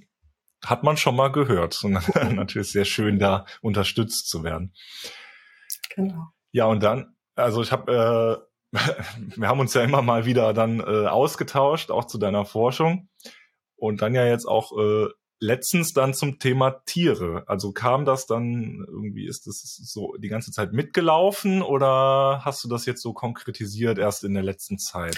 hat 0.65 0.83
man 0.83 0.95
schon 0.95 1.15
mal 1.15 1.31
gehört. 1.31 1.83
Und 1.83 1.93
natürlich 2.33 2.71
sehr 2.71 2.85
schön, 2.85 3.19
da 3.19 3.45
unterstützt 3.61 4.29
zu 4.29 4.43
werden. 4.43 4.73
Genau. 5.95 6.27
Ja, 6.53 6.65
und 6.65 6.81
dann, 6.81 7.15
also 7.35 7.61
ich 7.61 7.71
habe, 7.71 8.45
äh, 8.45 8.50
wir 9.35 9.47
haben 9.47 9.59
uns 9.59 9.73
ja 9.73 9.83
immer 9.83 10.01
mal 10.01 10.25
wieder 10.25 10.53
dann 10.53 10.79
äh, 10.79 11.07
ausgetauscht, 11.07 11.91
auch 11.91 12.05
zu 12.05 12.17
deiner 12.17 12.45
Forschung. 12.45 13.09
Und 13.75 14.01
dann 14.01 14.13
ja 14.13 14.25
jetzt 14.25 14.45
auch 14.45 14.77
äh, 14.77 15.07
letztens 15.39 15.93
dann 15.93 16.13
zum 16.13 16.39
Thema 16.39 16.83
Tiere. 16.85 17.43
Also 17.47 17.73
kam 17.73 18.05
das 18.05 18.27
dann 18.27 18.85
irgendwie, 18.87 19.27
ist 19.27 19.47
das 19.47 19.61
so 19.83 20.15
die 20.17 20.29
ganze 20.29 20.51
Zeit 20.51 20.71
mitgelaufen 20.71 21.63
oder 21.63 22.41
hast 22.45 22.63
du 22.63 22.69
das 22.69 22.85
jetzt 22.85 23.01
so 23.01 23.11
konkretisiert 23.11 23.97
erst 23.97 24.23
in 24.23 24.35
der 24.35 24.43
letzten 24.43 24.77
Zeit? 24.77 25.17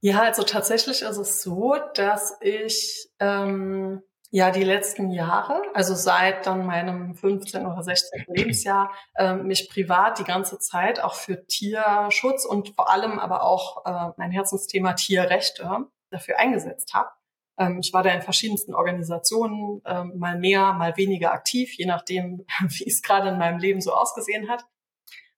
Ja, 0.00 0.22
also 0.22 0.42
tatsächlich 0.42 1.02
ist 1.02 1.16
es 1.18 1.42
so, 1.42 1.76
dass 1.94 2.36
ich 2.40 3.08
ähm, 3.20 4.02
ja 4.32 4.50
die 4.50 4.64
letzten 4.64 5.10
Jahre, 5.10 5.62
also 5.74 5.94
seit 5.94 6.46
dann 6.46 6.66
meinem 6.66 7.14
15 7.14 7.66
oder 7.66 7.82
16. 7.82 8.24
Lebensjahr, 8.28 8.90
äh, 9.14 9.34
mich 9.34 9.68
privat 9.68 10.18
die 10.18 10.24
ganze 10.24 10.58
Zeit 10.58 11.00
auch 11.00 11.14
für 11.14 11.46
Tierschutz 11.46 12.46
und 12.46 12.70
vor 12.70 12.90
allem 12.90 13.18
aber 13.18 13.42
auch 13.42 13.84
äh, 13.84 14.12
mein 14.16 14.30
Herzensthema 14.30 14.94
Tierrechte 14.94 15.86
dafür 16.10 16.38
eingesetzt 16.38 16.94
habe. 16.94 17.10
Ähm, 17.58 17.80
ich 17.80 17.92
war 17.92 18.02
da 18.02 18.10
in 18.10 18.22
verschiedensten 18.22 18.74
Organisationen, 18.74 19.82
ähm, 19.84 20.14
mal 20.16 20.38
mehr, 20.38 20.72
mal 20.72 20.96
weniger 20.96 21.32
aktiv, 21.32 21.74
je 21.76 21.84
nachdem, 21.84 22.46
wie 22.68 22.88
es 22.88 23.02
gerade 23.02 23.28
in 23.28 23.38
meinem 23.38 23.58
Leben 23.58 23.82
so 23.82 23.92
ausgesehen 23.92 24.48
hat. 24.48 24.64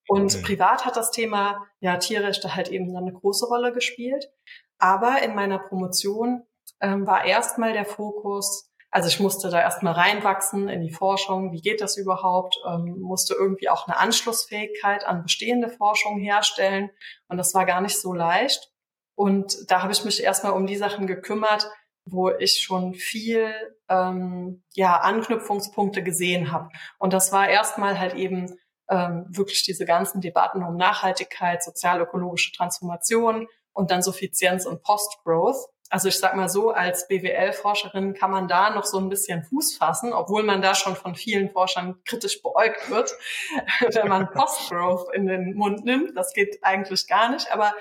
Und 0.07 0.37
mhm. 0.37 0.43
privat 0.43 0.87
hat 0.87 0.97
das 0.97 1.11
Thema 1.11 1.67
ja 1.81 1.97
Tierrechte 1.97 2.55
halt 2.55 2.69
eben 2.69 2.95
dann 2.95 3.03
eine 3.03 3.13
große 3.13 3.47
Rolle 3.47 3.73
gespielt. 3.73 4.31
Aber 4.79 5.21
in 5.23 5.35
meiner 5.35 5.59
Promotion 5.59 6.45
ähm, 6.81 7.09
war 7.09 7.25
erstmal 7.25 7.73
der 7.73 7.87
Fokus, 7.87 8.71
also 8.95 9.09
ich 9.09 9.19
musste 9.19 9.51
da 9.51 9.61
erstmal 9.61 9.95
reinwachsen 9.95 10.69
in 10.69 10.81
die 10.81 10.93
Forschung, 10.93 11.51
wie 11.51 11.61
geht 11.61 11.81
das 11.81 11.97
überhaupt, 11.97 12.57
ähm, 12.65 13.01
musste 13.01 13.35
irgendwie 13.35 13.69
auch 13.69 13.89
eine 13.89 13.99
Anschlussfähigkeit 13.99 15.05
an 15.05 15.25
bestehende 15.25 15.69
Forschung 15.69 16.21
herstellen. 16.21 16.91
Und 17.27 17.37
das 17.37 17.55
war 17.55 17.67
gar 17.67 17.81
nicht 17.81 18.01
so 18.01 18.13
leicht. 18.15 18.71
Und 19.17 19.69
da 19.69 19.83
habe 19.83 19.91
ich 19.91 20.05
mich 20.05 20.23
erstmal 20.23 20.53
um 20.53 20.69
die 20.69 20.77
Sachen 20.77 21.09
gekümmert, 21.09 21.69
wo 22.05 22.31
ich 22.31 22.63
schon 22.63 22.95
viel 22.95 23.53
ähm, 23.89 24.63
ja 24.75 25.01
Anknüpfungspunkte 25.01 26.05
gesehen 26.05 26.53
habe. 26.53 26.69
Und 27.01 27.13
das 27.13 27.33
war 27.33 27.49
erstmal 27.49 27.99
halt 27.99 28.15
eben 28.15 28.57
ähm, 28.89 29.27
wirklich 29.29 29.65
diese 29.65 29.87
ganzen 29.87 30.21
Debatten 30.21 30.63
um 30.63 30.77
Nachhaltigkeit, 30.77 31.65
sozial-ökologische 31.65 32.53
Transformation 32.53 33.49
und 33.73 33.91
dann 33.91 34.03
Suffizienz 34.03 34.67
und 34.67 34.85
Post-Growth. 34.85 35.67
Also 35.95 36.09
ich 36.09 36.19
sag 36.19 36.35
mal 36.35 36.49
so, 36.49 36.73
als 36.73 37.07
BWL-Forscherin 37.07 38.15
kann 38.15 38.33
man 38.33 38.49
da 38.49 38.71
noch 38.71 38.83
so 38.83 38.99
ein 38.99 39.09
bisschen 39.09 39.45
Fuß 39.45 39.77
fassen, 39.77 40.13
obwohl 40.13 40.43
man 40.43 40.61
da 40.61 40.75
schon 40.75 40.97
von 40.97 41.15
vielen 41.15 41.53
Forschern 41.53 42.03
kritisch 42.05 42.43
beäugt 42.43 42.91
wird, 42.91 43.13
wenn 43.95 44.09
man 44.09 44.29
Post-Growth 44.29 45.15
in 45.15 45.27
den 45.27 45.55
Mund 45.55 45.85
nimmt. 45.85 46.17
Das 46.17 46.33
geht 46.33 46.59
eigentlich 46.63 47.07
gar 47.07 47.31
nicht. 47.31 47.53
Aber 47.53 47.73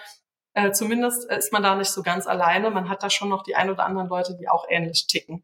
äh, 0.54 0.70
zumindest 0.74 1.28
ist 1.32 1.52
man 1.52 1.64
da 1.64 1.74
nicht 1.74 1.90
so 1.90 2.04
ganz 2.04 2.28
alleine. 2.28 2.70
Man 2.70 2.88
hat 2.88 3.02
da 3.02 3.10
schon 3.10 3.30
noch 3.30 3.42
die 3.42 3.56
ein 3.56 3.72
oder 3.72 3.84
anderen 3.84 4.10
Leute, 4.10 4.38
die 4.40 4.48
auch 4.48 4.68
ähnlich 4.70 5.08
ticken. 5.08 5.44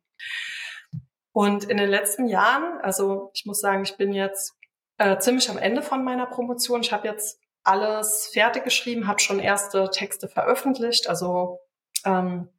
Und 1.32 1.63
in 1.63 1.77
den 1.77 1.89
letzten 1.89 2.27
Jahren, 2.27 2.79
also 2.84 3.32
ich 3.34 3.47
muss 3.47 3.62
sagen, 3.62 3.82
ich 3.82 3.97
bin 3.97 4.13
jetzt 4.13 4.53
äh, 4.99 5.17
ziemlich 5.17 5.49
am 5.49 5.58
Ende 5.58 5.82
von 5.82 6.03
meiner 6.03 6.27
Promotion. 6.27 6.82
Ich 6.82 6.93
habe 6.93 7.08
jetzt 7.08 7.39
alles 7.63 8.29
fertig 8.32 8.63
geschrieben, 8.63 9.08
habe 9.08 9.19
schon 9.19 9.39
erste 9.39 9.89
Texte 9.89 10.27
veröffentlicht. 10.27 11.10
Also 11.10 11.62
ähm, 12.05 12.49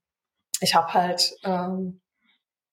ich 0.60 0.74
habe 0.74 0.92
halt 0.92 1.32
ähm, 1.44 2.00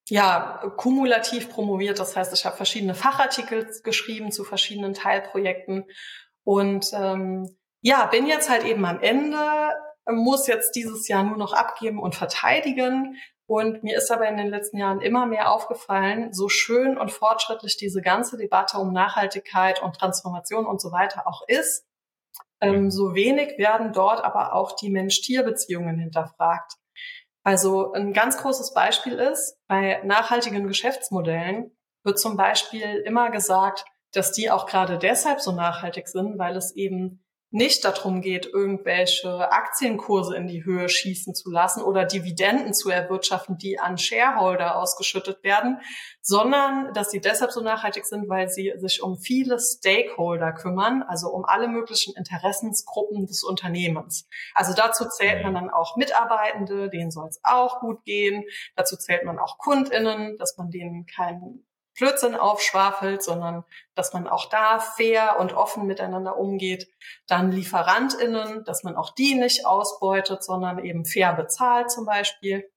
ja 0.09 0.61
kumulativ 0.77 1.49
promoviert. 1.49 1.99
Das 1.99 2.15
heißt, 2.15 2.33
ich 2.33 2.45
habe 2.45 2.57
verschiedene 2.57 2.95
Fachartikel 2.95 3.69
geschrieben 3.83 4.31
zu 4.31 4.43
verschiedenen 4.43 4.93
Teilprojekten 4.93 5.85
und 6.43 6.91
ähm, 6.93 7.57
ja, 7.81 8.05
bin 8.05 8.25
jetzt 8.25 8.49
halt 8.49 8.63
eben 8.65 8.85
am 8.85 9.01
Ende, 9.01 9.37
muss 10.09 10.47
jetzt 10.47 10.75
dieses 10.75 11.07
Jahr 11.07 11.23
nur 11.23 11.37
noch 11.37 11.53
abgeben 11.53 11.99
und 11.99 12.15
verteidigen. 12.15 13.17
Und 13.45 13.83
mir 13.83 13.97
ist 13.97 14.11
aber 14.11 14.27
in 14.27 14.37
den 14.37 14.47
letzten 14.47 14.77
Jahren 14.77 14.99
immer 14.99 15.25
mehr 15.25 15.51
aufgefallen, 15.51 16.33
so 16.33 16.49
schön 16.49 16.97
und 16.97 17.11
fortschrittlich 17.11 17.77
diese 17.77 18.01
ganze 18.01 18.37
Debatte 18.37 18.77
um 18.77 18.91
Nachhaltigkeit 18.91 19.81
und 19.81 19.95
Transformation 19.95 20.65
und 20.65 20.81
so 20.81 20.91
weiter 20.91 21.27
auch 21.27 21.43
ist, 21.47 21.85
ähm, 22.59 22.91
so 22.91 23.13
wenig 23.15 23.57
werden 23.57 23.93
dort 23.93 24.23
aber 24.23 24.53
auch 24.53 24.75
die 24.75 24.89
Mensch-Tier-Beziehungen 24.89 25.97
hinterfragt. 25.97 26.73
Also 27.47 27.93
ein 27.93 28.11
ganz 28.11 28.35
großes 28.39 28.73
Beispiel 28.73 29.13
ist, 29.13 29.57
bei 29.69 30.01
nachhaltigen 30.03 30.67
Geschäftsmodellen 30.67 31.71
wird 32.03 32.19
zum 32.19 32.35
Beispiel 32.35 32.95
immer 33.05 33.31
gesagt, 33.31 33.85
dass 34.11 34.33
die 34.33 34.51
auch 34.51 34.65
gerade 34.65 34.97
deshalb 34.97 35.39
so 35.39 35.53
nachhaltig 35.53 36.09
sind, 36.09 36.37
weil 36.37 36.57
es 36.57 36.75
eben 36.75 37.23
nicht 37.49 37.85
darum 37.85 38.21
geht, 38.21 38.45
irgendwelche 38.45 39.51
Aktienkurse 39.51 40.35
in 40.35 40.47
die 40.47 40.65
Höhe 40.65 40.89
schießen 40.89 41.33
zu 41.33 41.49
lassen 41.49 41.81
oder 41.81 42.03
Dividenden 42.03 42.73
zu 42.73 42.89
erwirtschaften, 42.89 43.57
die 43.57 43.79
an 43.79 43.97
Shareholder 43.97 44.75
ausgeschüttet 44.77 45.43
werden, 45.43 45.79
sondern 46.21 46.93
dass 46.93 47.09
sie 47.09 47.21
deshalb 47.21 47.51
so 47.51 47.61
nachhaltig 47.61 48.05
sind, 48.05 48.27
weil 48.27 48.49
sie 48.49 48.73
sich 48.77 49.01
um 49.01 49.17
viele 49.17 49.59
Stakeholder 49.59 50.51
kümmern, 50.51 51.03
also 51.03 51.29
um 51.29 51.45
alle 51.45 51.69
möglichen 51.69 52.13
Interessensgruppen 52.17 53.27
des 53.27 53.43
Unternehmens. 53.43 54.27
Also 54.53 54.73
dazu 54.73 55.05
zählt 55.05 55.43
man 55.43 55.53
dann 55.53 55.69
auch 55.69 55.95
Mitarbeitende, 55.95 56.89
denen 56.89 57.11
soll 57.11 57.29
es 57.29 57.39
auch 57.43 57.79
gut 57.79 58.03
gehen. 58.03 58.43
Dazu 58.75 58.97
zählt 58.97 59.23
man 59.23 59.39
auch 59.39 59.57
Kundinnen, 59.57 60.37
dass 60.37 60.57
man 60.57 60.69
denen 60.69 61.05
keinen 61.05 61.66
Blödsinn 61.97 62.35
aufschwafelt, 62.35 63.23
sondern 63.23 63.63
dass 63.95 64.13
man 64.13 64.27
auch 64.27 64.49
da 64.49 64.79
fair 64.79 65.39
und 65.39 65.53
offen 65.53 65.87
miteinander 65.87 66.37
umgeht. 66.37 66.87
Dann 67.27 67.51
LieferantInnen, 67.51 68.63
dass 68.63 68.83
man 68.83 68.95
auch 68.95 69.13
die 69.13 69.35
nicht 69.35 69.65
ausbeutet, 69.65 70.43
sondern 70.43 70.83
eben 70.83 71.05
fair 71.05 71.33
bezahlt 71.33 71.91
zum 71.91 72.05
Beispiel. 72.05 72.69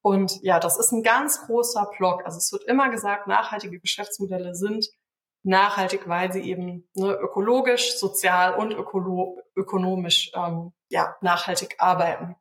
Und 0.00 0.42
ja, 0.42 0.58
das 0.58 0.78
ist 0.78 0.92
ein 0.92 1.02
ganz 1.02 1.46
großer 1.46 1.90
Block. 1.96 2.24
Also 2.24 2.38
es 2.38 2.50
wird 2.52 2.64
immer 2.64 2.90
gesagt, 2.90 3.26
nachhaltige 3.26 3.78
Geschäftsmodelle 3.78 4.54
sind 4.54 4.88
nachhaltig, 5.44 6.08
weil 6.08 6.32
sie 6.32 6.42
eben 6.42 6.88
ne, 6.94 7.12
ökologisch, 7.14 7.98
sozial 7.98 8.54
und 8.54 8.72
ökolo 8.72 9.40
ökonomisch 9.56 10.32
ähm, 10.34 10.72
ja, 10.88 11.16
nachhaltig 11.20 11.76
arbeiten. 11.78 12.36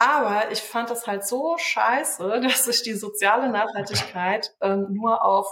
Aber 0.00 0.50
ich 0.50 0.62
fand 0.62 0.88
das 0.88 1.06
halt 1.06 1.26
so 1.26 1.56
scheiße, 1.58 2.40
dass 2.42 2.64
sich 2.64 2.82
die 2.82 2.94
soziale 2.94 3.50
Nachhaltigkeit 3.50 4.54
ähm, 4.62 4.86
nur 4.90 5.22
auf, 5.22 5.46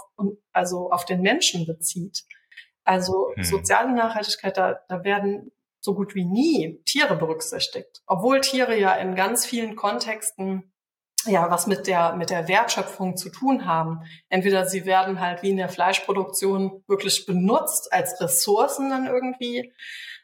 also 0.51 0.89
auf 0.89 1.05
den 1.05 1.21
Menschen 1.21 1.67
bezieht. 1.67 2.23
Also 2.83 3.31
hm. 3.35 3.43
soziale 3.43 3.93
Nachhaltigkeit, 3.93 4.57
da, 4.57 4.79
da 4.89 5.03
werden 5.03 5.51
so 5.79 5.93
gut 5.93 6.15
wie 6.15 6.25
nie 6.25 6.81
Tiere 6.85 7.15
berücksichtigt. 7.15 8.01
Obwohl 8.07 8.41
Tiere 8.41 8.77
ja 8.77 8.93
in 8.95 9.15
ganz 9.15 9.45
vielen 9.45 9.75
Kontexten 9.75 10.73
ja 11.25 11.51
was 11.51 11.67
mit 11.67 11.85
der, 11.85 12.15
mit 12.15 12.31
der 12.31 12.47
Wertschöpfung 12.47 13.17
zu 13.17 13.29
tun 13.29 13.65
haben. 13.65 14.01
Entweder 14.29 14.65
sie 14.65 14.85
werden 14.85 15.19
halt 15.19 15.43
wie 15.43 15.51
in 15.51 15.57
der 15.57 15.69
Fleischproduktion 15.69 16.83
wirklich 16.87 17.27
benutzt 17.27 17.93
als 17.93 18.19
Ressourcen 18.19 18.89
dann 18.89 19.05
irgendwie. 19.05 19.71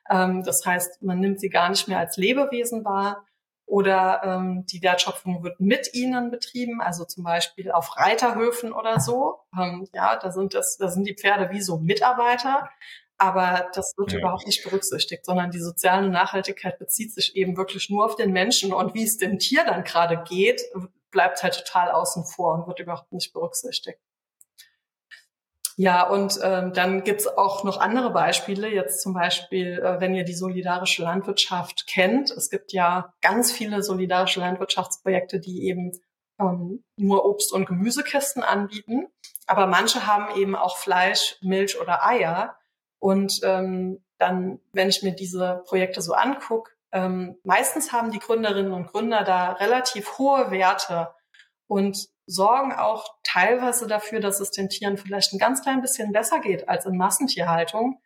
Ähm, 0.10 0.42
das 0.44 0.66
heißt, 0.66 1.04
man 1.04 1.20
nimmt 1.20 1.40
sie 1.40 1.50
gar 1.50 1.70
nicht 1.70 1.88
mehr 1.88 2.00
als 2.00 2.18
Lebewesen 2.18 2.84
wahr 2.84 3.24
oder 3.66 4.22
ähm, 4.24 4.66
die 4.68 4.82
Wertschöpfung 4.82 5.44
wird 5.44 5.60
mit 5.60 5.94
ihnen 5.94 6.30
betrieben, 6.30 6.82
also 6.82 7.06
zum 7.06 7.24
Beispiel 7.24 7.72
auf 7.72 7.98
Reiterhöfen 7.98 8.72
oder 8.72 9.00
so. 9.00 9.40
Ähm, 9.58 9.88
ja, 9.94 10.18
da 10.18 10.32
sind 10.32 10.54
das, 10.54 10.78
da 10.78 10.90
sind 10.90 11.08
die 11.08 11.16
Pferde 11.16 11.50
wie 11.52 11.62
so 11.62 11.78
Mitarbeiter, 11.78 12.70
aber 13.18 13.70
das 13.74 13.94
wird 13.98 14.12
ja. 14.12 14.20
überhaupt 14.20 14.46
nicht 14.46 14.64
berücksichtigt, 14.64 15.26
sondern 15.26 15.52
die 15.52 15.60
soziale 15.60 16.10
Nachhaltigkeit 16.10 16.78
bezieht 16.78 17.14
sich 17.14 17.36
eben 17.36 17.58
wirklich 17.58 17.90
nur 17.90 18.06
auf 18.06 18.16
den 18.16 18.32
Menschen 18.32 18.74
und 18.74 18.94
wie 18.94 19.04
es 19.04 19.18
dem 19.18 19.40
Tier 19.40 19.64
dann 19.66 19.84
gerade 19.84 20.24
geht, 20.28 20.62
bleibt 21.12 21.42
halt 21.42 21.56
total 21.56 21.92
außen 21.92 22.26
vor 22.26 22.54
und 22.54 22.68
wird 22.68 22.80
überhaupt 22.80 23.14
nicht 23.14 23.34
berücksichtigt. 23.34 24.00
Ja, 25.78 26.08
und 26.08 26.40
ähm, 26.42 26.72
dann 26.72 27.04
gibt's 27.04 27.28
auch 27.28 27.66
noch 27.66 27.82
andere 27.82 28.12
Beispiele. 28.12 28.70
Jetzt 28.70 29.02
zum 29.02 29.14
Beispiel, 29.14 29.80
äh, 29.80 30.00
wenn 30.00 30.16
ihr 30.16 30.24
die 30.24 30.34
solidarische 30.34 31.04
Landwirtschaft 31.04 31.86
kennt. 31.88 32.32
Es 32.32 32.50
gibt 32.50 32.72
ja 32.72 33.14
ganz 33.22 33.52
viele 33.52 33.84
solidarische 33.84 34.40
Landwirtschaftsprojekte, 34.40 35.42
die 35.42 35.66
eben 35.68 35.92
ähm, 36.40 36.84
nur 36.96 37.26
Obst- 37.26 37.52
und 37.52 37.66
Gemüsekisten 37.66 38.42
anbieten. 38.42 39.08
Aber 39.48 39.68
manche 39.68 40.08
haben 40.08 40.40
eben 40.40 40.56
auch 40.56 40.78
Fleisch, 40.78 41.36
Milch 41.42 41.80
oder 41.80 42.06
Eier. 42.06 42.56
Und 43.00 43.42
ähm, 43.44 44.02
dann, 44.18 44.60
wenn 44.72 44.88
ich 44.88 45.04
mir 45.04 45.12
diese 45.12 45.62
Projekte 45.68 46.02
so 46.02 46.14
angucke, 46.14 46.72
ähm, 46.94 47.38
meistens 47.44 47.92
haben 47.92 48.12
die 48.12 48.20
Gründerinnen 48.20 48.72
und 48.72 48.88
Gründer 48.88 49.26
da 49.26 49.52
relativ 49.52 50.18
hohe 50.18 50.52
Werte 50.52 51.14
und 51.68 52.08
sorgen 52.26 52.74
auch 52.74 53.16
teilweise 53.24 53.88
dafür, 53.88 54.20
dass 54.20 54.40
es 54.40 54.52
den 54.52 54.70
Tieren 54.70 54.98
vielleicht 54.98 55.34
ein 55.34 55.40
ganz 55.40 55.62
klein 55.62 55.82
bisschen 55.82 56.12
besser 56.12 56.40
geht 56.40 56.68
als 56.68 56.86
in 56.86 56.98
Massentierhaltung. 56.98 58.00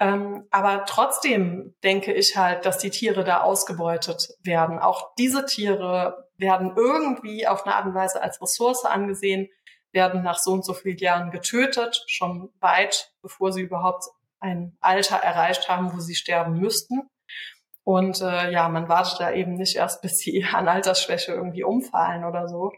Ähm, 0.00 0.46
aber 0.50 0.84
trotzdem 0.86 1.74
denke 1.84 2.12
ich 2.12 2.36
halt, 2.36 2.64
dass 2.66 2.78
die 2.78 2.90
Tiere 2.90 3.24
da 3.24 3.42
ausgebeutet 3.42 4.30
werden. 4.42 4.78
Auch 4.78 5.14
diese 5.16 5.46
Tiere 5.46 6.28
werden 6.36 6.72
irgendwie 6.76 7.46
auf 7.46 7.64
eine 7.64 7.76
Art 7.76 7.86
und 7.86 7.94
Weise 7.94 8.22
als 8.22 8.40
Ressource 8.42 8.84
angesehen, 8.84 9.48
werden 9.92 10.22
nach 10.22 10.38
so 10.38 10.52
und 10.52 10.64
so 10.64 10.72
vielen 10.72 10.96
Jahren 10.96 11.30
getötet, 11.30 12.02
schon 12.08 12.50
weit 12.60 13.12
bevor 13.20 13.52
sie 13.52 13.60
überhaupt 13.60 14.06
ein 14.40 14.76
Alter 14.80 15.16
erreicht 15.16 15.68
haben, 15.68 15.92
wo 15.94 16.00
sie 16.00 16.14
sterben 16.14 16.58
müssten. 16.58 17.08
Und 17.84 18.20
äh, 18.20 18.50
ja, 18.50 18.68
man 18.68 18.88
wartet 18.88 19.20
da 19.20 19.32
eben 19.32 19.54
nicht 19.54 19.76
erst, 19.76 20.02
bis 20.02 20.18
sie 20.18 20.44
an 20.52 20.68
Altersschwäche 20.68 21.32
irgendwie 21.32 21.64
umfallen 21.64 22.24
oder 22.24 22.48
so, 22.48 22.72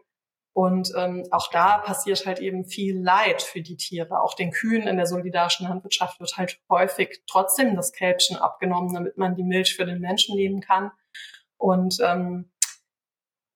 Und 0.55 0.93
ähm, 0.97 1.27
auch 1.33 1.51
da 1.51 1.79
passiert 1.79 2.27
halt 2.27 2.39
eben 2.39 2.65
viel 2.65 2.97
Leid 3.03 3.43
für 3.43 3.61
die 3.61 3.77
Tiere. 3.77 4.23
Auch 4.23 4.35
den 4.35 4.53
Kühen 4.53 4.87
in 4.87 4.97
der 4.97 5.07
solidarischen 5.07 5.67
Landwirtschaft 5.67 6.21
wird 6.21 6.37
halt 6.37 6.61
häufig 6.71 7.23
trotzdem 7.27 7.75
das 7.75 7.93
Kälbchen 7.93 8.37
abgenommen, 8.37 8.95
damit 8.95 9.19
man 9.19 9.35
die 9.35 9.43
Milch 9.43 9.75
für 9.75 9.85
den 9.85 10.01
Menschen 10.01 10.37
nehmen 10.37 10.61
kann. 10.61 10.93
Und 11.57 11.99
ähm, 12.01 12.53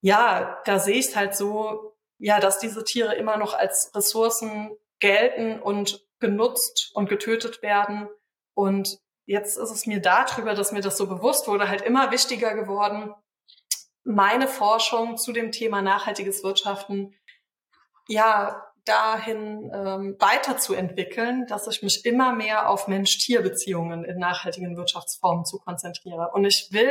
ja, 0.00 0.60
da 0.64 0.80
sehe 0.80 0.96
ich 0.96 1.06
es 1.06 1.16
halt 1.16 1.36
so, 1.36 1.96
ja, 2.18 2.40
dass 2.40 2.58
diese 2.58 2.82
Tiere 2.82 3.14
immer 3.14 3.36
noch 3.36 3.54
als 3.54 3.92
Ressourcen 3.94 4.76
gelten 4.98 5.60
und 5.60 6.04
genutzt 6.18 6.90
und 6.94 7.08
getötet 7.08 7.62
werden. 7.62 8.08
Und 8.54 8.98
jetzt 9.24 9.56
ist 9.56 9.70
es 9.70 9.86
mir 9.86 10.00
darüber, 10.00 10.54
dass 10.54 10.72
mir 10.72 10.80
das 10.80 10.96
so 10.96 11.06
bewusst 11.06 11.46
wurde, 11.46 11.68
halt 11.68 11.82
immer 11.82 12.10
wichtiger 12.10 12.54
geworden, 12.54 13.14
meine 14.08 14.48
Forschung 14.48 15.18
zu 15.18 15.32
dem 15.32 15.52
Thema 15.52 15.82
nachhaltiges 15.82 16.42
Wirtschaften 16.42 17.14
ja 18.08 18.64
dahin 18.86 19.70
ähm, 19.74 20.16
weiterzuentwickeln, 20.18 21.46
dass 21.46 21.66
ich 21.66 21.82
mich 21.82 22.06
immer 22.06 22.32
mehr 22.32 22.70
auf 22.70 22.88
Mensch-Tier-Beziehungen 22.88 24.04
in 24.04 24.18
nachhaltigen 24.18 24.78
Wirtschaftsformen 24.78 25.44
zu 25.44 25.58
konzentriere. 25.58 26.30
Und 26.32 26.46
ich 26.46 26.68
will 26.72 26.90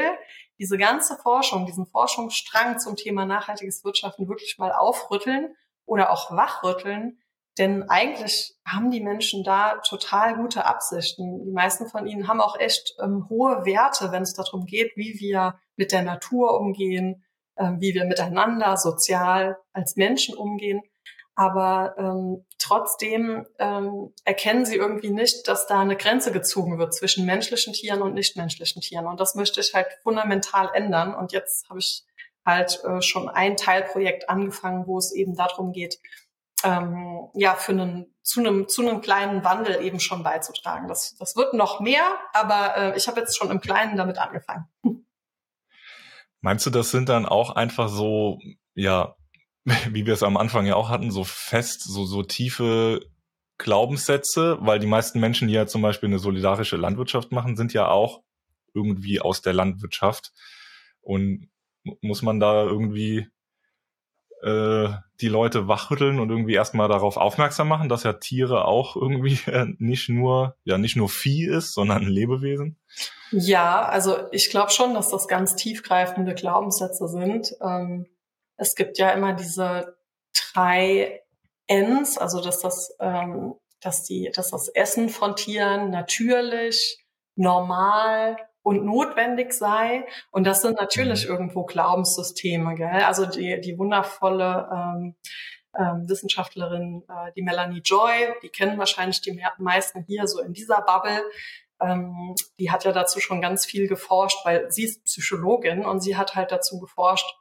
diese 0.60 0.78
ganze 0.78 1.18
Forschung, 1.18 1.66
diesen 1.66 1.88
Forschungsstrang 1.88 2.78
zum 2.78 2.96
Thema 2.96 3.26
nachhaltiges 3.26 3.84
Wirtschaften 3.84 4.30
wirklich 4.30 4.60
mal 4.60 4.72
aufrütteln 4.72 5.56
oder 5.86 6.12
auch 6.12 6.30
wachrütteln, 6.30 7.18
denn 7.58 7.90
eigentlich 7.90 8.56
haben 8.66 8.92
die 8.92 9.02
Menschen 9.02 9.44
da 9.44 9.78
total 9.78 10.36
gute 10.36 10.66
Absichten. 10.66 11.44
Die 11.44 11.52
meisten 11.52 11.88
von 11.88 12.06
ihnen 12.06 12.28
haben 12.28 12.42
auch 12.42 12.60
echt 12.60 12.96
ähm, 13.02 13.28
hohe 13.30 13.66
Werte, 13.66 14.12
wenn 14.12 14.24
es 14.24 14.34
darum 14.34 14.66
geht, 14.66 14.92
wie 14.96 15.20
wir 15.20 15.60
mit 15.76 15.92
der 15.92 16.04
Natur 16.04 16.60
umgehen, 16.60 17.26
ähm, 17.58 17.78
wie 17.80 17.94
wir 17.94 18.06
miteinander 18.06 18.78
sozial 18.78 19.58
als 19.74 19.96
Menschen 19.96 20.36
umgehen. 20.36 20.82
Aber 21.34 21.96
ähm, 21.98 22.46
trotzdem 22.58 23.46
ähm, 23.60 24.14
erkennen 24.26 24.66
sie 24.66 24.76
irgendwie 24.76 25.12
nicht, 25.12 25.48
dass 25.48 25.68
da 25.68 25.80
eine 25.80 25.96
Grenze 25.96 26.32
gezogen 26.32 26.80
wird 26.80 26.96
zwischen 26.96 27.26
menschlichen 27.26 27.74
Tieren 27.74 28.02
und 28.02 28.16
nichtmenschlichen 28.16 28.82
Tieren. 28.82 29.06
Und 29.06 29.20
das 29.20 29.36
möchte 29.36 29.60
ich 29.60 29.74
halt 29.74 29.88
fundamental 30.02 30.70
ändern. 30.74 31.14
Und 31.14 31.34
jetzt 31.34 31.70
habe 31.70 31.80
ich 31.80 32.04
halt 32.44 32.84
äh, 32.84 33.02
schon 33.02 33.30
ein 33.30 33.56
Teilprojekt 33.56 34.30
angefangen, 34.30 34.88
wo 34.88 34.98
es 34.98 35.14
eben 35.14 35.36
darum 35.36 35.74
geht, 35.74 36.00
ähm, 36.64 37.30
ja, 37.34 37.56
für 37.56 37.72
einen, 37.72 38.14
zu 38.24 38.40
einem, 38.40 38.68
zu 38.68 38.82
einem 38.82 39.02
kleinen 39.02 39.44
Wandel 39.44 39.82
eben 39.82 40.00
schon 40.00 40.24
beizutragen. 40.24 40.88
Das, 40.88 41.16
das 41.18 41.36
wird 41.36 41.54
noch 41.54 41.80
mehr, 41.80 42.18
aber 42.34 42.78
äh, 42.78 42.98
ich 42.98 43.08
habe 43.08 43.20
jetzt 43.20 43.38
schon 43.38 43.52
im 43.52 43.62
Kleinen 43.62 43.98
damit 43.98 44.18
angefangen. 44.18 44.68
Meinst 46.42 46.66
du, 46.66 46.70
das 46.70 46.92
sind 46.92 47.10
dann 47.10 47.26
auch 47.26 47.52
einfach 47.52 47.90
so, 47.90 48.40
ja, 48.74 49.16
wie 49.66 50.06
wir 50.06 50.14
es 50.14 50.24
am 50.24 50.38
Anfang 50.38 50.66
ja 50.66 50.76
auch 50.76 50.90
hatten, 50.90 51.12
so 51.12 51.24
fest, 51.24 51.84
so, 51.84 52.06
so 52.06 52.24
tiefe 52.24 53.02
Glaubenssätze, 53.58 54.58
weil 54.62 54.80
die 54.80 54.88
meisten 54.88 55.20
Menschen, 55.20 55.48
die 55.48 55.56
ja 55.56 55.66
zum 55.66 55.82
Beispiel 55.82 56.10
eine 56.10 56.20
solidarische 56.20 56.78
Landwirtschaft 56.78 57.32
machen, 57.32 57.58
sind 57.58 57.74
ja 57.74 57.88
auch 57.88 58.22
irgendwie 58.74 59.20
aus 59.20 59.42
der 59.42 59.54
Landwirtschaft. 59.54 60.32
Und 61.02 61.50
muss 62.02 62.22
man 62.22 62.40
da 62.40 62.64
irgendwie 62.64 63.28
äh, 64.44 64.90
die 65.22 65.28
Leute 65.28 65.68
wachrütteln 65.68 66.20
und 66.20 66.30
irgendwie 66.30 66.54
erstmal 66.54 66.88
darauf 66.88 67.18
aufmerksam 67.18 67.68
machen, 67.68 67.90
dass 67.90 68.04
ja 68.04 68.14
Tiere 68.14 68.66
auch 68.66 68.96
irgendwie 68.96 69.40
äh, 69.52 69.66
nicht 69.78 70.10
nur, 70.10 70.56
ja, 70.64 70.78
nicht 70.78 70.96
nur 70.96 71.10
Vieh 71.10 71.46
ist, 71.46 71.74
sondern 71.74 72.04
Lebewesen? 72.04 72.78
Ja, 73.32 73.84
also 73.84 74.18
ich 74.32 74.50
glaube 74.50 74.72
schon, 74.72 74.94
dass 74.94 75.10
das 75.10 75.28
ganz 75.28 75.56
tiefgreifende 75.56 76.34
Glaubenssätze 76.34 77.08
sind. 77.08 77.56
Ähm, 77.62 78.08
es 78.56 78.76
gibt 78.76 78.98
ja 78.98 79.12
immer 79.12 79.34
diese 79.34 79.98
drei 80.54 81.22
Ns, 81.70 82.18
also 82.18 82.42
dass 82.42 82.62
das, 82.62 82.96
ähm, 83.00 83.56
dass 83.82 84.04
die, 84.04 84.32
dass 84.34 84.52
das 84.52 84.70
Essen 84.70 85.10
von 85.10 85.36
Tieren 85.36 85.90
natürlich, 85.90 87.04
normal 87.36 88.38
und 88.68 88.84
notwendig 88.84 89.54
sei. 89.54 90.06
Und 90.30 90.44
das 90.46 90.62
sind 90.62 90.78
natürlich 90.78 91.24
mhm. 91.24 91.32
irgendwo 91.32 91.64
Glaubenssysteme, 91.64 92.76
gell? 92.76 93.02
Also 93.06 93.26
die, 93.26 93.62
die 93.62 93.78
wundervolle 93.78 94.68
ähm, 94.70 95.16
ähm, 95.80 96.10
Wissenschaftlerin, 96.10 97.02
äh, 97.08 97.32
die 97.38 97.44
Melanie 97.44 97.80
Joy, 97.80 98.34
die 98.44 98.50
kennen 98.50 98.78
wahrscheinlich 98.78 99.22
die 99.22 99.42
meisten 99.58 100.04
hier 100.04 100.28
so 100.28 100.42
in 100.42 100.52
dieser 100.52 100.82
Bubble. 100.82 101.24
Ähm, 101.80 102.36
die 102.60 102.70
hat 102.70 102.84
ja 102.84 102.92
dazu 102.92 103.22
schon 103.22 103.40
ganz 103.40 103.66
viel 103.66 103.88
geforscht, 103.88 104.46
weil 104.46 104.70
sie 104.70 104.84
ist 104.84 105.06
Psychologin 105.06 105.86
und 105.86 106.02
sie 106.02 106.18
hat 106.18 106.36
halt 106.36 106.52
dazu 106.52 106.78
geforscht, 106.78 107.38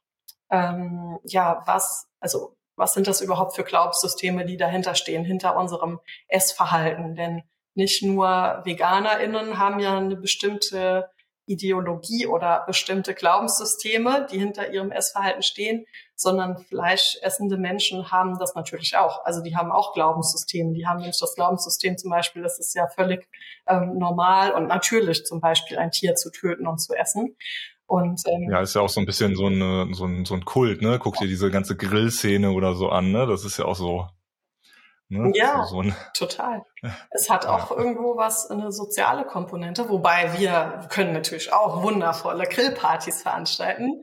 ähm, 0.53 1.19
ja, 1.25 1.65
was, 1.67 2.07
also 2.21 2.55
was 2.77 2.95
sind 2.95 3.09
das 3.09 3.21
überhaupt 3.21 3.57
für 3.57 3.65
Glaubenssysteme, 3.65 4.47
die 4.47 4.59
dahinter 4.59 4.95
stehen, 4.95 5.25
hinter 5.25 5.57
unserem 5.57 5.99
Essverhalten? 6.29 7.17
Denn 7.17 7.43
nicht 7.75 8.05
nur 8.05 8.63
VeganerInnen 8.65 9.59
haben 9.59 9.81
ja 9.81 9.97
eine 9.97 10.15
bestimmte 10.15 11.11
Ideologie 11.47 12.27
oder 12.27 12.65
bestimmte 12.67 13.15
Glaubenssysteme, 13.15 14.27
die 14.31 14.39
hinter 14.39 14.73
ihrem 14.73 14.91
Essverhalten 14.91 15.43
stehen, 15.43 15.87
sondern 16.15 16.59
fleischessende 16.59 17.57
Menschen 17.57 18.11
haben 18.11 18.39
das 18.39 18.55
natürlich 18.55 18.97
auch. 18.97 19.25
Also 19.25 19.43
die 19.43 19.57
haben 19.57 19.71
auch 19.71 19.95
Glaubenssysteme. 19.95 20.73
Die 20.73 20.87
haben 20.87 20.99
nämlich 20.99 21.19
das 21.19 21.35
Glaubenssystem 21.35 21.97
zum 21.99 22.11
Beispiel, 22.11 22.45
es 22.45 22.59
ist 22.59 22.75
ja 22.75 22.89
völlig 22.89 23.29
ähm, 23.67 23.97
normal 23.99 24.53
und 24.53 24.67
natürlich 24.67 25.25
zum 25.25 25.41
Beispiel 25.41 25.79
ein 25.79 25.91
Tier 25.91 26.15
zu 26.15 26.31
töten 26.31 26.67
und 26.67 26.79
zu 26.79 26.95
essen. 26.95 27.37
Und, 27.87 28.21
ähm, 28.27 28.51
ja, 28.51 28.61
ist 28.61 28.75
ja 28.75 28.81
auch 28.81 28.89
so 28.89 28.99
ein 28.99 29.07
bisschen 29.07 29.37
so, 29.37 29.47
eine, 29.47 29.95
so, 29.95 30.07
ein, 30.07 30.25
so 30.25 30.35
ein 30.35 30.45
Kult, 30.45 30.83
ne? 30.83 30.99
Guck 30.99 31.19
dir 31.19 31.29
diese 31.29 31.53
ganze 31.53 31.77
Grillszene 31.77 32.51
oder 32.51 32.75
so 32.75 32.89
an, 32.89 33.13
ne? 33.13 33.27
Das 33.27 33.45
ist 33.45 33.59
ja 33.59 33.65
auch 33.65 33.77
so 33.77 34.09
Ne? 35.09 35.31
Ja, 35.35 35.65
so, 35.65 35.83
so 35.83 35.93
total. 36.15 36.65
Es 37.11 37.31
hat 37.31 37.47
auch 37.47 37.71
ja. 37.71 37.77
irgendwo 37.77 38.17
was, 38.17 38.51
eine 38.51 38.73
soziale 38.73 39.25
Komponente, 39.25 39.89
wobei 39.89 40.39
wir 40.39 40.87
können 40.91 41.13
natürlich 41.13 41.53
auch 41.53 41.83
wundervolle 41.83 42.47
Grillpartys 42.47 43.23
veranstalten. 43.23 44.03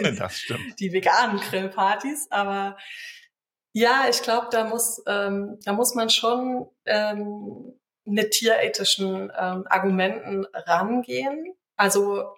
das 0.18 0.38
stimmt. 0.38 0.78
Die 0.78 0.92
veganen 0.92 1.40
Grillpartys, 1.40 2.28
aber 2.30 2.76
ja, 3.72 4.06
ich 4.08 4.22
glaube, 4.22 4.48
da 4.50 4.64
muss, 4.64 5.02
ähm, 5.06 5.58
da 5.64 5.72
muss 5.72 5.94
man 5.94 6.08
schon 6.08 6.66
ähm, 6.86 7.78
mit 8.04 8.30
tierethischen 8.30 9.30
ähm, 9.38 9.64
Argumenten 9.68 10.46
rangehen. 10.54 11.54
Also 11.76 12.35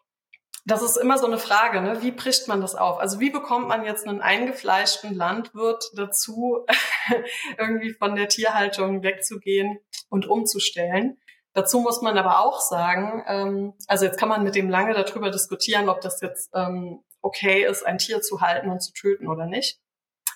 das 0.69 0.83
ist 0.83 0.99
immer 0.99 1.17
so 1.17 1.27
eine 1.27 1.39
Frage, 1.39 1.81
ne? 1.81 2.03
wie 2.03 2.11
bricht 2.11 2.47
man 2.47 2.61
das 2.61 2.75
auf? 2.75 2.99
Also 2.99 3.21
wie 3.21 3.31
bekommt 3.31 3.69
man 3.69 3.85
jetzt 3.85 4.07
einen 4.07 4.21
eingefleischten 4.21 5.15
Landwirt 5.15 5.91
dazu, 5.95 6.67
irgendwie 7.59 7.95
von 7.95 8.15
der 8.15 8.29
Tierhaltung 8.29 9.03
wegzugehen 9.03 9.79
und 10.11 10.27
umzustellen? 10.27 11.19
Dazu 11.55 11.81
muss 11.81 12.03
man 12.03 12.19
aber 12.19 12.41
auch 12.41 12.61
sagen, 12.61 13.25
ähm, 13.27 13.75
also 13.87 14.05
jetzt 14.05 14.19
kann 14.19 14.29
man 14.29 14.45
mit 14.45 14.55
dem 14.55 14.69
lange 14.69 14.93
darüber 14.93 15.31
diskutieren, 15.31 15.89
ob 15.89 16.03
das 16.03 16.21
jetzt 16.21 16.51
ähm, 16.53 17.03
okay 17.23 17.65
ist, 17.65 17.85
ein 17.85 17.97
Tier 17.97 18.21
zu 18.21 18.43
halten 18.43 18.69
und 18.69 18.83
zu 18.83 18.93
töten 18.93 19.27
oder 19.27 19.47
nicht. 19.47 19.81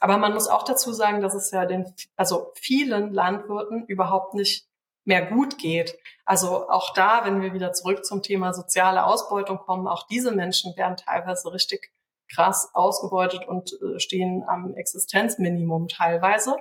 Aber 0.00 0.16
man 0.16 0.32
muss 0.32 0.48
auch 0.48 0.62
dazu 0.62 0.92
sagen, 0.92 1.20
dass 1.20 1.34
es 1.34 1.50
ja 1.50 1.66
den, 1.66 1.94
also 2.16 2.52
vielen 2.54 3.12
Landwirten 3.12 3.84
überhaupt 3.86 4.32
nicht 4.32 4.66
mehr 5.04 5.26
gut 5.26 5.58
geht. 5.58 5.98
Also 6.24 6.68
auch 6.68 6.92
da, 6.94 7.22
wenn 7.24 7.42
wir 7.42 7.52
wieder 7.52 7.72
zurück 7.72 8.04
zum 8.04 8.22
Thema 8.22 8.52
soziale 8.52 9.04
Ausbeutung 9.04 9.58
kommen, 9.58 9.88
auch 9.88 10.06
diese 10.06 10.32
Menschen 10.32 10.76
werden 10.76 10.96
teilweise 10.96 11.52
richtig 11.52 11.90
krass 12.32 12.70
ausgebeutet 12.72 13.46
und 13.46 13.72
äh, 13.72 13.98
stehen 13.98 14.44
am 14.46 14.74
Existenzminimum 14.74 15.88
teilweise. 15.88 16.56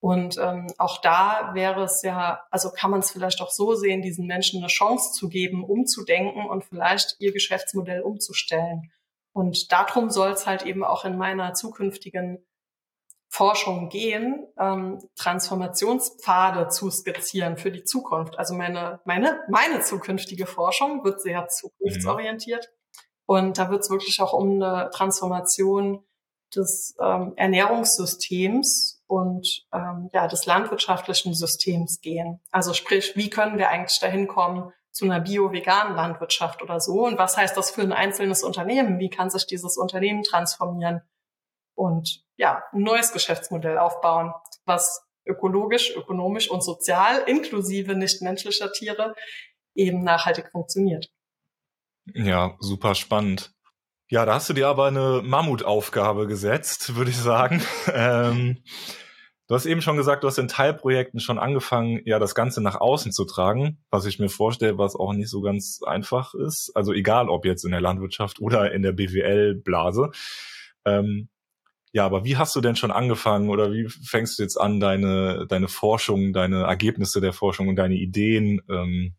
Und 0.00 0.38
ähm, 0.38 0.68
auch 0.78 1.00
da 1.00 1.50
wäre 1.54 1.82
es 1.82 2.02
ja, 2.02 2.42
also 2.50 2.70
kann 2.70 2.90
man 2.90 3.00
es 3.00 3.10
vielleicht 3.10 3.40
auch 3.40 3.50
so 3.50 3.74
sehen, 3.74 4.02
diesen 4.02 4.26
Menschen 4.26 4.60
eine 4.60 4.68
Chance 4.68 5.12
zu 5.12 5.28
geben, 5.28 5.64
umzudenken 5.64 6.46
und 6.46 6.64
vielleicht 6.64 7.16
ihr 7.18 7.32
Geschäftsmodell 7.32 8.02
umzustellen. 8.02 8.92
Und 9.32 9.72
darum 9.72 10.10
soll 10.10 10.30
es 10.30 10.46
halt 10.46 10.64
eben 10.66 10.84
auch 10.84 11.04
in 11.04 11.16
meiner 11.16 11.54
zukünftigen 11.54 12.44
Forschung 13.28 13.88
gehen, 13.88 14.46
ähm, 14.58 14.98
Transformationspfade 15.16 16.68
zu 16.68 16.90
skizzieren 16.90 17.56
für 17.58 17.70
die 17.70 17.84
Zukunft. 17.84 18.38
Also 18.38 18.54
meine, 18.54 19.00
meine, 19.04 19.40
meine 19.48 19.80
zukünftige 19.82 20.46
Forschung 20.46 21.04
wird 21.04 21.20
sehr 21.20 21.46
zukunftsorientiert. 21.48 22.68
Mhm. 22.70 22.78
Und 23.26 23.58
da 23.58 23.70
wird 23.70 23.82
es 23.82 23.90
wirklich 23.90 24.20
auch 24.22 24.32
um 24.32 24.62
eine 24.62 24.90
Transformation 24.90 26.02
des 26.56 26.96
ähm, 26.98 27.34
Ernährungssystems 27.36 29.02
und 29.06 29.66
ähm, 29.74 30.08
ja, 30.14 30.26
des 30.26 30.46
landwirtschaftlichen 30.46 31.34
Systems 31.34 32.00
gehen. 32.00 32.40
Also 32.50 32.72
sprich, 32.72 33.16
wie 33.16 33.28
können 33.28 33.58
wir 33.58 33.68
eigentlich 33.68 34.00
dahin 34.00 34.26
kommen 34.26 34.72
zu 34.90 35.04
einer 35.04 35.20
bio-veganen 35.20 35.94
Landwirtschaft 35.94 36.62
oder 36.62 36.80
so? 36.80 37.06
Und 37.06 37.18
was 37.18 37.36
heißt 37.36 37.56
das 37.56 37.70
für 37.70 37.82
ein 37.82 37.92
einzelnes 37.92 38.42
Unternehmen? 38.42 38.98
Wie 38.98 39.10
kann 39.10 39.28
sich 39.28 39.46
dieses 39.46 39.76
Unternehmen 39.76 40.22
transformieren? 40.22 41.02
Und 41.78 42.24
ja, 42.36 42.64
ein 42.72 42.82
neues 42.82 43.12
Geschäftsmodell 43.12 43.78
aufbauen, 43.78 44.32
was 44.64 45.06
ökologisch, 45.24 45.94
ökonomisch 45.96 46.50
und 46.50 46.62
sozial 46.62 47.22
inklusive 47.26 47.94
nichtmenschlicher 47.94 48.72
Tiere 48.72 49.14
eben 49.74 50.02
nachhaltig 50.02 50.50
funktioniert. 50.50 51.08
Ja, 52.14 52.56
super 52.58 52.94
spannend. 52.96 53.52
Ja, 54.10 54.24
da 54.24 54.34
hast 54.34 54.48
du 54.48 54.54
dir 54.54 54.66
aber 54.66 54.86
eine 54.86 55.22
Mammutaufgabe 55.22 56.26
gesetzt, 56.26 56.96
würde 56.96 57.10
ich 57.10 57.16
sagen. 57.16 57.62
ähm, 57.92 58.64
du 59.46 59.54
hast 59.54 59.66
eben 59.66 59.82
schon 59.82 59.98
gesagt, 59.98 60.24
du 60.24 60.26
hast 60.26 60.38
in 60.38 60.48
Teilprojekten 60.48 61.20
schon 61.20 61.38
angefangen, 61.38 62.00
ja, 62.06 62.18
das 62.18 62.34
Ganze 62.34 62.60
nach 62.60 62.80
außen 62.80 63.12
zu 63.12 63.24
tragen, 63.24 63.84
was 63.90 64.06
ich 64.06 64.18
mir 64.18 64.30
vorstelle, 64.30 64.78
was 64.78 64.96
auch 64.96 65.12
nicht 65.12 65.28
so 65.28 65.42
ganz 65.42 65.80
einfach 65.86 66.34
ist. 66.34 66.72
Also 66.74 66.92
egal, 66.92 67.28
ob 67.28 67.44
jetzt 67.44 67.64
in 67.64 67.70
der 67.70 67.82
Landwirtschaft 67.82 68.40
oder 68.40 68.72
in 68.72 68.82
der 68.82 68.92
BWL-Blase. 68.92 70.10
Ähm, 70.84 71.28
ja, 71.98 72.06
aber 72.06 72.24
wie 72.24 72.36
hast 72.36 72.54
du 72.54 72.60
denn 72.60 72.76
schon 72.76 72.92
angefangen 72.92 73.50
oder 73.50 73.72
wie 73.72 73.88
fängst 73.88 74.38
du 74.38 74.44
jetzt 74.44 74.56
an, 74.56 74.78
deine, 74.78 75.48
deine 75.48 75.66
Forschung, 75.66 76.32
deine 76.32 76.62
Ergebnisse 76.62 77.20
der 77.20 77.32
Forschung 77.32 77.66
und 77.66 77.74
deine 77.74 77.96
Ideen 77.96 78.62
ähm, 78.70 79.16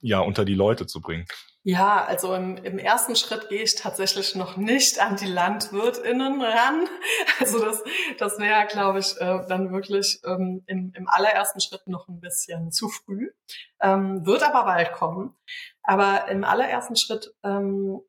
ja 0.00 0.20
unter 0.20 0.44
die 0.44 0.54
Leute 0.54 0.86
zu 0.86 1.00
bringen? 1.00 1.26
Ja, 1.64 2.04
also 2.04 2.32
im, 2.32 2.58
im 2.58 2.78
ersten 2.78 3.16
Schritt 3.16 3.48
gehe 3.48 3.64
ich 3.64 3.74
tatsächlich 3.74 4.36
noch 4.36 4.56
nicht 4.56 5.00
an 5.00 5.16
die 5.16 5.26
LandwirtInnen 5.26 6.40
ran. 6.40 6.86
Also 7.40 7.58
das, 7.58 7.82
das 8.20 8.38
wäre, 8.38 8.66
glaube 8.68 9.00
ich, 9.00 9.16
äh, 9.20 9.40
dann 9.48 9.72
wirklich 9.72 10.20
ähm, 10.24 10.62
im, 10.66 10.92
im 10.94 11.08
allerersten 11.08 11.60
Schritt 11.60 11.88
noch 11.88 12.06
ein 12.06 12.20
bisschen 12.20 12.70
zu 12.70 12.88
früh. 12.88 13.32
Ähm, 13.82 14.24
wird 14.24 14.44
aber 14.44 14.62
bald 14.62 14.92
kommen. 14.92 15.34
Aber 15.82 16.28
im 16.28 16.44
allerersten 16.44 16.94
Schritt 16.94 17.34
ähm, 17.42 18.00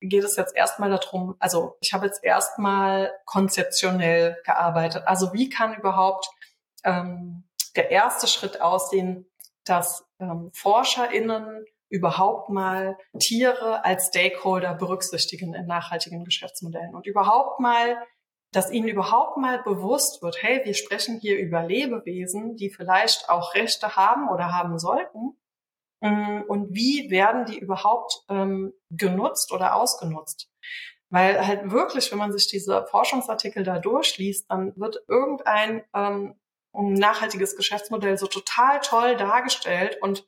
geht 0.00 0.24
es 0.24 0.36
jetzt 0.36 0.54
erstmal 0.54 0.90
darum, 0.90 1.36
also 1.38 1.76
ich 1.80 1.92
habe 1.92 2.06
jetzt 2.06 2.22
erstmal 2.22 3.12
konzeptionell 3.24 4.36
gearbeitet. 4.44 5.02
Also 5.06 5.32
wie 5.32 5.48
kann 5.48 5.74
überhaupt 5.74 6.28
ähm, 6.84 7.44
der 7.76 7.90
erste 7.90 8.26
Schritt 8.26 8.60
aussehen, 8.60 9.26
dass 9.64 10.04
ähm, 10.20 10.50
ForscherInnen 10.54 11.64
überhaupt 11.90 12.50
mal 12.50 12.98
Tiere 13.18 13.84
als 13.84 14.08
Stakeholder 14.08 14.74
berücksichtigen 14.74 15.54
in 15.54 15.66
nachhaltigen 15.66 16.24
Geschäftsmodellen 16.24 16.94
und 16.94 17.06
überhaupt 17.06 17.60
mal, 17.60 17.96
dass 18.52 18.70
ihnen 18.70 18.88
überhaupt 18.88 19.36
mal 19.36 19.62
bewusst 19.62 20.22
wird, 20.22 20.42
hey, 20.42 20.60
wir 20.64 20.74
sprechen 20.74 21.18
hier 21.20 21.38
über 21.38 21.62
Lebewesen, 21.62 22.56
die 22.56 22.70
vielleicht 22.70 23.28
auch 23.30 23.54
Rechte 23.54 23.96
haben 23.96 24.28
oder 24.28 24.52
haben 24.52 24.78
sollten. 24.78 25.36
Mm, 26.00 26.42
und 26.46 26.74
wie 26.74 27.10
werden 27.10 27.44
die 27.46 27.58
überhaupt 27.58 28.24
ähm, 28.28 28.72
genutzt 28.90 29.52
oder 29.52 29.74
ausgenutzt? 29.74 30.50
Weil 31.10 31.46
halt 31.46 31.70
wirklich, 31.70 32.10
wenn 32.12 32.18
man 32.18 32.32
sich 32.32 32.48
diese 32.48 32.86
Forschungsartikel 32.90 33.64
da 33.64 33.78
durchliest, 33.78 34.50
dann 34.50 34.74
wird 34.76 35.02
irgendein 35.08 35.84
ähm, 35.94 36.36
nachhaltiges 36.72 37.56
Geschäftsmodell 37.56 38.18
so 38.18 38.26
total 38.26 38.80
toll 38.80 39.16
dargestellt 39.16 39.98
und 40.02 40.26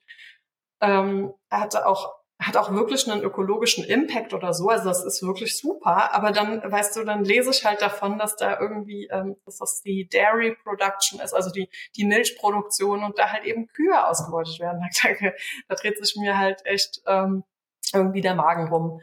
ähm, 0.81 1.35
er 1.51 1.61
hatte 1.61 1.87
auch 1.87 2.20
hat 2.41 2.57
auch 2.57 2.72
wirklich 2.72 3.11
einen 3.11 3.22
ökologischen 3.22 3.84
Impact 3.84 4.32
oder 4.32 4.55
so. 4.55 4.68
Also 4.68 4.88
das 4.88 5.05
ist 5.05 5.22
wirklich 5.22 5.59
super. 5.59 6.14
Aber 6.14 6.32
dann, 6.32 6.62
weißt 6.64 6.97
du, 6.97 7.05
dann 7.05 7.22
lese 7.22 7.51
ich 7.51 7.64
halt 7.66 7.82
davon, 7.82 8.18
dass 8.18 8.36
da 8.36 8.59
irgendwie, 8.59 9.09
ähm, 9.12 9.36
dass 9.45 9.59
das 9.59 9.82
die 9.82 10.09
Dairy 10.09 10.57
Production 10.62 11.20
ist, 11.20 11.34
also 11.34 11.51
die, 11.51 11.68
die 11.97 12.07
Milchproduktion 12.07 13.05
und 13.05 13.18
da 13.18 13.30
halt 13.30 13.45
eben 13.45 13.66
Kühe 13.68 14.07
ausgebeutet 14.07 14.59
werden. 14.59 14.80
Da, 15.03 15.30
da 15.68 15.74
dreht 15.74 15.99
sich 15.99 16.16
mir 16.16 16.36
halt 16.38 16.64
echt 16.66 17.03
ähm, 17.07 17.45
irgendwie 17.93 18.20
der 18.20 18.34
Magen 18.34 18.68
rum. 18.68 19.01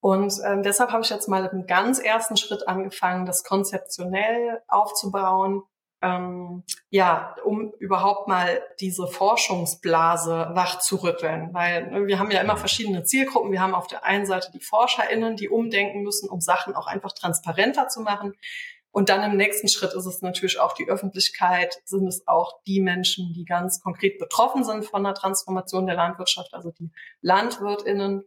Und 0.00 0.34
ähm, 0.44 0.62
deshalb 0.62 0.90
habe 0.90 1.02
ich 1.02 1.10
jetzt 1.10 1.28
mal 1.28 1.46
im 1.46 1.66
ganz 1.66 1.98
ersten 1.98 2.36
Schritt 2.36 2.68
angefangen, 2.68 3.26
das 3.26 3.44
konzeptionell 3.44 4.62
aufzubauen 4.68 5.62
ähm, 6.04 6.64
ja, 6.90 7.34
um 7.44 7.72
überhaupt 7.78 8.28
mal 8.28 8.62
diese 8.78 9.06
Forschungsblase 9.06 10.50
wach 10.52 10.78
zu 10.80 10.96
rütteln. 10.96 11.48
Weil 11.52 11.90
ne, 11.90 12.06
wir 12.06 12.18
haben 12.18 12.30
ja 12.30 12.40
immer 12.40 12.58
verschiedene 12.58 13.04
Zielgruppen. 13.04 13.52
Wir 13.52 13.62
haben 13.62 13.74
auf 13.74 13.86
der 13.86 14.04
einen 14.04 14.26
Seite 14.26 14.50
die 14.52 14.60
ForscherInnen, 14.60 15.36
die 15.36 15.48
umdenken 15.48 16.02
müssen, 16.02 16.28
um 16.28 16.40
Sachen 16.40 16.76
auch 16.76 16.86
einfach 16.86 17.12
transparenter 17.12 17.88
zu 17.88 18.02
machen. 18.02 18.34
Und 18.90 19.08
dann 19.08 19.28
im 19.28 19.36
nächsten 19.36 19.68
Schritt 19.68 19.94
ist 19.94 20.06
es 20.06 20.22
natürlich 20.22 20.60
auch 20.60 20.74
die 20.74 20.88
Öffentlichkeit, 20.88 21.80
sind 21.84 22.06
es 22.06 22.28
auch 22.28 22.60
die 22.66 22.80
Menschen, 22.80 23.32
die 23.32 23.44
ganz 23.44 23.80
konkret 23.80 24.18
betroffen 24.18 24.62
sind 24.62 24.84
von 24.84 25.02
der 25.02 25.14
Transformation 25.14 25.86
der 25.86 25.96
Landwirtschaft, 25.96 26.54
also 26.54 26.70
die 26.70 26.92
LandwirtInnen 27.20 28.22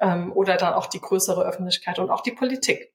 ähm, 0.00 0.32
oder 0.32 0.56
dann 0.56 0.72
auch 0.72 0.86
die 0.86 1.00
größere 1.00 1.44
Öffentlichkeit 1.44 1.98
und 1.98 2.08
auch 2.08 2.22
die 2.22 2.32
Politik. 2.32 2.94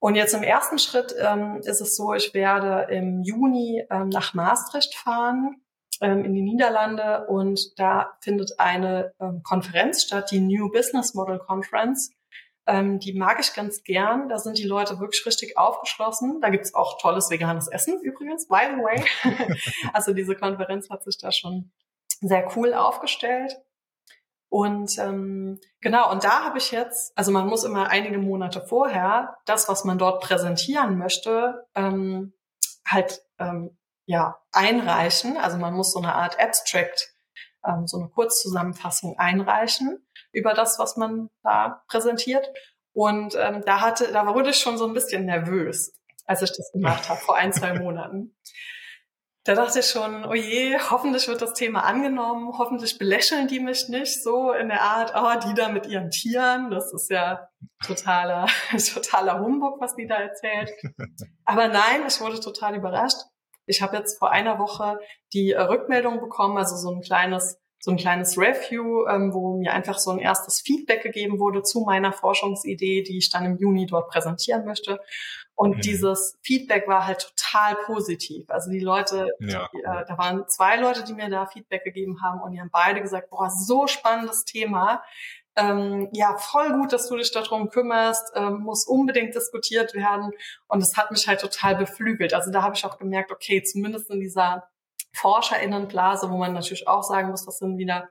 Und 0.00 0.14
jetzt 0.14 0.34
im 0.34 0.42
ersten 0.42 0.78
Schritt 0.78 1.14
ähm, 1.18 1.60
ist 1.64 1.80
es 1.80 1.96
so, 1.96 2.14
ich 2.14 2.32
werde 2.32 2.92
im 2.92 3.22
Juni 3.22 3.84
ähm, 3.90 4.08
nach 4.10 4.32
Maastricht 4.32 4.94
fahren, 4.94 5.60
ähm, 6.00 6.24
in 6.24 6.34
die 6.34 6.42
Niederlande, 6.42 7.26
und 7.26 7.78
da 7.78 8.16
findet 8.20 8.60
eine 8.60 9.12
ähm, 9.20 9.42
Konferenz 9.42 10.02
statt, 10.02 10.30
die 10.30 10.40
New 10.40 10.70
Business 10.70 11.14
Model 11.14 11.38
Conference. 11.38 12.12
Ähm, 12.68 13.00
die 13.00 13.14
mag 13.14 13.40
ich 13.40 13.54
ganz 13.54 13.82
gern. 13.82 14.28
Da 14.28 14.38
sind 14.38 14.58
die 14.58 14.66
Leute 14.66 15.00
wirklich 15.00 15.24
richtig 15.26 15.56
aufgeschlossen. 15.58 16.40
Da 16.40 16.50
gibt's 16.50 16.74
auch 16.74 16.98
tolles 16.98 17.30
veganes 17.30 17.66
Essen 17.66 17.98
übrigens, 18.02 18.46
by 18.46 18.60
the 18.70 18.82
way. 18.82 19.04
also 19.94 20.12
diese 20.12 20.36
Konferenz 20.36 20.90
hat 20.90 21.02
sich 21.02 21.18
da 21.18 21.32
schon 21.32 21.72
sehr 22.20 22.46
cool 22.56 22.74
aufgestellt. 22.74 23.56
Und 24.50 24.98
ähm, 24.98 25.60
genau, 25.80 26.10
und 26.10 26.24
da 26.24 26.44
habe 26.44 26.58
ich 26.58 26.70
jetzt, 26.70 27.12
also 27.16 27.30
man 27.30 27.46
muss 27.46 27.64
immer 27.64 27.88
einige 27.88 28.18
Monate 28.18 28.62
vorher 28.62 29.36
das, 29.44 29.68
was 29.68 29.84
man 29.84 29.98
dort 29.98 30.22
präsentieren 30.22 30.96
möchte, 30.96 31.66
ähm, 31.74 32.32
halt 32.86 33.22
ähm, 33.38 33.76
ja 34.06 34.38
einreichen. 34.52 35.36
Also 35.36 35.58
man 35.58 35.74
muss 35.74 35.92
so 35.92 35.98
eine 35.98 36.14
Art 36.14 36.40
Abstract, 36.40 37.12
ähm, 37.66 37.86
so 37.86 37.98
eine 37.98 38.08
Kurzzusammenfassung 38.08 39.18
einreichen 39.18 40.06
über 40.32 40.54
das, 40.54 40.78
was 40.78 40.96
man 40.96 41.28
da 41.42 41.82
präsentiert. 41.88 42.48
Und 42.94 43.36
ähm, 43.38 43.62
da 43.66 43.80
hatte, 43.82 44.10
da 44.12 44.26
wurde 44.34 44.50
ich 44.50 44.58
schon 44.58 44.78
so 44.78 44.86
ein 44.86 44.94
bisschen 44.94 45.26
nervös, 45.26 45.94
als 46.24 46.40
ich 46.40 46.50
das 46.50 46.72
gemacht 46.72 47.08
habe 47.08 47.20
vor 47.20 47.36
ein 47.36 47.52
zwei 47.52 47.78
Monaten. 47.78 48.34
Da 49.48 49.54
dachte 49.54 49.78
ich 49.78 49.86
schon, 49.86 50.26
oh 50.26 50.34
je, 50.34 50.76
hoffentlich 50.90 51.26
wird 51.26 51.40
das 51.40 51.54
Thema 51.54 51.84
angenommen, 51.84 52.52
hoffentlich 52.58 52.98
belächeln 52.98 53.48
die 53.48 53.60
mich 53.60 53.88
nicht 53.88 54.22
so 54.22 54.52
in 54.52 54.68
der 54.68 54.82
Art, 54.82 55.14
oh, 55.16 55.48
die 55.48 55.54
da 55.54 55.70
mit 55.70 55.86
ihren 55.86 56.10
Tieren, 56.10 56.70
das 56.70 56.92
ist 56.92 57.08
ja 57.08 57.48
totaler, 57.86 58.46
totaler 58.92 59.40
Humbug, 59.40 59.80
was 59.80 59.96
die 59.96 60.06
da 60.06 60.16
erzählt. 60.16 60.70
Aber 61.46 61.66
nein, 61.68 62.02
ich 62.06 62.20
wurde 62.20 62.38
total 62.40 62.76
überrascht. 62.76 63.22
Ich 63.64 63.80
habe 63.80 63.96
jetzt 63.96 64.18
vor 64.18 64.32
einer 64.32 64.58
Woche 64.58 64.98
die 65.32 65.52
Rückmeldung 65.52 66.20
bekommen, 66.20 66.58
also 66.58 66.76
so 66.76 66.94
ein 66.94 67.00
kleines 67.00 67.58
so 67.80 67.92
ein 67.92 67.96
kleines 67.96 68.36
Review, 68.36 69.06
ähm, 69.06 69.32
wo 69.32 69.56
mir 69.56 69.72
einfach 69.72 69.98
so 69.98 70.10
ein 70.10 70.18
erstes 70.18 70.60
Feedback 70.60 71.02
gegeben 71.02 71.38
wurde 71.38 71.62
zu 71.62 71.82
meiner 71.82 72.12
Forschungsidee, 72.12 73.02
die 73.02 73.18
ich 73.18 73.30
dann 73.30 73.44
im 73.44 73.56
Juni 73.56 73.86
dort 73.86 74.10
präsentieren 74.10 74.64
möchte. 74.64 74.98
Und 75.58 75.78
mhm. 75.78 75.80
dieses 75.80 76.38
Feedback 76.40 76.86
war 76.86 77.04
halt 77.04 77.32
total 77.36 77.74
positiv. 77.84 78.48
Also 78.48 78.70
die 78.70 78.78
Leute, 78.78 79.28
ja. 79.40 79.68
die, 79.74 79.78
äh, 79.78 80.04
da 80.06 80.16
waren 80.16 80.46
zwei 80.46 80.76
Leute, 80.76 81.02
die 81.02 81.14
mir 81.14 81.28
da 81.28 81.46
Feedback 81.46 81.82
gegeben 81.82 82.22
haben 82.22 82.40
und 82.40 82.52
die 82.52 82.60
haben 82.60 82.70
beide 82.70 83.02
gesagt, 83.02 83.28
boah, 83.30 83.50
so 83.50 83.88
spannendes 83.88 84.44
Thema. 84.44 85.02
Ähm, 85.56 86.10
ja, 86.12 86.36
voll 86.36 86.74
gut, 86.74 86.92
dass 86.92 87.08
du 87.08 87.16
dich 87.16 87.32
darum 87.32 87.70
kümmerst, 87.70 88.30
ähm, 88.36 88.60
muss 88.60 88.86
unbedingt 88.86 89.34
diskutiert 89.34 89.94
werden. 89.94 90.30
Und 90.68 90.80
es 90.80 90.96
hat 90.96 91.10
mich 91.10 91.26
halt 91.26 91.40
total 91.40 91.74
beflügelt. 91.74 92.34
Also 92.34 92.52
da 92.52 92.62
habe 92.62 92.76
ich 92.76 92.84
auch 92.84 92.96
gemerkt, 92.96 93.32
okay, 93.32 93.60
zumindest 93.64 94.10
in 94.10 94.20
dieser 94.20 94.68
ForscherInnenblase, 95.12 96.30
wo 96.30 96.36
man 96.36 96.52
natürlich 96.52 96.86
auch 96.86 97.02
sagen 97.02 97.30
muss, 97.30 97.44
das 97.44 97.58
sind 97.58 97.78
wieder 97.78 98.08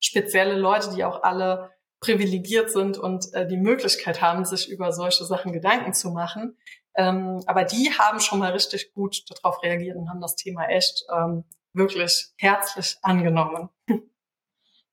spezielle 0.00 0.56
Leute, 0.56 0.92
die 0.92 1.04
auch 1.04 1.22
alle 1.22 1.70
privilegiert 2.00 2.70
sind 2.70 2.98
und 2.98 3.32
äh, 3.34 3.46
die 3.46 3.56
Möglichkeit 3.56 4.20
haben, 4.20 4.44
sich 4.44 4.68
über 4.68 4.92
solche 4.92 5.24
Sachen 5.24 5.52
Gedanken 5.52 5.94
zu 5.94 6.10
machen. 6.10 6.56
Ähm, 6.96 7.42
aber 7.46 7.64
die 7.64 7.92
haben 7.98 8.20
schon 8.20 8.38
mal 8.38 8.52
richtig 8.52 8.92
gut 8.92 9.24
darauf 9.28 9.62
reagiert 9.62 9.96
und 9.96 10.08
haben 10.08 10.20
das 10.20 10.36
Thema 10.36 10.66
echt 10.68 11.04
ähm, 11.14 11.44
wirklich 11.72 12.28
herzlich 12.36 12.96
angenommen. 13.02 13.68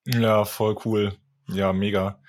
Ja, 0.06 0.46
voll 0.46 0.76
cool. 0.86 1.18
Ja, 1.48 1.74
mega. 1.74 2.20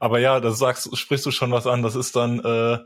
Aber 0.00 0.18
ja, 0.18 0.40
das 0.40 0.58
sagst, 0.58 0.96
sprichst 0.96 1.26
du 1.26 1.30
schon 1.30 1.52
was 1.52 1.66
an. 1.66 1.82
Das 1.82 1.94
ist 1.94 2.16
dann 2.16 2.40
äh, 2.40 2.78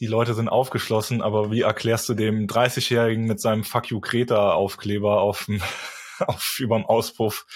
die 0.00 0.06
Leute 0.06 0.32
sind 0.34 0.48
aufgeschlossen, 0.48 1.20
aber 1.20 1.50
wie 1.50 1.60
erklärst 1.60 2.08
du 2.08 2.14
dem 2.14 2.46
30-Jährigen 2.46 3.26
mit 3.26 3.38
seinem 3.38 3.64
Fuck 3.64 3.90
you 3.90 4.00
Kreta 4.00 4.52
Aufkleber 4.54 5.20
auf, 5.20 5.46
auf 6.26 6.56
überm 6.58 6.86
Auspuff, 6.86 7.46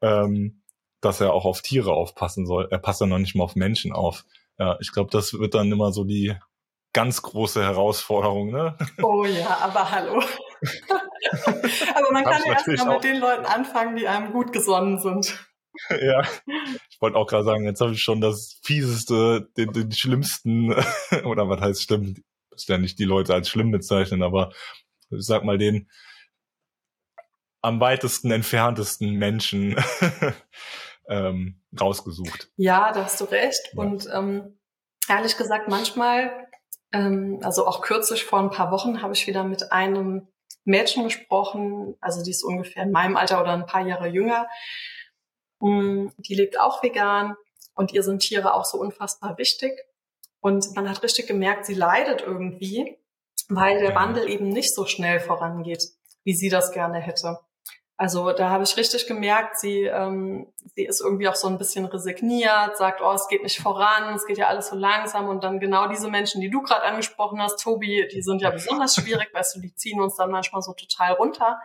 ähm, 0.00 0.62
dass 1.00 1.20
er 1.20 1.32
auch 1.32 1.44
auf 1.44 1.62
Tiere 1.62 1.92
aufpassen 1.92 2.46
soll? 2.46 2.66
Er 2.70 2.78
passt 2.78 3.00
ja 3.00 3.06
noch 3.06 3.18
nicht 3.18 3.36
mal 3.36 3.44
auf 3.44 3.54
Menschen 3.54 3.92
auf. 3.92 4.24
Ja, 4.58 4.76
ich 4.80 4.92
glaube, 4.92 5.10
das 5.10 5.34
wird 5.34 5.54
dann 5.54 5.70
immer 5.70 5.92
so 5.92 6.02
die 6.02 6.34
ganz 6.94 7.20
große 7.20 7.62
Herausforderung, 7.62 8.50
ne? 8.50 8.78
Oh 9.02 9.26
ja, 9.26 9.58
aber 9.58 9.90
hallo. 9.90 10.22
aber 11.94 12.12
man 12.12 12.24
kann 12.24 12.42
ja 12.46 12.52
erst 12.54 12.66
mal 12.66 12.94
mit 12.94 13.04
den 13.04 13.18
Leuten 13.18 13.44
anfangen, 13.44 13.96
die 13.96 14.08
einem 14.08 14.32
gut 14.32 14.52
gesonnen 14.52 14.98
sind. 14.98 15.46
ja, 15.90 16.22
ich 16.88 17.00
wollte 17.00 17.18
auch 17.18 17.26
gerade 17.26 17.44
sagen, 17.44 17.64
jetzt 17.64 17.80
habe 17.80 17.92
ich 17.92 18.02
schon 18.02 18.20
das 18.20 18.60
fieseste, 18.62 19.48
den, 19.56 19.72
den 19.72 19.92
schlimmsten, 19.92 20.72
oder 21.24 21.48
was 21.48 21.60
heißt 21.60 21.82
schlimm, 21.82 22.14
ist 22.54 22.68
ja 22.68 22.78
nicht 22.78 22.98
die 22.98 23.04
Leute 23.04 23.34
als 23.34 23.48
schlimm 23.48 23.70
bezeichnen, 23.70 24.22
aber 24.22 24.52
ich 25.10 25.26
sag 25.26 25.44
mal 25.44 25.58
den 25.58 25.90
am 27.60 27.80
weitesten 27.80 28.30
entferntesten 28.30 29.14
Menschen 29.14 29.76
ähm, 31.08 31.60
rausgesucht. 31.78 32.50
Ja, 32.56 32.92
da 32.92 33.04
hast 33.04 33.20
du 33.20 33.24
recht. 33.24 33.70
Ja. 33.72 33.82
Und 33.82 34.08
ähm, 34.12 34.58
ehrlich 35.08 35.36
gesagt, 35.36 35.68
manchmal, 35.68 36.43
ähm, 36.94 37.40
also 37.42 37.66
auch 37.66 37.82
kürzlich 37.82 38.24
vor 38.24 38.38
ein 38.38 38.50
paar 38.50 38.70
Wochen, 38.70 39.02
habe 39.02 39.12
ich 39.12 39.26
wieder 39.26 39.44
mit 39.44 39.72
einem 39.72 40.28
Mädchen 40.64 41.04
gesprochen, 41.04 41.96
also 42.00 42.22
die 42.22 42.30
ist 42.30 42.44
ungefähr 42.44 42.84
in 42.84 42.92
meinem 42.92 43.16
Alter 43.16 43.40
oder 43.42 43.52
ein 43.52 43.66
paar 43.66 43.86
Jahre 43.86 44.06
jünger. 44.06 44.46
Mm, 45.60 46.08
die 46.18 46.34
lebt 46.34 46.58
auch 46.58 46.82
vegan 46.82 47.36
und 47.74 47.92
ihr 47.92 48.02
sind 48.02 48.20
Tiere 48.20 48.54
auch 48.54 48.64
so 48.64 48.78
unfassbar 48.78 49.36
wichtig. 49.38 49.72
Und 50.40 50.74
man 50.76 50.88
hat 50.88 51.02
richtig 51.02 51.26
gemerkt, 51.26 51.66
sie 51.66 51.74
leidet 51.74 52.22
irgendwie, 52.22 52.96
weil 53.48 53.78
der 53.80 53.94
Wandel 53.94 54.28
eben 54.28 54.48
nicht 54.48 54.74
so 54.74 54.86
schnell 54.86 55.18
vorangeht, 55.18 55.88
wie 56.22 56.34
sie 56.34 56.48
das 56.48 56.70
gerne 56.72 57.00
hätte. 57.00 57.40
Also 57.96 58.32
da 58.32 58.50
habe 58.50 58.64
ich 58.64 58.76
richtig 58.76 59.06
gemerkt, 59.06 59.58
sie, 59.58 59.82
ähm, 59.82 60.52
sie 60.74 60.84
ist 60.84 61.00
irgendwie 61.00 61.28
auch 61.28 61.36
so 61.36 61.46
ein 61.46 61.58
bisschen 61.58 61.84
resigniert, 61.84 62.76
sagt, 62.76 63.00
oh, 63.00 63.12
es 63.12 63.28
geht 63.28 63.44
nicht 63.44 63.60
voran, 63.60 64.14
es 64.14 64.26
geht 64.26 64.36
ja 64.36 64.48
alles 64.48 64.68
so 64.68 64.76
langsam. 64.76 65.28
Und 65.28 65.44
dann 65.44 65.60
genau 65.60 65.86
diese 65.86 66.08
Menschen, 66.08 66.40
die 66.40 66.50
du 66.50 66.60
gerade 66.62 66.82
angesprochen 66.82 67.40
hast, 67.40 67.62
Tobi, 67.62 68.08
die 68.12 68.22
sind 68.22 68.42
ja 68.42 68.50
besonders 68.50 68.96
schwierig, 68.96 69.32
weißt 69.32 69.56
du, 69.56 69.60
die 69.60 69.74
ziehen 69.76 70.00
uns 70.00 70.16
dann 70.16 70.32
manchmal 70.32 70.62
so 70.62 70.72
total 70.72 71.12
runter. 71.12 71.60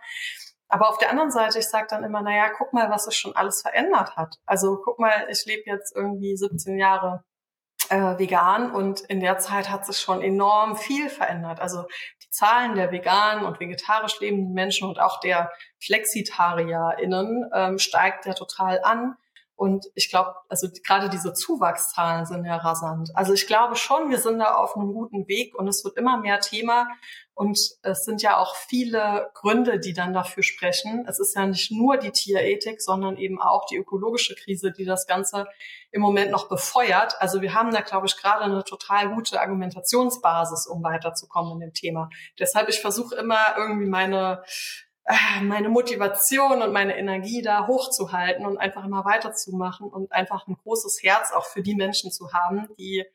Aber 0.68 0.90
auf 0.90 1.00
der 1.00 1.10
anderen 1.10 1.32
Seite, 1.32 1.58
ich 1.58 1.68
sage 1.68 1.88
dann 1.90 2.04
immer, 2.04 2.22
naja, 2.22 2.52
guck 2.56 2.74
mal, 2.74 2.92
was 2.92 3.06
sich 3.06 3.16
schon 3.16 3.36
alles 3.36 3.64
verändert 3.64 4.16
hat. 4.16 4.36
Also 4.46 4.78
guck 4.84 5.00
mal, 5.00 5.28
ich 5.32 5.44
lebe 5.46 5.64
jetzt 5.66 5.96
irgendwie 5.96 6.38
17 6.38 6.78
Jahre 6.78 7.24
äh, 7.90 8.18
vegan 8.20 8.72
und 8.72 9.02
in 9.02 9.20
der 9.20 9.38
Zeit 9.40 9.70
hat 9.70 9.86
sich 9.86 10.00
schon 10.00 10.22
enorm 10.22 10.76
viel 10.76 11.10
verändert. 11.10 11.60
Also 11.60 11.84
die 12.24 12.30
Zahlen 12.30 12.76
der 12.76 12.92
veganen 12.92 13.46
und 13.46 13.60
vegetarisch 13.60 14.20
lebenden 14.20 14.54
Menschen 14.54 14.88
und 14.88 15.00
auch 15.00 15.20
der 15.20 15.52
FlexitarierInnen 15.80 17.50
ähm, 17.54 17.80
steigt 17.80 18.26
ja 18.26 18.34
total 18.34 18.82
an. 18.84 19.16
Und 19.60 19.88
ich 19.94 20.10
glaube, 20.10 20.36
also 20.48 20.70
gerade 20.86 21.10
diese 21.10 21.34
Zuwachszahlen 21.34 22.26
sind 22.26 22.46
ja 22.46 22.56
rasant. 22.56 23.10
Also 23.14 23.34
ich 23.34 23.46
glaube 23.46 23.76
schon, 23.76 24.10
wir 24.10 24.18
sind 24.18 24.40
da 24.40 24.56
auf 24.56 24.78
einem 24.78 24.94
guten 24.94 25.28
Weg 25.28 25.54
und 25.54 25.68
es 25.68 25.84
wird 25.84 25.98
immer 25.98 26.16
mehr 26.18 26.40
Thema. 26.40 26.88
Und 27.34 27.60
es 27.82 28.06
sind 28.06 28.22
ja 28.22 28.38
auch 28.38 28.56
viele 28.56 29.30
Gründe, 29.34 29.82
die 29.82 29.92
dann 29.92 30.14
dafür 30.14 30.44
sprechen. 30.44 31.06
Es 31.10 31.20
ist 31.20 31.36
ja 31.36 31.46
nicht 31.46 31.72
nur 31.72 31.98
die 31.98 32.12
Tierethik, 32.12 32.82
sondern 32.82 33.18
eben 33.18 33.42
auch 33.42 33.66
die 33.66 33.76
ökologische 33.76 34.34
Krise, 34.34 34.72
die 34.72 34.86
das 34.86 35.08
Ganze 35.08 35.46
im 35.92 36.00
Moment 36.00 36.32
noch 36.32 36.48
befeuert. 36.48 37.16
Also 37.20 37.42
wir 37.42 37.54
haben 37.54 37.74
da, 37.74 37.82
glaube 37.82 38.08
ich, 38.08 38.16
gerade 38.16 38.46
eine 38.46 38.64
total 38.64 39.14
gute 39.14 39.42
Argumentationsbasis, 39.42 40.68
um 40.68 40.82
weiterzukommen 40.84 41.56
in 41.56 41.60
dem 41.60 41.74
Thema. 41.74 42.10
Deshalb, 42.40 42.70
ich 42.70 42.80
versuche 42.80 43.16
immer 43.16 43.58
irgendwie 43.58 43.88
meine 43.88 44.42
meine 45.42 45.70
Motivation 45.70 46.62
und 46.62 46.72
meine 46.72 46.98
Energie 46.98 47.42
da 47.42 47.68
hochzuhalten 47.68 48.46
und 48.46 48.58
einfach 48.58 48.86
immer 48.86 49.06
weiterzumachen 49.06 49.88
und 49.90 50.12
einfach 50.12 50.48
ein 50.48 50.56
großes 50.56 51.02
Herz 51.04 51.32
auch 51.32 51.46
für 51.46 51.62
die 51.62 51.76
Menschen 51.76 52.12
zu 52.12 52.32
haben, 52.34 52.68
die 52.78 53.06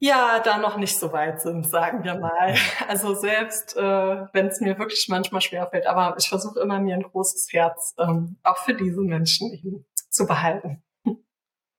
ja 0.00 0.40
da 0.40 0.58
noch 0.58 0.76
nicht 0.76 0.98
so 0.98 1.12
weit 1.12 1.40
sind, 1.40 1.68
sagen 1.68 2.04
wir 2.04 2.16
mal. 2.16 2.54
Also 2.86 3.14
selbst 3.14 3.76
äh, 3.76 3.80
wenn 4.32 4.46
es 4.46 4.60
mir 4.60 4.78
wirklich 4.78 5.08
manchmal 5.08 5.40
schwerfällt, 5.40 5.86
aber 5.86 6.16
ich 6.18 6.28
versuche 6.28 6.60
immer 6.60 6.80
mir 6.80 6.94
ein 6.94 7.02
großes 7.02 7.48
Herz 7.52 7.94
ähm, 7.98 8.38
auch 8.42 8.58
für 8.58 8.74
diese 8.74 9.00
Menschen 9.00 9.52
eben 9.52 9.86
zu 10.10 10.26
behalten. 10.26 10.82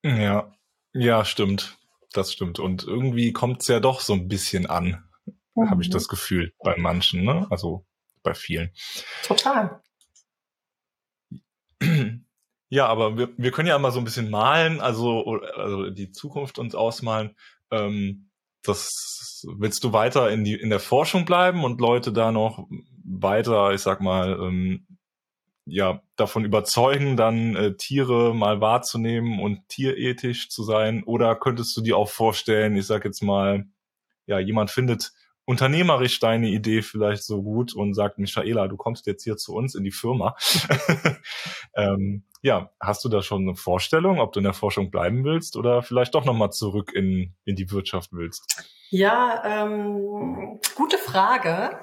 Ja, 0.03 0.51
ja, 0.93 1.25
stimmt. 1.25 1.77
Das 2.13 2.33
stimmt. 2.33 2.59
Und 2.59 2.85
irgendwie 2.85 3.33
kommt 3.33 3.61
es 3.61 3.67
ja 3.67 3.79
doch 3.79 4.01
so 4.01 4.13
ein 4.13 4.27
bisschen 4.27 4.65
an, 4.65 5.03
mhm. 5.55 5.69
habe 5.69 5.81
ich 5.83 5.89
das 5.89 6.07
Gefühl, 6.07 6.53
bei 6.63 6.75
manchen, 6.77 7.23
ne? 7.23 7.45
Also 7.49 7.85
bei 8.24 8.34
vielen. 8.34 8.72
Total. 9.24 9.82
Ja, 12.72 12.86
aber 12.86 13.17
wir, 13.17 13.30
wir 13.36 13.49
können 13.49 13.67
ja 13.67 13.80
mal 13.80 13.91
so 13.91 13.97
ein 13.97 14.03
bisschen 14.03 14.30
malen, 14.30 14.80
also, 14.80 15.41
also 15.55 15.89
die 15.89 16.11
Zukunft 16.11 16.59
uns 16.59 16.76
ausmalen. 16.76 17.36
Ähm, 17.72 18.30
das 18.61 19.43
willst 19.57 19.84
du 19.84 19.91
weiter 19.93 20.30
in 20.30 20.43
die 20.43 20.53
in 20.53 20.70
der 20.70 20.80
Forschung 20.80 21.26
bleiben 21.26 21.63
und 21.63 21.82
Leute 21.82 22.13
da 22.13 22.32
noch 22.32 22.67
weiter, 23.03 23.72
ich 23.74 23.82
sag 23.82 24.01
mal, 24.01 24.39
ähm, 24.39 24.86
ja 25.65 26.01
davon 26.15 26.45
überzeugen, 26.45 27.17
dann 27.17 27.55
äh, 27.55 27.76
Tiere 27.76 28.36
mal 28.36 28.61
wahrzunehmen 28.61 29.39
und 29.39 29.67
tierethisch 29.70 30.49
zu 30.49 30.63
sein? 30.63 31.03
Oder 31.03 31.36
könntest 31.36 31.76
du 31.78 31.82
dir 31.82 31.97
auch 31.97 32.09
vorstellen, 32.09 32.76
ich 32.76 32.86
sag 32.86 33.05
jetzt 33.05 33.24
mal, 33.24 33.65
ja 34.28 34.39
jemand 34.39 34.72
findet 34.72 35.11
unternehmerisch 35.50 36.20
deine 36.20 36.47
Idee 36.50 36.84
vielleicht 36.84 37.24
so 37.24 37.41
gut 37.41 37.74
und 37.74 37.95
sagt, 37.95 38.20
Michaela, 38.20 38.68
du 38.68 38.78
kommst 38.78 39.08
jetzt 39.08 39.24
hier 39.24 39.36
zu 39.36 39.56
uns 39.56 39.74
in 39.74 39.84
die 39.84 39.91
Firma. 39.91 40.36
ähm, 41.76 42.24
ja, 42.43 42.70
hast 42.80 43.04
du 43.04 43.10
da 43.10 43.24
schon 43.24 43.41
eine 43.41 43.56
Vorstellung, 43.56 44.20
ob 44.20 44.32
du 44.32 44.41
in 44.41 44.43
der 44.43 44.54
Forschung 44.54 44.91
bleiben 44.91 45.24
willst 45.24 45.56
oder 45.56 45.82
vielleicht 45.82 46.14
doch 46.14 46.24
nochmal 46.24 46.52
zurück 46.52 46.91
in, 46.93 47.34
in 47.45 47.56
die 47.56 47.72
Wirtschaft 47.72 48.12
willst? 48.14 48.64
Ja, 48.91 49.66
ähm, 49.66 50.60
gute 50.76 51.00
Frage. 51.00 51.80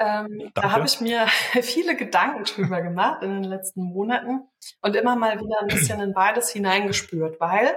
Ähm, 0.00 0.50
da 0.54 0.72
habe 0.72 0.86
ich 0.86 1.00
mir 1.00 1.28
viele 1.62 1.94
Gedanken 1.94 2.42
drüber 2.42 2.82
gemacht 2.82 3.22
in 3.22 3.30
den 3.30 3.44
letzten 3.44 3.84
Monaten 3.84 4.40
und 4.82 4.96
immer 4.96 5.14
mal 5.14 5.38
wieder 5.38 5.60
ein 5.60 5.68
bisschen 5.68 6.00
in 6.00 6.14
beides 6.14 6.50
hineingespürt, 6.50 7.38
weil 7.38 7.76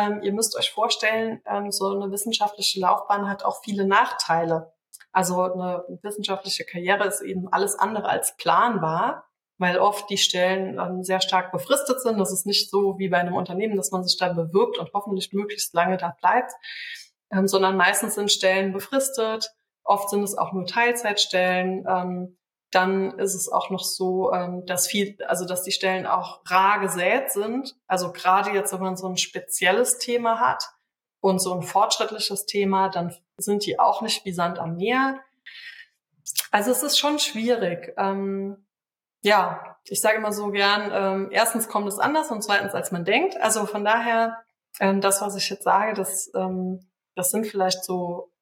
ähm, 0.00 0.22
ihr 0.22 0.32
müsst 0.32 0.56
euch 0.56 0.70
vorstellen, 0.70 1.40
ähm, 1.46 1.70
so 1.70 1.88
eine 1.88 2.10
wissenschaftliche 2.10 2.80
Laufbahn 2.80 3.28
hat 3.28 3.44
auch 3.44 3.62
viele 3.62 3.86
Nachteile. 3.86 4.72
Also 5.12 5.40
eine 5.40 5.84
wissenschaftliche 6.02 6.64
Karriere 6.64 7.06
ist 7.06 7.22
eben 7.22 7.48
alles 7.50 7.78
andere 7.78 8.08
als 8.08 8.36
planbar, 8.36 9.24
weil 9.58 9.78
oft 9.78 10.10
die 10.10 10.18
Stellen 10.18 10.78
ähm, 10.78 11.02
sehr 11.02 11.20
stark 11.20 11.52
befristet 11.52 12.00
sind. 12.02 12.18
Das 12.18 12.32
ist 12.32 12.46
nicht 12.46 12.70
so 12.70 12.98
wie 12.98 13.08
bei 13.08 13.18
einem 13.18 13.34
Unternehmen, 13.34 13.76
dass 13.76 13.90
man 13.90 14.04
sich 14.04 14.18
da 14.18 14.32
bewirbt 14.32 14.78
und 14.78 14.90
hoffentlich 14.92 15.32
möglichst 15.32 15.72
lange 15.74 15.96
da 15.96 16.14
bleibt, 16.20 16.52
ähm, 17.32 17.48
sondern 17.48 17.76
meistens 17.76 18.14
sind 18.14 18.30
Stellen 18.30 18.72
befristet. 18.72 19.52
Oft 19.84 20.10
sind 20.10 20.22
es 20.22 20.36
auch 20.36 20.52
nur 20.52 20.66
Teilzeitstellen. 20.66 21.86
Dann 22.70 23.18
ist 23.18 23.34
es 23.34 23.48
auch 23.48 23.70
noch 23.70 23.84
so, 23.84 24.32
ähm, 24.32 24.66
dass 24.66 24.86
viel, 24.86 25.16
also 25.26 25.44
dass 25.44 25.62
die 25.62 25.72
Stellen 25.72 26.06
auch 26.06 26.40
rar 26.46 26.80
gesät 26.80 27.30
sind. 27.30 27.76
Also 27.86 28.12
gerade 28.12 28.50
jetzt, 28.50 28.72
wenn 28.72 28.80
man 28.80 28.96
so 28.96 29.08
ein 29.08 29.16
spezielles 29.16 29.98
Thema 29.98 30.40
hat 30.40 30.64
und 31.20 31.40
so 31.40 31.54
ein 31.54 31.62
fortschrittliches 31.62 32.46
Thema, 32.46 32.88
dann 32.88 33.14
sind 33.38 33.64
die 33.66 33.78
auch 33.78 34.02
nicht 34.02 34.24
wie 34.24 34.32
Sand 34.32 34.58
am 34.58 34.76
Meer. 34.76 35.20
Also 36.50 36.70
es 36.70 36.82
ist 36.82 36.98
schon 36.98 37.18
schwierig. 37.18 37.94
Ähm, 37.96 38.66
ja, 39.22 39.76
ich 39.84 40.00
sage 40.00 40.16
immer 40.16 40.32
so 40.32 40.50
gern, 40.50 40.90
ähm, 40.92 41.28
erstens 41.30 41.68
kommt 41.68 41.88
es 41.88 41.98
anders 41.98 42.30
und 42.30 42.42
zweitens 42.42 42.74
als 42.74 42.92
man 42.92 43.04
denkt. 43.04 43.36
Also 43.40 43.66
von 43.66 43.84
daher, 43.84 44.42
ähm, 44.80 45.00
das, 45.00 45.20
was 45.20 45.36
ich 45.36 45.48
jetzt 45.50 45.64
sage, 45.64 45.94
das, 45.94 46.30
ähm, 46.34 46.90
das 47.14 47.30
sind 47.30 47.46
vielleicht 47.46 47.84
so 47.84 48.32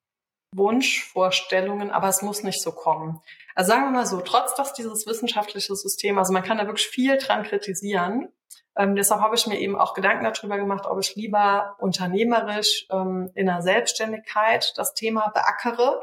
Wunschvorstellungen, 0.57 1.91
aber 1.91 2.09
es 2.09 2.23
muss 2.23 2.43
nicht 2.43 2.63
so 2.63 2.73
kommen. 2.73 3.21
Also 3.55 3.71
sagen 3.71 3.85
wir 3.85 3.91
mal 3.91 4.07
so, 4.07 4.21
trotz 4.21 4.55
dass 4.55 4.73
dieses 4.73 5.07
wissenschaftliche 5.07 5.75
System, 5.75 6.19
also 6.19 6.33
man 6.33 6.43
kann 6.43 6.59
da 6.59 6.67
wirklich 6.67 6.89
viel 6.89 7.17
dran 7.19 7.45
kritisieren. 7.45 8.29
Ähm, 8.77 8.97
deshalb 8.97 9.21
habe 9.21 9.37
ich 9.37 9.47
mir 9.47 9.59
eben 9.59 9.77
auch 9.77 9.95
Gedanken 9.95 10.25
darüber 10.25 10.57
gemacht, 10.57 10.87
ob 10.87 10.99
ich 11.01 11.15
lieber 11.15 11.77
unternehmerisch 11.79 12.87
ähm, 12.91 13.31
in 13.35 13.47
der 13.47 13.63
Selbstständigkeit 13.63 14.73
das 14.77 14.95
Thema 14.95 15.29
beackere. 15.29 16.03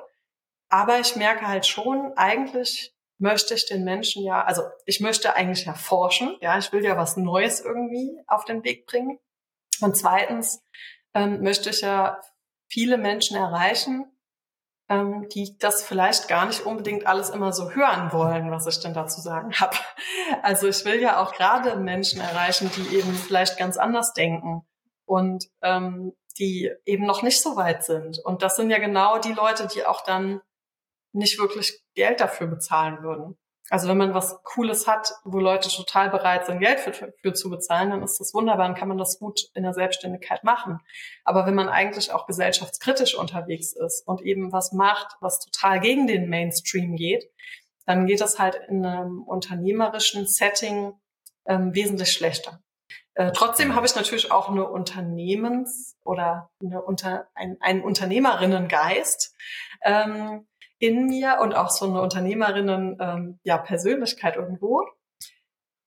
Aber 0.70 1.00
ich 1.00 1.16
merke 1.18 1.48
halt 1.48 1.66
schon, 1.66 2.14
eigentlich 2.16 2.94
möchte 3.18 3.54
ich 3.54 3.68
den 3.68 3.84
Menschen 3.84 4.24
ja, 4.24 4.44
also 4.44 4.64
ich 4.86 5.00
möchte 5.00 5.36
eigentlich 5.36 5.66
ja 5.66 5.74
forschen, 5.74 6.38
ja, 6.42 6.58
ich 6.58 6.72
will 6.72 6.84
ja 6.84 6.98
was 6.98 7.18
Neues 7.18 7.60
irgendwie 7.60 8.20
auf 8.26 8.46
den 8.46 8.64
Weg 8.64 8.88
bringen. 8.88 9.20
Und 9.82 9.98
zweitens 9.98 10.64
ähm, 11.14 11.42
möchte 11.42 11.70
ich 11.70 11.82
ja 11.82 12.20
viele 12.68 12.98
Menschen 12.98 13.36
erreichen, 13.36 14.11
ähm, 14.92 15.30
die 15.30 15.58
das 15.58 15.84
vielleicht 15.84 16.28
gar 16.28 16.46
nicht 16.46 16.66
unbedingt 16.66 17.08
alles 17.08 17.30
immer 17.30 17.54
so 17.54 17.72
hören 17.72 18.12
wollen, 18.12 18.52
was 18.52 18.68
ich 18.68 18.82
denn 18.82 18.94
dazu 18.94 19.22
sagen 19.22 19.54
habe. 19.54 19.78
Also 20.44 20.68
ich 20.68 20.84
will 20.84 21.02
ja 21.02 21.22
auch 21.22 21.34
gerade 21.34 21.78
Menschen 21.78 22.20
erreichen, 22.20 22.70
die 22.76 22.98
eben 22.98 23.14
vielleicht 23.14 23.58
ganz 23.58 23.78
anders 23.78 24.12
denken 24.14 24.68
und 25.06 25.46
ähm, 25.62 26.12
die 26.38 26.72
eben 26.86 27.06
noch 27.06 27.22
nicht 27.22 27.42
so 27.42 27.56
weit 27.56 27.86
sind. 27.86 28.20
Und 28.20 28.42
das 28.42 28.58
sind 28.58 28.70
ja 28.70 28.80
genau 28.80 29.18
die 29.18 29.32
Leute, 29.32 29.68
die 29.68 29.86
auch 29.86 30.02
dann 30.02 30.42
nicht 31.14 31.40
wirklich 31.40 31.82
Geld 31.96 32.20
dafür 32.20 32.48
bezahlen 32.48 33.02
würden. 33.02 33.38
Also 33.72 33.88
wenn 33.88 33.98
man 33.98 34.14
was 34.14 34.44
Cooles 34.44 34.86
hat, 34.86 35.14
wo 35.24 35.40
Leute 35.40 35.70
total 35.70 36.10
bereit 36.10 36.46
sind, 36.46 36.60
Geld 36.60 36.82
für, 36.82 37.14
für, 37.22 37.34
zu 37.34 37.50
bezahlen, 37.50 37.92
dann 37.92 38.04
ist 38.04 38.20
das 38.20 38.34
wunderbar, 38.34 38.68
dann 38.68 38.76
kann 38.76 38.90
man 38.90 38.98
das 38.98 39.18
gut 39.18 39.50
in 39.54 39.64
der 39.64 39.74
Selbstständigkeit 39.74 40.44
machen. 40.44 40.82
Aber 41.24 41.46
wenn 41.46 41.56
man 41.56 41.70
eigentlich 41.70 42.12
auch 42.12 42.28
gesellschaftskritisch 42.28 43.16
unterwegs 43.16 43.72
ist 43.72 44.06
und 44.06 44.24
eben 44.24 44.52
was 44.52 44.74
macht, 44.74 45.16
was 45.22 45.40
total 45.40 45.80
gegen 45.80 46.06
den 46.06 46.28
Mainstream 46.28 46.98
geht, 46.98 47.32
dann 47.86 48.08
geht 48.08 48.20
das 48.20 48.40
halt 48.40 48.60
in 48.68 48.86
einem 48.86 49.24
unternehmerischen 49.24 50.28
Setting 50.28 50.92
ähm, 51.46 51.74
wesentlich 51.74 52.12
schlechter. 52.12 52.62
Äh, 53.14 53.32
trotzdem 53.32 53.74
habe 53.74 53.86
ich 53.86 53.96
natürlich 53.96 54.34
auch 54.34 54.50
eine 54.50 54.68
Unternehmens- 54.68 55.96
oder 56.04 56.50
eine 56.62 56.82
Unter 56.82 57.30
ein, 57.36 57.56
einen 57.62 57.84
Unternehmerinnengeist. 57.84 59.34
Ähm, 59.82 60.46
in 60.82 61.06
mir 61.06 61.38
und 61.42 61.54
auch 61.54 61.70
so 61.70 61.86
eine 61.86 62.02
Unternehmerinnen 62.02 62.98
ähm, 63.00 63.40
ja 63.44 63.58
Persönlichkeit 63.58 64.36
irgendwo. 64.36 64.84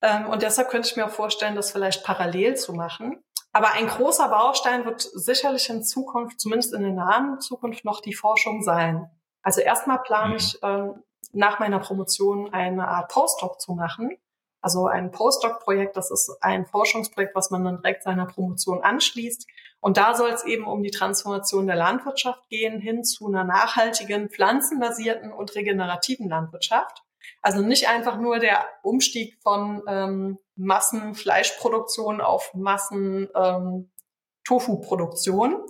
Ähm, 0.00 0.26
und 0.26 0.42
deshalb 0.42 0.68
könnte 0.68 0.88
ich 0.88 0.96
mir 0.96 1.06
auch 1.06 1.10
vorstellen, 1.10 1.56
das 1.56 1.72
vielleicht 1.72 2.04
parallel 2.04 2.56
zu 2.56 2.72
machen. 2.72 3.22
Aber 3.52 3.72
ein 3.72 3.88
großer 3.88 4.28
Baustein 4.28 4.84
wird 4.84 5.02
sicherlich 5.02 5.68
in 5.68 5.82
Zukunft, 5.82 6.40
zumindest 6.40 6.72
in 6.74 6.82
der 6.82 6.92
nahen 6.92 7.40
Zukunft, 7.40 7.84
noch 7.84 8.00
die 8.00 8.14
Forschung 8.14 8.62
sein. 8.62 9.10
Also 9.42 9.60
erstmal 9.60 10.00
plane 10.02 10.30
mhm. 10.30 10.36
ich 10.36 10.58
ähm, 10.62 11.02
nach 11.32 11.58
meiner 11.58 11.80
Promotion 11.80 12.52
eine 12.54 12.86
Art 12.86 13.10
Postdoc 13.10 13.60
zu 13.60 13.72
machen. 13.72 14.16
Also 14.64 14.86
ein 14.86 15.10
Postdoc-Projekt, 15.10 15.94
das 15.94 16.10
ist 16.10 16.38
ein 16.40 16.64
Forschungsprojekt, 16.64 17.34
was 17.34 17.50
man 17.50 17.64
dann 17.64 17.82
direkt 17.82 18.02
seiner 18.02 18.24
Promotion 18.24 18.82
anschließt. 18.82 19.46
Und 19.80 19.98
da 19.98 20.14
soll 20.14 20.30
es 20.30 20.42
eben 20.44 20.66
um 20.66 20.82
die 20.82 20.90
Transformation 20.90 21.66
der 21.66 21.76
Landwirtschaft 21.76 22.48
gehen, 22.48 22.80
hin 22.80 23.04
zu 23.04 23.26
einer 23.26 23.44
nachhaltigen, 23.44 24.30
pflanzenbasierten 24.30 25.34
und 25.34 25.54
regenerativen 25.54 26.30
Landwirtschaft. 26.30 27.02
Also 27.42 27.60
nicht 27.60 27.90
einfach 27.90 28.16
nur 28.16 28.38
der 28.38 28.64
Umstieg 28.82 29.36
von 29.42 29.82
ähm, 29.86 30.38
Massenfleischproduktion 30.56 32.22
auf 32.22 32.54
Massen 32.54 33.28
ähm, 33.34 33.90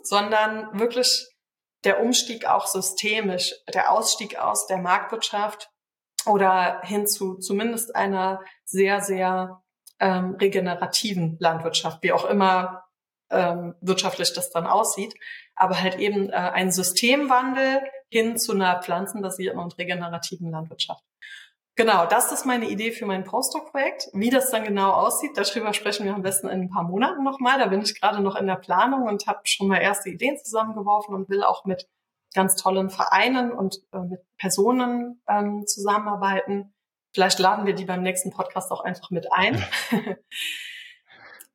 sondern 0.04 0.78
wirklich 0.78 1.34
der 1.82 2.00
Umstieg 2.00 2.46
auch 2.46 2.68
systemisch, 2.68 3.56
der 3.74 3.90
Ausstieg 3.90 4.38
aus 4.38 4.68
der 4.68 4.78
Marktwirtschaft 4.78 5.73
oder 6.26 6.80
hin 6.82 7.06
zu 7.06 7.38
zumindest 7.38 7.94
einer 7.94 8.40
sehr, 8.64 9.00
sehr 9.00 9.62
ähm, 10.00 10.36
regenerativen 10.40 11.36
Landwirtschaft, 11.40 12.02
wie 12.02 12.12
auch 12.12 12.24
immer 12.24 12.84
ähm, 13.30 13.74
wirtschaftlich 13.80 14.32
das 14.32 14.50
dann 14.50 14.66
aussieht, 14.66 15.14
aber 15.54 15.80
halt 15.80 15.98
eben 15.98 16.30
äh, 16.30 16.34
ein 16.34 16.72
Systemwandel 16.72 17.82
hin 18.10 18.36
zu 18.38 18.52
einer 18.52 18.82
pflanzenbasierten 18.82 19.58
und 19.58 19.78
regenerativen 19.78 20.50
Landwirtschaft. 20.50 21.04
Genau, 21.76 22.06
das 22.06 22.30
ist 22.30 22.46
meine 22.46 22.68
Idee 22.68 22.92
für 22.92 23.04
mein 23.04 23.24
Postdoc-Projekt. 23.24 24.08
Wie 24.12 24.30
das 24.30 24.50
dann 24.52 24.62
genau 24.62 24.92
aussieht, 24.92 25.32
darüber 25.36 25.72
sprechen 25.72 26.06
wir 26.06 26.14
am 26.14 26.22
besten 26.22 26.46
in 26.48 26.62
ein 26.62 26.70
paar 26.70 26.84
Monaten 26.84 27.24
nochmal. 27.24 27.58
Da 27.58 27.66
bin 27.66 27.82
ich 27.82 28.00
gerade 28.00 28.22
noch 28.22 28.36
in 28.36 28.46
der 28.46 28.54
Planung 28.54 29.08
und 29.08 29.26
habe 29.26 29.40
schon 29.44 29.66
mal 29.66 29.78
erste 29.78 30.08
Ideen 30.08 30.38
zusammengeworfen 30.38 31.16
und 31.16 31.28
will 31.28 31.42
auch 31.42 31.64
mit 31.64 31.88
ganz 32.34 32.56
tollen 32.56 32.90
Vereinen 32.90 33.52
und 33.52 33.80
äh, 33.92 34.00
mit 34.00 34.20
Personen 34.36 35.22
ähm, 35.28 35.66
zusammenarbeiten. 35.66 36.74
Vielleicht 37.14 37.38
laden 37.38 37.64
wir 37.64 37.74
die 37.74 37.84
beim 37.84 38.02
nächsten 38.02 38.30
Podcast 38.30 38.70
auch 38.72 38.80
einfach 38.82 39.10
mit 39.10 39.32
ein. 39.32 39.64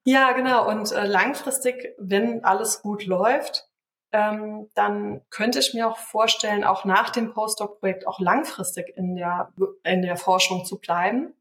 ja, 0.04 0.32
genau. 0.32 0.68
Und 0.68 0.92
äh, 0.92 1.06
langfristig, 1.06 1.94
wenn 2.00 2.44
alles 2.44 2.82
gut 2.82 3.06
läuft, 3.06 3.70
ähm, 4.12 4.70
dann 4.74 5.22
könnte 5.30 5.60
ich 5.60 5.74
mir 5.74 5.88
auch 5.88 5.98
vorstellen, 5.98 6.64
auch 6.64 6.86
nach 6.86 7.10
dem 7.10 7.34
Postdoc-Projekt 7.34 8.08
auch 8.08 8.20
langfristig 8.20 8.96
in 8.96 9.16
der, 9.16 9.54
in 9.84 10.02
der 10.02 10.18
Forschung 10.18 10.66
zu 10.66 10.80
bleiben. 10.80 11.34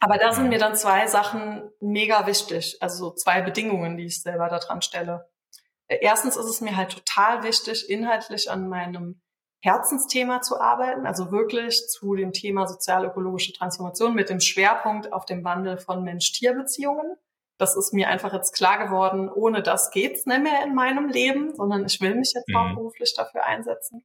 Aber 0.00 0.18
da 0.18 0.32
sind 0.32 0.48
mir 0.48 0.58
dann 0.58 0.76
zwei 0.76 1.06
Sachen 1.06 1.68
mega 1.80 2.26
wichtig, 2.26 2.78
also 2.80 3.10
zwei 3.10 3.42
Bedingungen, 3.42 3.96
die 3.96 4.06
ich 4.06 4.22
selber 4.22 4.48
daran 4.48 4.82
stelle. 4.82 5.28
Erstens 5.88 6.36
ist 6.36 6.46
es 6.46 6.60
mir 6.60 6.76
halt 6.76 6.92
total 6.92 7.42
wichtig, 7.42 7.88
inhaltlich 7.88 8.50
an 8.50 8.68
meinem 8.68 9.20
Herzensthema 9.60 10.40
zu 10.40 10.60
arbeiten, 10.60 11.06
also 11.06 11.32
wirklich 11.32 11.88
zu 11.88 12.14
dem 12.14 12.32
Thema 12.32 12.68
sozial-ökologische 12.68 13.52
Transformation 13.52 14.14
mit 14.14 14.30
dem 14.30 14.40
Schwerpunkt 14.40 15.12
auf 15.12 15.24
dem 15.24 15.44
Wandel 15.44 15.78
von 15.78 16.04
Mensch-Tier-Beziehungen. 16.04 17.16
Das 17.58 17.76
ist 17.76 17.92
mir 17.92 18.08
einfach 18.08 18.32
jetzt 18.32 18.54
klar 18.54 18.78
geworden, 18.78 19.28
ohne 19.28 19.62
das 19.62 19.90
geht's 19.90 20.26
nicht 20.26 20.42
mehr 20.42 20.62
in 20.64 20.76
meinem 20.76 21.08
Leben, 21.08 21.54
sondern 21.56 21.84
ich 21.86 22.00
will 22.00 22.14
mich 22.14 22.32
jetzt 22.34 22.48
mhm. 22.48 22.76
beruflich 22.76 23.14
dafür 23.16 23.44
einsetzen. 23.46 24.04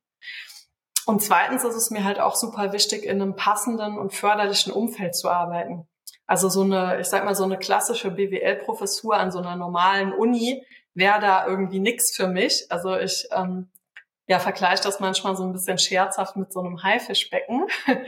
Und 1.06 1.22
zweitens 1.22 1.64
ist 1.64 1.76
es 1.76 1.92
mir 1.92 2.04
halt 2.04 2.20
auch 2.20 2.36
super 2.36 2.74
wichtig, 2.74 3.04
in 3.04 3.22
einem 3.22 3.36
passenden 3.36 4.00
und 4.00 4.14
förderlichen 4.14 4.74
Umfeld 4.74 5.16
zu 5.16 5.30
arbeiten. 5.30 5.88
Also 6.26 6.50
so 6.50 6.62
eine, 6.62 7.00
ich 7.00 7.08
sag 7.08 7.26
mal, 7.26 7.36
so 7.36 7.44
eine 7.44 7.60
klassische 7.60 8.10
BWL-Professur 8.10 9.16
an 9.16 9.32
so 9.32 9.40
einer 9.40 9.56
normalen 9.56 10.14
Uni 10.14 10.66
wäre 10.94 11.20
da 11.20 11.48
irgendwie 11.48 11.80
nix 11.80 12.16
für 12.16 12.28
mich. 12.28 12.66
Also 12.70 12.98
ich 12.98 13.28
ähm, 13.32 13.70
ja, 14.28 14.40
vergleiche 14.40 14.84
das 14.84 15.00
manchmal 15.00 15.36
so 15.36 15.44
ein 15.44 15.52
bisschen 15.52 15.78
scherzhaft 15.78 16.36
mit 16.36 16.54
so 16.54 16.62
einem 16.62 16.82
Haifischbecken. 16.82 17.68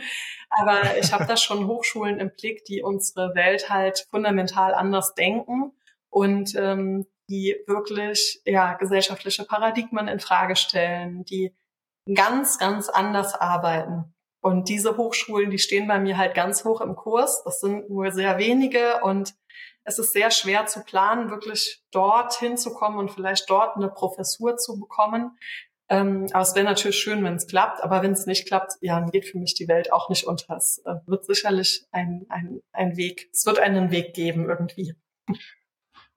Aber 0.50 0.98
ich 0.98 1.12
habe 1.12 1.26
da 1.26 1.36
schon 1.36 1.68
Hochschulen 1.68 2.20
im 2.20 2.32
Blick, 2.32 2.64
die 2.66 2.82
unsere 2.82 3.36
Welt 3.36 3.70
halt 3.70 4.08
fundamental 4.12 4.74
anders 4.74 5.14
denken 5.14 5.74
und 6.10 6.56
ähm, 6.56 7.06
die 7.30 7.58
wirklich 7.68 8.42
ja 8.46 8.76
gesellschaftliche 8.76 9.44
Paradigmen 9.44 10.08
in 10.08 10.20
Frage 10.20 10.56
stellen, 10.56 11.26
die 11.26 11.54
ganz, 12.14 12.60
ganz 12.60 12.88
anders 12.88 13.34
arbeiten. 13.34 14.14
Und 14.42 14.70
diese 14.70 14.96
Hochschulen, 14.96 15.50
die 15.50 15.58
stehen 15.58 15.88
bei 15.88 16.00
mir 16.00 16.18
halt 16.18 16.36
ganz 16.36 16.64
hoch 16.64 16.80
im 16.82 16.96
Kurs. 16.96 17.44
Das 17.44 17.60
sind 17.60 17.90
nur 17.90 18.12
sehr 18.12 18.38
wenige 18.38 19.02
und 19.02 19.34
es 19.86 20.00
ist 20.00 20.14
sehr 20.14 20.32
schwer 20.32 20.66
zu 20.66 20.84
planen, 20.84 21.30
wirklich 21.30 21.84
dort 21.92 22.34
hinzukommen 22.34 23.00
und 23.00 23.12
vielleicht 23.12 23.50
dort 23.50 23.78
eine 23.78 23.90
Professur 23.90 24.58
zu 24.58 24.80
bekommen. 24.80 25.38
Ähm, 25.88 26.28
aber 26.34 26.42
es 26.42 26.56
wäre 26.56 26.66
natürlich 26.66 26.98
schön, 26.98 27.24
wenn 27.24 27.36
es 27.36 27.48
klappt. 27.48 27.84
Aber 27.84 28.02
wenn 28.02 28.12
es 28.12 28.26
nicht 28.26 28.48
klappt, 28.48 28.74
ja, 28.82 29.00
dann 29.00 29.12
geht 29.12 29.26
für 29.26 29.38
mich 29.38 29.54
die 29.54 29.68
Welt 29.68 29.94
auch 29.94 30.10
nicht 30.10 30.26
unter. 30.26 30.58
Es 30.58 30.82
äh, 30.86 30.96
wird 31.06 31.26
sicherlich 31.26 31.86
ein, 31.92 32.26
ein, 32.30 32.62
ein 32.72 32.98
Weg, 32.98 33.30
es 33.32 33.46
wird 33.46 33.60
einen 33.60 33.92
Weg 33.92 34.16
geben 34.16 34.50
irgendwie. 34.50 34.96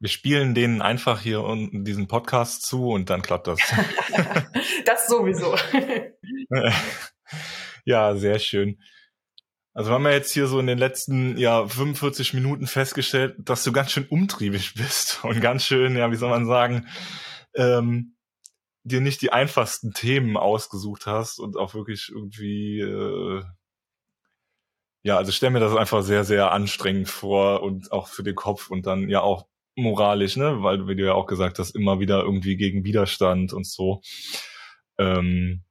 Wir 0.01 0.09
spielen 0.09 0.55
denen 0.55 0.81
einfach 0.81 1.21
hier 1.21 1.43
unten 1.43 1.85
diesen 1.85 2.09
Podcast 2.09 2.63
zu 2.63 2.89
und 2.89 3.11
dann 3.11 3.21
klappt 3.21 3.49
das. 3.49 3.59
das 4.87 5.09
sowieso. 5.09 5.55
ja, 7.85 8.17
sehr 8.17 8.39
schön. 8.39 8.81
Also 9.79 9.91
wir 9.91 9.95
haben 9.95 10.07
ja 10.07 10.11
jetzt 10.11 10.33
hier 10.33 10.49
so 10.49 10.59
in 10.59 10.67
den 10.67 10.77
letzten 10.77 11.39
ja 11.39 11.65
45 11.65 12.35
Minuten 12.35 12.67
festgestellt, 12.67 13.37
dass 13.39 13.63
du 13.63 13.71
ganz 13.71 13.93
schön 13.93 14.09
umtriebig 14.09 14.75
bist 14.75 15.21
und 15.23 15.41
ganz 15.41 15.65
schön, 15.65 15.97
ja, 15.97 16.11
wie 16.11 16.17
soll 16.17 16.31
man 16.31 16.47
sagen, 16.47 16.89
ähm, 17.55 18.17
dir 18.83 19.01
nicht 19.01 19.23
die 19.23 19.31
einfachsten 19.31 19.93
Themen 19.93 20.37
ausgesucht 20.37 21.07
hast 21.07 21.39
und 21.39 21.57
auch 21.57 21.75
wirklich 21.75 22.11
irgendwie 22.13 22.81
äh, 22.81 23.45
ja, 25.05 25.17
also 25.17 25.31
stell 25.31 25.51
mir 25.51 25.61
das 25.61 25.77
einfach 25.77 26.03
sehr, 26.03 26.25
sehr 26.25 26.51
anstrengend 26.51 27.09
vor 27.09 27.63
und 27.63 27.93
auch 27.93 28.09
für 28.09 28.25
den 28.25 28.35
Kopf 28.35 28.71
und 28.71 28.85
dann 28.85 29.09
ja 29.09 29.21
auch 29.21 29.47
moralisch, 29.77 30.37
ne, 30.37 30.61
weil 30.61 30.89
wie 30.89 30.97
du 30.97 31.07
ja 31.07 31.13
auch 31.13 31.27
gesagt 31.27 31.61
hast, 31.61 31.77
immer 31.77 32.01
wieder 32.01 32.25
irgendwie 32.25 32.57
gegen 32.57 32.83
Widerstand 32.83 33.53
und 33.53 33.65
so. 33.65 34.01
Ähm, 34.99 35.63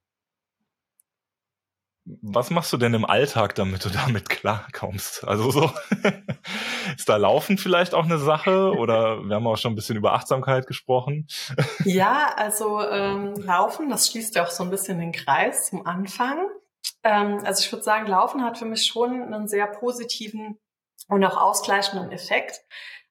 was 2.21 2.49
machst 2.51 2.71
du 2.71 2.77
denn 2.77 2.93
im 2.93 3.05
Alltag, 3.05 3.55
damit 3.55 3.83
du 3.83 3.89
damit 3.89 4.29
klarkommst? 4.29 5.27
Also 5.27 5.51
so, 5.51 5.71
ist 6.97 7.09
da 7.09 7.17
Laufen 7.17 7.57
vielleicht 7.57 7.93
auch 7.93 8.05
eine 8.05 8.17
Sache? 8.17 8.71
Oder 8.71 9.23
wir 9.23 9.35
haben 9.35 9.47
auch 9.47 9.57
schon 9.57 9.73
ein 9.73 9.75
bisschen 9.75 9.97
über 9.97 10.13
Achtsamkeit 10.13 10.67
gesprochen. 10.67 11.27
Ja, 11.83 12.33
also 12.35 12.81
ähm, 12.81 13.33
Laufen, 13.35 13.89
das 13.89 14.07
schließt 14.07 14.35
ja 14.35 14.43
auch 14.43 14.49
so 14.49 14.63
ein 14.63 14.69
bisschen 14.69 14.99
den 14.99 15.11
Kreis 15.11 15.69
zum 15.69 15.85
Anfang. 15.85 16.47
Ähm, 17.03 17.39
also 17.43 17.61
ich 17.63 17.71
würde 17.71 17.83
sagen, 17.83 18.07
Laufen 18.07 18.43
hat 18.43 18.57
für 18.57 18.65
mich 18.65 18.85
schon 18.85 19.21
einen 19.21 19.47
sehr 19.47 19.67
positiven 19.67 20.59
und 21.07 21.23
auch 21.23 21.37
ausgleichenden 21.37 22.11
Effekt. 22.11 22.61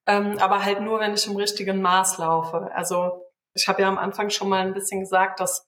Ähm, 0.07 0.39
aber 0.39 0.65
halt 0.65 0.81
nur, 0.81 1.01
wenn 1.01 1.15
ich 1.15 1.27
im 1.27 1.37
richtigen 1.37 1.81
Maß 1.81 2.19
laufe. 2.19 2.71
Also 2.75 3.23
ich 3.55 3.67
habe 3.69 3.83
ja 3.83 3.89
am 3.89 3.99
Anfang 3.99 4.31
schon 4.31 4.49
mal 4.49 4.61
ein 4.61 4.75
bisschen 4.75 5.01
gesagt, 5.01 5.41
dass 5.41 5.66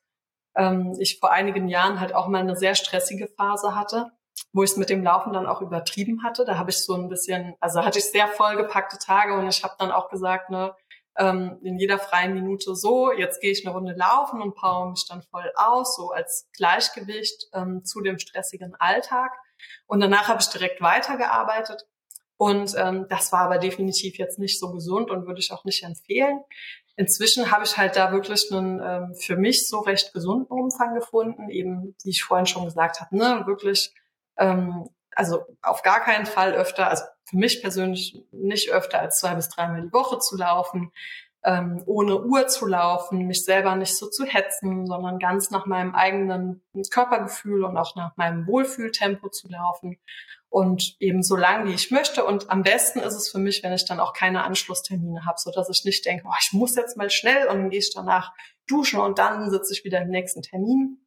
ähm, 0.59 0.95
ich 0.99 1.19
vor 1.21 1.31
einigen 1.31 1.69
Jahren 1.69 2.01
halt 2.01 2.15
auch 2.15 2.27
mal 2.27 2.41
eine 2.41 2.57
sehr 2.57 2.75
stressige 2.75 3.29
Phase 3.29 3.75
hatte, 3.75 4.11
wo 4.53 4.63
ich 4.63 4.73
es 4.73 4.77
mit 4.77 4.91
dem 4.91 5.03
Laufen 5.03 5.33
dann 5.33 5.47
auch 5.47 5.63
übertrieben 5.63 6.25
hatte. 6.25 6.45
Da 6.45 6.59
habe 6.59 6.71
ich 6.71 6.85
so 6.85 6.95
ein 6.95 7.09
bisschen, 7.09 7.55
also 7.61 7.85
hatte 7.85 7.99
ich 7.99 8.11
sehr 8.11 8.29
vollgepackte 8.29 8.99
Tage 8.99 9.35
und 9.35 9.49
ich 9.49 9.63
habe 9.63 9.75
dann 9.79 9.93
auch 9.93 10.11
gesagt, 10.11 10.51
ne, 10.51 10.75
ähm, 11.17 11.59
in 11.63 11.79
jeder 11.79 11.99
freien 11.99 12.35
Minute 12.35 12.75
so, 12.75 13.13
jetzt 13.13 13.41
gehe 13.41 13.53
ich 13.53 13.65
eine 13.67 13.75
Runde 13.75 13.95
laufen 13.95 14.43
und 14.43 14.55
power 14.55 14.91
mich 14.91 15.07
dann 15.09 15.23
voll 15.23 15.51
aus, 15.55 15.97
so 15.97 16.11
als 16.11 16.49
Gleichgewicht 16.57 17.47
ähm, 17.55 17.85
zu 17.85 18.01
dem 18.01 18.19
stressigen 18.19 18.75
Alltag. 18.79 19.33
Und 19.87 20.01
danach 20.01 20.29
habe 20.29 20.41
ich 20.41 20.49
direkt 20.49 20.81
weitergearbeitet. 20.81 21.87
Und 22.37 22.75
ähm, 22.77 23.07
das 23.09 23.33
war 23.33 23.41
aber 23.41 23.59
definitiv 23.59 24.17
jetzt 24.17 24.39
nicht 24.39 24.61
so 24.61 24.71
gesund 24.73 25.11
und 25.11 25.27
würde 25.27 25.41
ich 25.41 25.53
auch 25.53 25.65
nicht 25.65 25.83
empfehlen. 25.83 26.41
Inzwischen 26.99 27.53
habe 27.53 27.63
ich 27.63 27.79
halt 27.79 27.95
da 27.95 28.11
wirklich 28.11 28.51
einen 28.51 28.81
ähm, 28.83 29.15
für 29.15 29.37
mich 29.37 29.69
so 29.69 29.79
recht 29.79 30.13
gesunden 30.13 30.49
Umfang 30.49 30.97
gefunden, 30.97 31.49
eben 31.49 31.95
wie 32.03 32.11
ich 32.11 32.25
vorhin 32.25 32.47
schon 32.47 32.65
gesagt 32.65 33.01
habe, 33.01 33.17
ne, 33.17 33.45
wirklich, 33.47 33.95
ähm, 34.37 34.89
also 35.15 35.45
auf 35.63 35.83
gar 35.83 36.01
keinen 36.01 36.27
Fall 36.27 36.55
öfter, 36.55 36.89
also 36.89 37.05
für 37.25 37.37
mich 37.37 37.63
persönlich 37.63 38.27
nicht 38.33 38.71
öfter 38.71 38.99
als 38.99 39.21
zwei 39.21 39.37
bis 39.37 39.49
dreimal 39.49 39.83
die 39.83 39.93
Woche 39.93 40.19
zu 40.19 40.37
laufen, 40.37 40.91
ähm, 41.49 41.83
ohne 41.87 42.23
Uhr 42.23 42.47
zu 42.47 42.67
laufen, 42.67 43.27
mich 43.27 43.43
selber 43.43 43.75
nicht 43.75 43.97
so 43.97 44.07
zu 44.11 44.27
hetzen, 44.27 44.87
sondern 44.87 45.19
ganz 45.19 45.51
nach 45.51 45.65
meinem 45.65 45.95
eigenen 45.95 46.63
Körpergefühl 46.91 47.65
und 47.65 47.79
auch 47.79 47.97
nach 47.97 48.15
meinem 48.19 48.47
Wohlfühltempo 48.47 49.31
zu 49.31 49.49
laufen 49.49 49.99
und 50.51 50.97
eben 51.01 51.23
so 51.23 51.37
lang, 51.37 51.67
wie 51.67 51.73
ich 51.73 51.91
möchte. 51.91 52.27
Und 52.27 52.51
am 52.51 52.65
besten 52.65 52.99
ist 52.99 53.15
es 53.15 53.31
für 53.31 53.39
mich, 53.39 53.63
wenn 53.63 53.73
ich 53.73 53.87
dann 53.87 53.99
auch 53.99 54.13
keine 54.13 54.45
Anschlusstermine 54.45 55.25
habe, 55.25 55.39
so 55.39 55.51
dass 55.51 55.71
ich 55.71 55.87
nicht 55.87 56.05
denke, 56.05 56.25
oh, 56.27 56.35
ich 56.39 56.53
muss 56.53 56.77
jetzt 56.77 56.99
mal 56.99 57.09
schnell 57.09 57.49
und 57.49 57.57
dann 57.57 57.71
gehe 57.71 57.79
ich 57.79 57.95
danach 57.95 58.35
duschen 58.67 59.01
und 59.01 59.19
dann 59.19 59.51
sitze 59.51 59.73
ich 59.73 59.85
wieder 59.85 60.03
im 60.03 60.11
nächsten 60.11 60.43
Termin, 60.43 60.99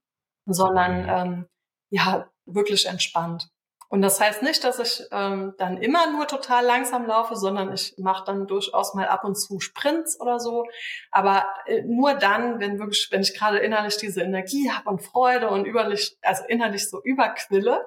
sondern 0.47 1.07
ähm, 1.07 1.45
ja, 1.91 2.27
wirklich 2.45 2.87
entspannt. 2.87 3.47
Und 3.91 4.01
das 4.01 4.21
heißt 4.21 4.41
nicht, 4.41 4.63
dass 4.63 4.79
ich 4.79 5.05
ähm, 5.11 5.53
dann 5.57 5.75
immer 5.75 6.09
nur 6.13 6.25
total 6.25 6.63
langsam 6.63 7.05
laufe, 7.05 7.35
sondern 7.35 7.73
ich 7.73 7.93
mache 7.97 8.23
dann 8.23 8.47
durchaus 8.47 8.93
mal 8.93 9.05
ab 9.09 9.25
und 9.25 9.35
zu 9.35 9.59
Sprints 9.59 10.17
oder 10.21 10.39
so. 10.39 10.65
Aber 11.11 11.45
äh, 11.65 11.81
nur 11.81 12.13
dann, 12.13 12.61
wenn 12.61 12.79
wirklich, 12.79 13.09
wenn 13.11 13.19
ich 13.19 13.37
gerade 13.37 13.59
innerlich 13.59 13.97
diese 13.97 14.21
Energie 14.21 14.71
habe 14.71 14.89
und 14.89 15.01
Freude 15.01 15.49
und 15.49 15.65
überlich, 15.65 16.17
also 16.21 16.45
innerlich 16.47 16.89
so 16.89 17.01
überquille. 17.03 17.85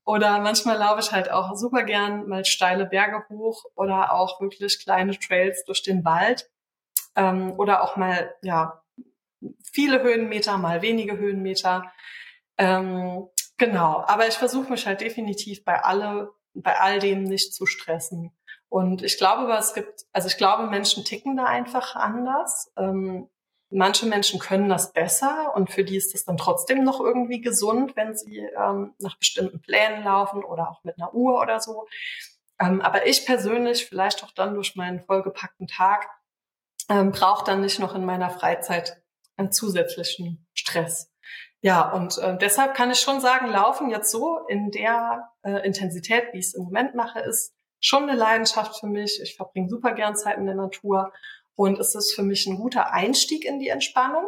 oder 0.05 0.39
manchmal 0.39 0.79
laufe 0.79 1.01
ich 1.01 1.11
halt 1.11 1.29
auch 1.29 1.55
super 1.55 1.83
gern 1.83 2.27
mal 2.27 2.43
steile 2.43 2.87
Berge 2.87 3.23
hoch 3.29 3.65
oder 3.75 4.11
auch 4.11 4.41
wirklich 4.41 4.83
kleine 4.83 5.19
Trails 5.19 5.65
durch 5.65 5.83
den 5.83 6.03
Wald. 6.03 6.49
Ähm, 7.15 7.51
oder 7.59 7.83
auch 7.83 7.95
mal, 7.95 8.33
ja, 8.41 8.81
viele 9.71 10.01
Höhenmeter, 10.01 10.57
mal 10.57 10.81
wenige 10.81 11.15
Höhenmeter. 11.15 11.91
Ähm, 12.57 13.27
Genau, 13.57 14.03
aber 14.07 14.27
ich 14.27 14.35
versuche 14.35 14.71
mich 14.71 14.87
halt 14.87 15.01
definitiv 15.01 15.63
bei 15.63 15.83
alle, 15.83 16.31
bei 16.53 16.79
all 16.79 16.99
dem 16.99 17.23
nicht 17.23 17.53
zu 17.53 17.65
stressen. 17.65 18.31
Und 18.69 19.03
ich 19.03 19.17
glaube, 19.17 19.51
es 19.53 19.73
gibt, 19.73 20.05
also 20.11 20.27
ich 20.27 20.37
glaube, 20.37 20.67
Menschen 20.67 21.05
ticken 21.05 21.37
da 21.37 21.45
einfach 21.45 21.95
anders. 21.95 22.71
Ähm, 22.75 23.29
manche 23.69 24.05
Menschen 24.05 24.39
können 24.39 24.69
das 24.69 24.93
besser 24.93 25.53
und 25.55 25.69
für 25.69 25.83
die 25.83 25.97
ist 25.97 26.13
das 26.13 26.25
dann 26.25 26.37
trotzdem 26.37 26.83
noch 26.83 26.99
irgendwie 26.99 27.41
gesund, 27.41 27.95
wenn 27.95 28.15
sie 28.15 28.39
ähm, 28.39 28.93
nach 28.99 29.17
bestimmten 29.17 29.61
Plänen 29.61 30.03
laufen 30.03 30.43
oder 30.43 30.69
auch 30.69 30.83
mit 30.83 30.97
einer 30.97 31.13
Uhr 31.13 31.39
oder 31.39 31.59
so. 31.59 31.87
Ähm, 32.59 32.81
aber 32.81 33.05
ich 33.05 33.25
persönlich, 33.25 33.85
vielleicht 33.85 34.23
auch 34.23 34.31
dann 34.31 34.55
durch 34.55 34.75
meinen 34.75 35.01
vollgepackten 35.01 35.67
Tag, 35.67 36.07
ähm, 36.89 37.11
brauche 37.11 37.45
dann 37.45 37.61
nicht 37.61 37.79
noch 37.79 37.95
in 37.95 38.05
meiner 38.05 38.29
Freizeit 38.29 39.01
einen 39.37 39.51
zusätzlichen 39.51 40.47
Stress. 40.53 41.12
Ja, 41.63 41.93
und 41.93 42.17
äh, 42.17 42.37
deshalb 42.37 42.73
kann 42.73 42.91
ich 42.91 42.99
schon 42.99 43.21
sagen, 43.21 43.47
Laufen 43.47 43.89
jetzt 43.89 44.11
so 44.11 44.39
in 44.49 44.69
der 44.69 45.31
äh, 45.43 45.65
Intensität, 45.65 46.25
wie 46.33 46.39
ich 46.39 46.47
es 46.47 46.55
im 46.55 46.63
Moment 46.63 46.93
mache, 46.93 47.21
ist 47.21 47.55
schon 47.79 48.03
eine 48.03 48.19
Leidenschaft 48.19 48.81
für 48.81 48.87
mich. 48.87 49.21
Ich 49.23 49.37
verbringe 49.37 49.69
super 49.69 49.93
gern 49.93 50.17
Zeit 50.17 50.37
in 50.37 50.45
der 50.45 50.55
Natur 50.55 51.13
und 51.55 51.79
es 51.79 51.95
ist 51.95 52.13
für 52.15 52.23
mich 52.23 52.45
ein 52.47 52.57
guter 52.57 52.91
Einstieg 52.91 53.45
in 53.45 53.59
die 53.59 53.69
Entspannung. 53.69 54.25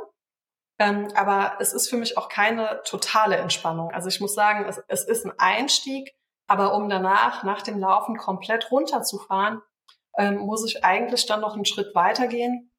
Ähm, 0.80 1.10
aber 1.14 1.58
es 1.60 1.74
ist 1.74 1.90
für 1.90 1.98
mich 1.98 2.18
auch 2.18 2.30
keine 2.30 2.82
totale 2.86 3.36
Entspannung. 3.36 3.92
Also 3.92 4.08
ich 4.08 4.22
muss 4.22 4.34
sagen, 4.34 4.66
es, 4.70 4.82
es 4.88 5.04
ist 5.04 5.26
ein 5.26 5.34
Einstieg, 5.38 6.16
aber 6.48 6.74
um 6.74 6.88
danach, 6.88 7.44
nach 7.44 7.64
dem 7.64 7.80
Laufen 7.80 8.16
komplett 8.16 8.72
runterzufahren, 8.72 9.62
ähm, 10.18 10.38
muss 10.38 10.66
ich 10.66 10.86
eigentlich 10.86 11.26
dann 11.26 11.42
noch 11.42 11.56
einen 11.56 11.66
Schritt 11.66 11.94
weitergehen 11.96 12.72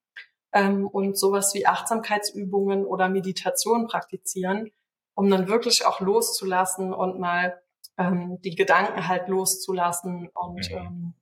ähm, 0.57 0.87
und 0.87 1.19
sowas 1.19 1.55
wie 1.55 1.67
Achtsamkeitsübungen 1.67 2.87
oder 2.87 3.11
Meditation 3.11 3.87
praktizieren, 3.87 4.71
um 5.15 5.31
dann 5.31 5.49
wirklich 5.49 5.85
auch 5.85 6.01
loszulassen 6.01 6.95
und 6.95 7.21
mal 7.21 7.61
ähm, 7.99 8.41
die 8.43 8.55
Gedanken 8.55 9.07
halt 9.07 9.29
loszulassen 9.29 10.31
und 10.33 10.71
mhm. 10.71 10.77
ähm, 10.77 11.15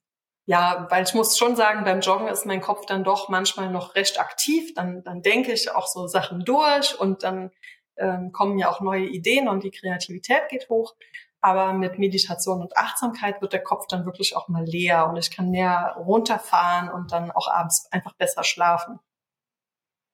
ja, 0.47 0.87
weil 0.91 1.05
ich 1.05 1.15
muss 1.15 1.39
schon 1.39 1.57
sagen, 1.57 1.85
beim 1.85 2.01
Joggen 2.01 2.29
ist 2.29 2.45
mein 2.45 2.61
Kopf 2.61 2.85
dann 2.85 3.03
doch 3.03 3.31
manchmal 3.31 3.71
noch 3.71 3.95
recht 3.95 4.21
aktiv. 4.21 4.75
Dann, 4.75 5.03
dann 5.03 5.23
denke 5.23 5.53
ich 5.53 5.71
auch 5.75 5.87
so 5.87 6.07
Sachen 6.07 6.45
durch 6.45 7.01
und 7.01 7.23
dann 7.23 7.51
ähm, 7.97 8.31
kommen 8.31 8.59
ja 8.59 8.71
auch 8.71 8.83
neue 8.83 9.07
Ideen 9.07 9.49
und 9.49 9.65
die 9.65 9.71
Kreativität 9.71 10.51
geht 10.51 10.69
hoch. 10.69 10.95
Aber 11.41 11.73
mit 11.73 11.99
Meditation 11.99 12.61
und 12.61 12.77
Achtsamkeit 12.77 13.41
wird 13.41 13.55
der 13.55 13.63
Kopf 13.63 13.87
dann 13.87 14.05
wirklich 14.05 14.37
auch 14.37 14.49
mal 14.49 14.65
leer 14.65 15.09
und 15.09 15.17
ich 15.17 15.31
kann 15.31 15.51
näher 15.51 15.97
runterfahren 15.99 16.91
und 16.91 17.11
dann 17.11 17.31
auch 17.31 17.49
abends 17.49 17.89
einfach 17.91 18.15
besser 18.15 18.45
schlafen. 18.45 19.01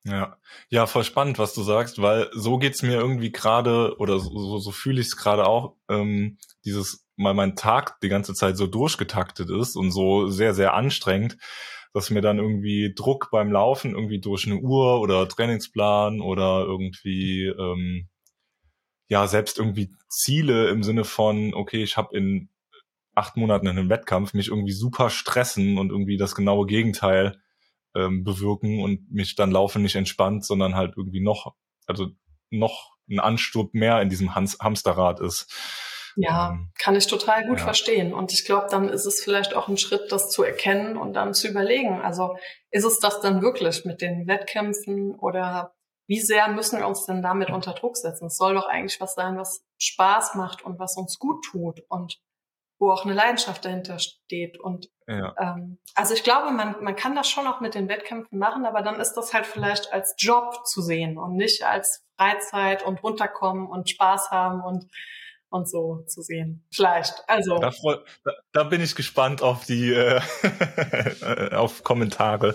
Ja, 0.07 0.39
ja, 0.71 0.87
voll 0.87 1.05
spannend, 1.05 1.39
was 1.39 1.53
du 1.53 1.63
sagst, 1.63 2.01
weil 2.01 2.31
so 2.33 2.57
geht's 2.59 2.83
mir 2.83 2.95
irgendwie 2.95 3.33
gerade 3.33 3.97
oder 3.99 4.19
so, 4.19 4.59
so, 4.59 4.71
fühle 4.71 5.01
ich 5.01 5.09
es 5.09 5.17
gerade 5.17 5.47
auch, 5.47 5.77
ähm, 5.91 6.39
dieses, 6.65 7.07
weil 7.19 7.35
mein 7.35 7.55
Tag 7.55 8.01
die 8.01 8.09
ganze 8.09 8.33
Zeit 8.33 8.57
so 8.57 8.67
durchgetaktet 8.67 9.51
ist 9.51 9.77
und 9.77 9.91
so 9.91 10.29
sehr, 10.29 10.55
sehr 10.55 10.73
anstrengend, 10.73 11.37
dass 11.93 12.09
mir 12.09 12.23
dann 12.23 12.39
irgendwie 12.39 12.95
Druck 12.95 13.29
beim 13.31 13.53
Laufen 13.53 13.93
irgendwie 13.95 14.21
durch 14.21 14.47
eine 14.47 14.57
Uhr 14.57 15.01
oder 15.01 15.29
Trainingsplan 15.29 16.23
oder 16.23 16.61
irgendwie 16.65 17.47
ähm, 17.47 18.09
ja 19.09 19.27
selbst 19.27 19.59
irgendwie 19.59 19.93
Ziele 20.09 20.69
im 20.71 20.83
Sinne 20.83 21.05
von, 21.05 21.53
okay, 21.55 21.83
ich 21.83 21.97
habe 21.99 22.17
in 22.17 22.49
acht 23.15 23.37
Monaten 23.37 23.69
einen 23.69 23.91
Wettkampf, 23.91 24.35
mich 24.35 24.49
irgendwie 24.49 24.73
super 24.73 25.11
stressen 25.11 25.79
und 25.79 25.91
irgendwie 25.91 26.17
das 26.17 26.35
genaue 26.35 26.67
Gegenteil 26.67 27.41
ähm, 27.95 28.25
bewirken 28.25 28.83
und 28.83 29.11
mich 29.11 29.35
dann 29.35 29.51
Laufen 29.51 29.83
nicht 29.83 29.97
entspannt, 29.97 30.45
sondern 30.45 30.75
halt 30.75 30.95
irgendwie 30.97 31.23
noch, 31.23 31.55
also 31.87 32.09
noch 32.51 32.97
ein 33.09 33.21
Ansturb 33.21 33.75
mehr 33.75 34.01
in 34.01 34.09
diesem 34.09 34.35
Hans 34.35 34.59
Hamsterrad 34.61 35.21
ist. 35.21 35.53
Ja, 36.17 36.51
ähm, 36.51 36.73
kann 36.79 36.97
ich 36.97 37.07
total 37.07 37.47
gut 37.47 37.59
ja. 37.59 37.65
verstehen. 37.65 38.13
Und 38.13 38.33
ich 38.33 38.45
glaube, 38.45 38.67
dann 38.71 38.89
ist 38.89 39.07
es 39.07 39.23
vielleicht 39.23 39.55
auch 39.55 39.69
ein 39.69 39.77
Schritt, 39.77 40.11
das 40.11 40.29
zu 40.29 40.43
erkennen 40.43 40.97
und 40.97 41.15
dann 41.15 41.35
zu 41.35 41.49
überlegen. 41.49 42.01
Also 42.01 42.37
ist 42.71 42.85
es 42.85 42.99
das 42.99 43.21
dann 43.21 43.43
wirklich 43.43 43.85
mit 43.85 44.01
den 44.01 44.27
Wettkämpfen 44.27 45.15
oder 45.15 45.75
wie 46.07 46.21
sehr 46.21 46.49
müssen 46.49 46.79
wir 46.79 46.89
uns 46.89 47.07
denn 47.07 47.23
damit 47.23 47.51
unter 47.51 47.73
Druck 47.73 47.97
setzen? 47.97 48.27
Es 48.27 48.37
soll 48.37 48.55
doch 48.55 48.67
eigentlich 48.67 49.01
was 49.01 49.15
sein, 49.15 49.37
was 49.37 49.65
Spaß 49.79 50.35
macht 50.35 50.63
und 50.63 50.79
was 50.79 50.97
uns 50.97 51.19
gut 51.19 51.45
tut. 51.45 51.85
Und 51.89 52.21
wo 52.81 52.91
auch 52.91 53.05
eine 53.05 53.15
Leidenschaft 53.15 53.65
dahinter 53.65 53.99
steht. 53.99 54.59
Und 54.59 54.89
ja. 55.07 55.35
ähm, 55.39 55.79
also 55.95 56.15
ich 56.15 56.25
glaube, 56.25 56.51
man, 56.51 56.83
man 56.83 56.97
kann 56.97 57.15
das 57.15 57.29
schon 57.29 57.47
auch 57.47 57.61
mit 57.61 57.75
den 57.75 57.89
Wettkämpfen 57.89 58.39
machen, 58.39 58.65
aber 58.65 58.83
dann 58.83 58.99
ist 58.99 59.13
das 59.15 59.35
halt 59.35 59.47
vielleicht 59.47 59.93
als 59.93 60.15
Job 60.19 60.67
zu 60.67 60.81
sehen 60.81 61.19
und 61.19 61.37
nicht 61.37 61.63
als 61.63 62.05
Freizeit 62.17 62.83
und 62.85 63.03
runterkommen 63.03 63.69
und 63.69 63.89
Spaß 63.89 64.31
haben 64.31 64.63
und 64.63 64.87
und 65.53 65.69
so 65.69 66.05
zu 66.07 66.23
sehen. 66.23 66.65
Vielleicht. 66.73 67.25
Also. 67.27 67.59
Da, 67.59 67.73
da, 68.25 68.33
da 68.53 68.65
bin 68.65 68.81
ich 68.81 68.95
gespannt 68.95 69.43
auf 69.43 69.67
die 69.67 69.93
äh, 69.93 70.21
auf 71.55 71.83
Kommentare, 71.83 72.55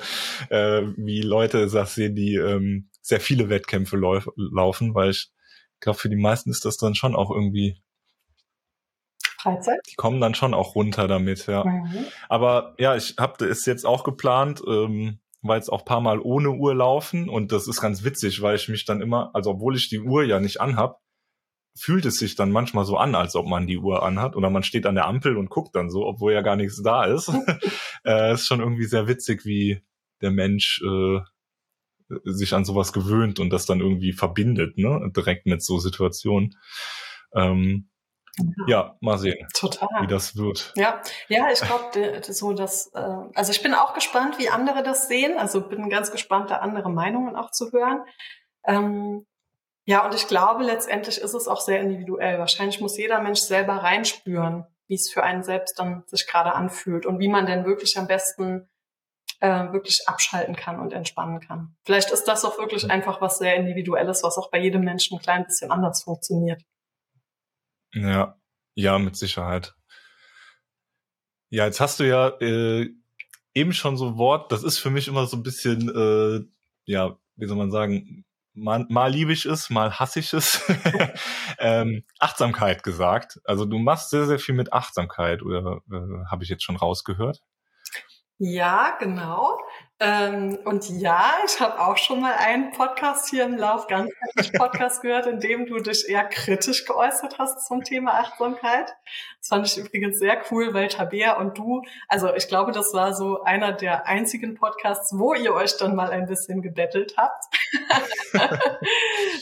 äh, 0.49 0.81
wie 0.95 1.21
Leute 1.21 1.67
das 1.67 1.95
sehen, 1.95 2.15
die 2.15 2.35
ähm, 2.35 2.89
sehr 3.01 3.19
viele 3.19 3.49
Wettkämpfe 3.49 3.97
lauf, 3.97 4.29
laufen, 4.37 4.95
weil 4.95 5.09
ich 5.09 5.29
glaube, 5.81 5.99
für 5.99 6.09
die 6.09 6.15
meisten 6.15 6.49
ist 6.51 6.63
das 6.63 6.77
dann 6.77 6.95
schon 6.95 7.17
auch 7.17 7.31
irgendwie 7.31 7.81
Freizeit. 9.45 9.79
Die 9.89 9.95
kommen 9.95 10.19
dann 10.19 10.35
schon 10.35 10.53
auch 10.53 10.75
runter 10.75 11.07
damit, 11.07 11.47
ja. 11.47 11.63
Mhm. 11.63 12.05
Aber 12.29 12.75
ja, 12.79 12.95
ich 12.95 13.15
habe 13.19 13.45
es 13.45 13.65
jetzt 13.65 13.85
auch 13.85 14.03
geplant, 14.03 14.61
ähm, 14.67 15.19
weil 15.41 15.59
es 15.59 15.69
auch 15.69 15.85
paar 15.85 16.01
Mal 16.01 16.19
ohne 16.19 16.51
Uhr 16.51 16.73
laufen 16.73 17.29
und 17.29 17.51
das 17.51 17.67
ist 17.67 17.79
ganz 17.79 18.03
witzig, 18.03 18.41
weil 18.41 18.55
ich 18.55 18.67
mich 18.67 18.85
dann 18.85 19.01
immer, 19.01 19.29
also 19.33 19.51
obwohl 19.51 19.75
ich 19.75 19.89
die 19.89 19.99
Uhr 19.99 20.23
ja 20.23 20.39
nicht 20.39 20.59
anhab, 20.59 21.01
fühlt 21.77 22.05
es 22.05 22.15
sich 22.15 22.35
dann 22.35 22.51
manchmal 22.51 22.85
so 22.85 22.97
an, 22.97 23.15
als 23.15 23.35
ob 23.35 23.47
man 23.47 23.67
die 23.67 23.77
Uhr 23.77 24.01
anhat 24.01 24.35
oder 24.35 24.49
man 24.49 24.63
steht 24.63 24.85
an 24.85 24.95
der 24.95 25.07
Ampel 25.07 25.37
und 25.37 25.49
guckt 25.49 25.75
dann 25.75 25.89
so, 25.89 26.05
obwohl 26.05 26.33
ja 26.33 26.41
gar 26.41 26.55
nichts 26.55 26.81
da 26.81 27.03
ist. 27.03 27.29
äh, 28.05 28.33
ist 28.33 28.47
schon 28.47 28.61
irgendwie 28.61 28.85
sehr 28.85 29.07
witzig, 29.07 29.45
wie 29.45 29.83
der 30.21 30.31
Mensch 30.31 30.81
äh, 30.83 31.19
sich 32.23 32.53
an 32.53 32.65
sowas 32.65 32.93
gewöhnt 32.93 33.39
und 33.39 33.49
das 33.49 33.65
dann 33.65 33.81
irgendwie 33.81 34.13
verbindet, 34.13 34.77
ne, 34.77 35.11
direkt 35.15 35.45
mit 35.45 35.63
so 35.63 35.77
Situationen. 35.79 36.57
Ähm, 37.33 37.89
ja, 38.67 38.95
mal 39.01 39.17
sehen, 39.17 39.47
Total. 39.53 39.87
wie 40.01 40.07
das 40.07 40.35
wird. 40.35 40.73
Ja, 40.75 41.01
ja, 41.27 41.47
ich 41.51 41.61
glaube 41.61 42.21
so, 42.23 42.53
dass 42.53 42.91
äh, 42.93 42.99
also 43.33 43.51
ich 43.51 43.61
bin 43.61 43.73
auch 43.73 43.93
gespannt, 43.93 44.37
wie 44.39 44.49
andere 44.49 44.83
das 44.83 45.07
sehen. 45.07 45.37
Also 45.37 45.61
bin 45.61 45.89
ganz 45.89 46.11
gespannt, 46.11 46.49
da 46.51 46.57
andere 46.57 46.89
Meinungen 46.89 47.35
auch 47.35 47.51
zu 47.51 47.71
hören. 47.71 48.03
Ähm, 48.65 49.25
ja, 49.85 50.03
und 50.03 50.15
ich 50.15 50.27
glaube, 50.27 50.63
letztendlich 50.63 51.19
ist 51.19 51.33
es 51.33 51.47
auch 51.47 51.61
sehr 51.61 51.79
individuell. 51.79 52.39
Wahrscheinlich 52.39 52.81
muss 52.81 52.97
jeder 52.97 53.21
Mensch 53.21 53.41
selber 53.41 53.75
reinspüren, 53.75 54.65
wie 54.87 54.95
es 54.95 55.11
für 55.11 55.23
einen 55.23 55.43
selbst 55.43 55.79
dann 55.79 56.03
sich 56.07 56.27
gerade 56.27 56.53
anfühlt 56.53 57.05
und 57.05 57.19
wie 57.19 57.27
man 57.27 57.45
denn 57.45 57.65
wirklich 57.65 57.97
am 57.97 58.07
besten 58.07 58.67
äh, 59.41 59.71
wirklich 59.71 60.07
abschalten 60.07 60.55
kann 60.55 60.79
und 60.79 60.93
entspannen 60.93 61.39
kann. 61.39 61.75
Vielleicht 61.85 62.11
ist 62.11 62.25
das 62.25 62.45
auch 62.45 62.57
wirklich 62.57 62.89
einfach 62.89 63.21
was 63.21 63.37
sehr 63.37 63.55
Individuelles, 63.55 64.23
was 64.23 64.37
auch 64.37 64.49
bei 64.49 64.59
jedem 64.59 64.81
Menschen 64.81 65.17
ein 65.17 65.21
klein 65.21 65.45
bisschen 65.45 65.71
anders 65.71 66.03
funktioniert. 66.03 66.63
Ja, 67.93 68.39
ja, 68.75 68.99
mit 68.99 69.15
Sicherheit. 69.15 69.75
Ja, 71.49 71.65
jetzt 71.65 71.79
hast 71.79 71.99
du 71.99 72.07
ja 72.07 72.29
äh, 72.41 72.89
eben 73.53 73.73
schon 73.73 73.97
so 73.97 74.09
ein 74.09 74.17
Wort, 74.17 74.51
das 74.51 74.63
ist 74.63 74.79
für 74.79 74.89
mich 74.89 75.07
immer 75.07 75.25
so 75.27 75.37
ein 75.37 75.43
bisschen, 75.43 75.89
äh, 75.89 76.45
ja, 76.85 77.17
wie 77.35 77.45
soll 77.45 77.57
man 77.57 77.71
sagen, 77.71 78.25
mal, 78.53 78.85
mal 78.89 79.11
liebe 79.11 79.33
ich 79.33 79.45
es, 79.45 79.69
mal 79.69 79.99
hasse 79.99 80.19
ich 80.19 80.33
es. 80.33 80.61
ähm, 81.59 82.03
Achtsamkeit 82.19 82.83
gesagt. 82.83 83.39
Also 83.43 83.65
du 83.65 83.77
machst 83.77 84.09
sehr, 84.09 84.25
sehr 84.25 84.39
viel 84.39 84.55
mit 84.55 84.73
Achtsamkeit, 84.73 85.41
oder 85.41 85.81
äh, 85.91 86.25
habe 86.29 86.43
ich 86.43 86.49
jetzt 86.49 86.63
schon 86.63 86.75
rausgehört? 86.75 87.41
Ja, 88.37 88.97
genau. 88.99 89.57
Ähm, 90.01 90.59
und 90.65 90.89
ja, 90.89 91.37
ich 91.45 91.57
habe 91.61 91.79
auch 91.79 91.97
schon 91.97 92.19
mal 92.19 92.33
einen 92.33 92.71
Podcast 92.71 93.29
hier 93.29 93.45
im 93.45 93.55
Lauf, 93.55 93.87
ganz 93.87 94.11
Podcast 94.57 95.01
gehört, 95.01 95.25
in 95.25 95.39
dem 95.39 95.67
du 95.67 95.77
dich 95.77 96.09
eher 96.09 96.25
kritisch 96.25 96.85
geäußert 96.85 97.39
hast 97.39 97.65
zum 97.65 97.81
Thema 97.81 98.19
Achtsamkeit. 98.19 98.93
Das 99.39 99.47
fand 99.47 99.67
ich 99.67 99.77
übrigens 99.77 100.19
sehr 100.19 100.41
cool, 100.51 100.73
weil 100.73 100.89
Tabea 100.89 101.37
und 101.37 101.57
du, 101.57 101.81
also 102.09 102.33
ich 102.33 102.49
glaube, 102.49 102.73
das 102.73 102.93
war 102.93 103.13
so 103.13 103.43
einer 103.43 103.71
der 103.71 104.05
einzigen 104.05 104.55
Podcasts, 104.55 105.17
wo 105.17 105.33
ihr 105.33 105.53
euch 105.53 105.77
dann 105.77 105.95
mal 105.95 106.09
ein 106.09 106.25
bisschen 106.25 106.61
gebettelt 106.61 107.15
habt. 107.15 107.45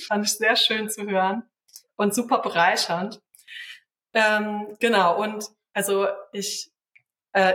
fand 0.07 0.25
ich 0.25 0.37
sehr 0.37 0.55
schön 0.55 0.87
zu 0.87 1.07
hören 1.07 1.49
und 1.95 2.13
super 2.13 2.39
bereichernd. 2.39 3.19
Ähm, 4.13 4.77
genau, 4.79 5.19
und 5.19 5.49
also 5.73 6.07
ich, 6.31 6.71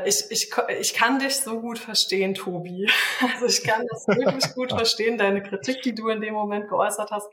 ich, 0.06 0.24
ich, 0.30 0.50
ich 0.80 0.94
kann 0.94 1.20
dich 1.20 1.36
so 1.36 1.60
gut 1.60 1.78
verstehen, 1.78 2.34
Tobi. 2.34 2.90
Also 3.20 3.46
ich 3.46 3.62
kann 3.62 3.86
das 3.88 4.08
wirklich 4.08 4.54
gut 4.54 4.72
verstehen, 4.72 5.18
deine 5.18 5.42
Kritik, 5.42 5.82
die 5.82 5.94
du 5.94 6.08
in 6.08 6.20
dem 6.20 6.34
Moment 6.34 6.68
geäußert 6.68 7.10
hast. 7.10 7.28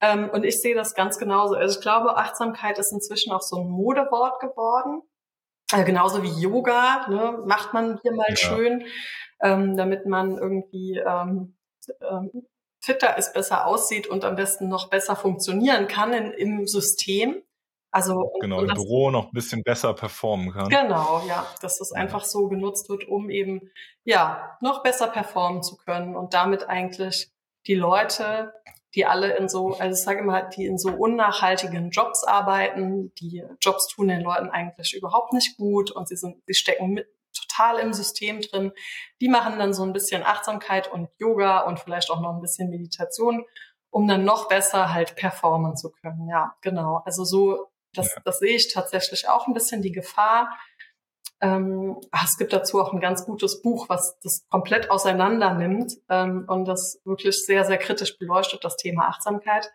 Ähm, 0.00 0.30
und 0.30 0.44
ich 0.44 0.60
sehe 0.60 0.74
das 0.74 0.94
ganz 0.94 1.18
genauso. 1.18 1.54
Also 1.54 1.78
ich 1.78 1.82
glaube, 1.82 2.16
Achtsamkeit 2.16 2.78
ist 2.78 2.92
inzwischen 2.92 3.32
auch 3.32 3.42
so 3.42 3.56
ein 3.56 3.68
Modewort 3.68 4.40
geworden. 4.40 5.02
Äh, 5.72 5.84
genauso 5.84 6.22
wie 6.22 6.40
Yoga, 6.40 7.06
ne, 7.08 7.42
macht 7.44 7.74
man 7.74 7.98
hier 8.02 8.12
mal 8.12 8.30
ja. 8.30 8.36
schön, 8.36 8.84
ähm, 9.40 9.76
damit 9.76 10.06
man 10.06 10.36
irgendwie 10.36 10.98
ähm, 10.98 11.56
ähm, 12.00 12.46
fitter 12.82 13.16
ist, 13.18 13.34
besser 13.34 13.66
aussieht 13.66 14.06
und 14.06 14.24
am 14.24 14.36
besten 14.36 14.68
noch 14.68 14.88
besser 14.88 15.16
funktionieren 15.16 15.86
kann 15.86 16.12
in, 16.12 16.32
im 16.32 16.66
System. 16.66 17.42
Also 17.92 18.32
genau, 18.40 18.60
im 18.60 18.68
Büro 18.68 19.10
noch 19.10 19.26
ein 19.26 19.32
bisschen 19.32 19.62
besser 19.64 19.94
performen 19.94 20.52
kann. 20.52 20.68
Genau, 20.68 21.22
ja, 21.26 21.46
dass 21.60 21.78
das 21.78 21.92
einfach 21.92 22.24
so 22.24 22.48
genutzt 22.48 22.88
wird, 22.88 23.08
um 23.08 23.30
eben 23.30 23.70
ja 24.04 24.56
noch 24.60 24.82
besser 24.82 25.08
performen 25.08 25.62
zu 25.62 25.76
können 25.76 26.14
und 26.14 26.32
damit 26.34 26.68
eigentlich 26.68 27.30
die 27.66 27.74
Leute, 27.74 28.52
die 28.94 29.06
alle 29.06 29.36
in 29.36 29.48
so, 29.48 29.74
also 29.74 29.94
ich 29.96 30.04
sage 30.04 30.20
immer, 30.20 30.42
die 30.42 30.66
in 30.66 30.78
so 30.78 30.90
unnachhaltigen 30.90 31.90
Jobs 31.90 32.24
arbeiten, 32.24 33.12
die 33.16 33.44
Jobs 33.60 33.88
tun 33.88 34.08
den 34.08 34.20
Leuten 34.20 34.50
eigentlich 34.50 34.94
überhaupt 34.96 35.32
nicht 35.32 35.56
gut 35.56 35.90
und 35.90 36.08
sie 36.08 36.16
sind, 36.16 36.42
sie 36.46 36.54
stecken 36.54 36.90
mit, 36.90 37.08
total 37.32 37.78
im 37.78 37.92
System 37.92 38.40
drin. 38.40 38.72
Die 39.20 39.28
machen 39.28 39.58
dann 39.58 39.72
so 39.72 39.82
ein 39.84 39.92
bisschen 39.92 40.22
Achtsamkeit 40.22 40.90
und 40.90 41.08
Yoga 41.18 41.60
und 41.60 41.78
vielleicht 41.78 42.10
auch 42.10 42.20
noch 42.20 42.34
ein 42.34 42.40
bisschen 42.40 42.70
Meditation, 42.70 43.44
um 43.90 44.06
dann 44.06 44.24
noch 44.24 44.48
besser 44.48 44.92
halt 44.92 45.16
performen 45.16 45.76
zu 45.76 45.90
können. 45.90 46.28
Ja, 46.28 46.54
genau. 46.60 47.02
Also 47.04 47.24
so, 47.24 47.69
das, 47.94 48.14
ja. 48.14 48.22
das 48.24 48.38
sehe 48.38 48.56
ich 48.56 48.72
tatsächlich 48.72 49.28
auch 49.28 49.46
ein 49.46 49.54
bisschen 49.54 49.82
die 49.82 49.92
Gefahr. 49.92 50.56
Ähm, 51.42 51.96
es 52.22 52.36
gibt 52.36 52.52
dazu 52.52 52.80
auch 52.80 52.92
ein 52.92 53.00
ganz 53.00 53.24
gutes 53.24 53.62
Buch, 53.62 53.88
was 53.88 54.18
das 54.22 54.44
komplett 54.50 54.90
auseinander 54.90 55.54
nimmt 55.54 55.94
ähm, 56.08 56.44
und 56.46 56.66
das 56.66 57.00
wirklich 57.04 57.44
sehr, 57.44 57.64
sehr 57.64 57.78
kritisch 57.78 58.18
beleuchtet, 58.18 58.62
das 58.62 58.76
Thema 58.76 59.08
Achtsamkeit. 59.08 59.70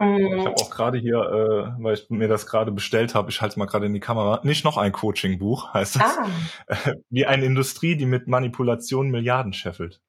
Ich 0.00 0.06
mhm. 0.06 0.44
habe 0.44 0.54
auch 0.54 0.70
gerade 0.70 0.96
hier, 0.96 1.18
äh, 1.18 1.82
weil 1.82 1.94
ich 1.94 2.08
mir 2.08 2.28
das 2.28 2.46
gerade 2.46 2.70
bestellt 2.70 3.16
habe, 3.16 3.30
ich 3.30 3.40
halte 3.40 3.58
mal 3.58 3.66
gerade 3.66 3.86
in 3.86 3.94
die 3.94 4.00
Kamera, 4.00 4.40
nicht 4.44 4.64
noch 4.64 4.76
ein 4.76 4.92
Coaching-Buch, 4.92 5.74
heißt 5.74 5.96
das. 5.96 6.18
Ah. 6.18 6.94
wie 7.10 7.26
eine 7.26 7.44
Industrie, 7.44 7.96
die 7.96 8.06
mit 8.06 8.28
Manipulation 8.28 9.10
Milliarden 9.10 9.52
scheffelt. 9.52 10.00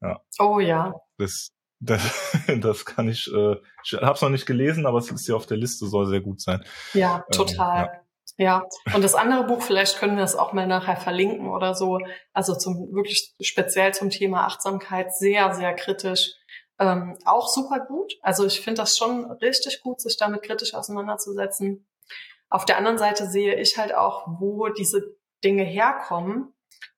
Ja. 0.00 0.20
Oh 0.40 0.58
ja. 0.58 0.94
Das, 1.16 1.52
das, 1.80 2.02
das 2.60 2.84
kann 2.84 3.08
ich, 3.08 3.30
äh, 3.32 3.56
ich 3.84 3.92
habe 3.94 4.12
es 4.12 4.22
noch 4.22 4.28
nicht 4.28 4.46
gelesen, 4.46 4.86
aber 4.86 4.98
es 4.98 5.10
ist 5.10 5.26
ja 5.26 5.34
auf 5.34 5.46
der 5.46 5.56
Liste, 5.56 5.86
soll 5.86 6.06
sehr 6.06 6.20
gut 6.20 6.40
sein. 6.40 6.64
Ja, 6.94 7.24
ähm, 7.26 7.32
total. 7.32 7.84
Ähm, 7.84 8.00
ja. 8.36 8.62
ja, 8.86 8.94
und 8.94 9.02
das 9.02 9.14
andere 9.14 9.44
Buch, 9.44 9.62
vielleicht 9.62 9.98
können 9.98 10.16
wir 10.16 10.24
es 10.24 10.36
auch 10.36 10.52
mal 10.52 10.66
nachher 10.66 10.96
verlinken 10.96 11.48
oder 11.48 11.74
so. 11.74 11.98
Also 12.32 12.54
zum 12.54 12.92
wirklich 12.94 13.34
speziell 13.40 13.92
zum 13.92 14.10
Thema 14.10 14.46
Achtsamkeit, 14.46 15.14
sehr, 15.14 15.54
sehr 15.54 15.74
kritisch 15.74 16.34
ähm, 16.80 17.18
auch 17.26 17.46
super 17.46 17.78
gut. 17.78 18.14
Also 18.22 18.46
ich 18.46 18.62
finde 18.62 18.80
das 18.82 18.96
schon 18.96 19.30
richtig 19.30 19.82
gut, 19.82 20.00
sich 20.00 20.16
damit 20.16 20.42
kritisch 20.42 20.74
auseinanderzusetzen. 20.74 21.86
Auf 22.48 22.64
der 22.64 22.78
anderen 22.78 22.98
Seite 22.98 23.26
sehe 23.26 23.54
ich 23.60 23.76
halt 23.76 23.94
auch, 23.94 24.26
wo 24.40 24.68
diese 24.68 25.14
Dinge 25.44 25.62
herkommen 25.62 26.54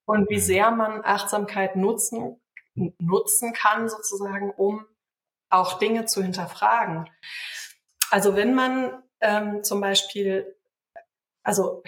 und 0.07 0.31
wie 0.31 0.37
mhm. 0.37 0.41
sehr 0.41 0.71
man 0.71 1.05
Achtsamkeit 1.05 1.77
nutzen, 1.77 2.41
nutzen 2.75 3.53
kann, 3.53 3.89
sozusagen, 3.89 4.51
um 4.51 4.87
auch 5.51 5.79
Dinge 5.79 6.07
zu 6.07 6.23
hinterfragen. 6.23 7.09
Also 8.11 8.37
wenn 8.37 8.55
man 8.55 9.03
ähm, 9.21 9.63
zum 9.63 9.81
Beispiel, 9.81 10.57
also 11.43 11.83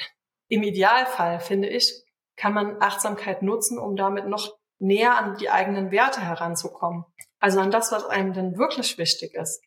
im 0.48 0.62
Idealfall 0.62 1.40
finde 1.40 1.68
ich, 1.68 2.04
kann 2.36 2.52
man 2.52 2.82
Achtsamkeit 2.82 3.42
nutzen, 3.42 3.78
um 3.78 3.96
damit 3.96 4.26
noch 4.26 4.56
näher 4.78 5.16
an 5.16 5.36
die 5.36 5.50
eigenen 5.50 5.90
Werte 5.90 6.20
heranzukommen. 6.20 7.04
Also 7.38 7.60
an 7.60 7.70
das, 7.70 7.92
was 7.92 8.06
einem 8.06 8.32
denn 8.32 8.58
wirklich 8.58 8.98
wichtig 8.98 9.34
ist. 9.34 9.62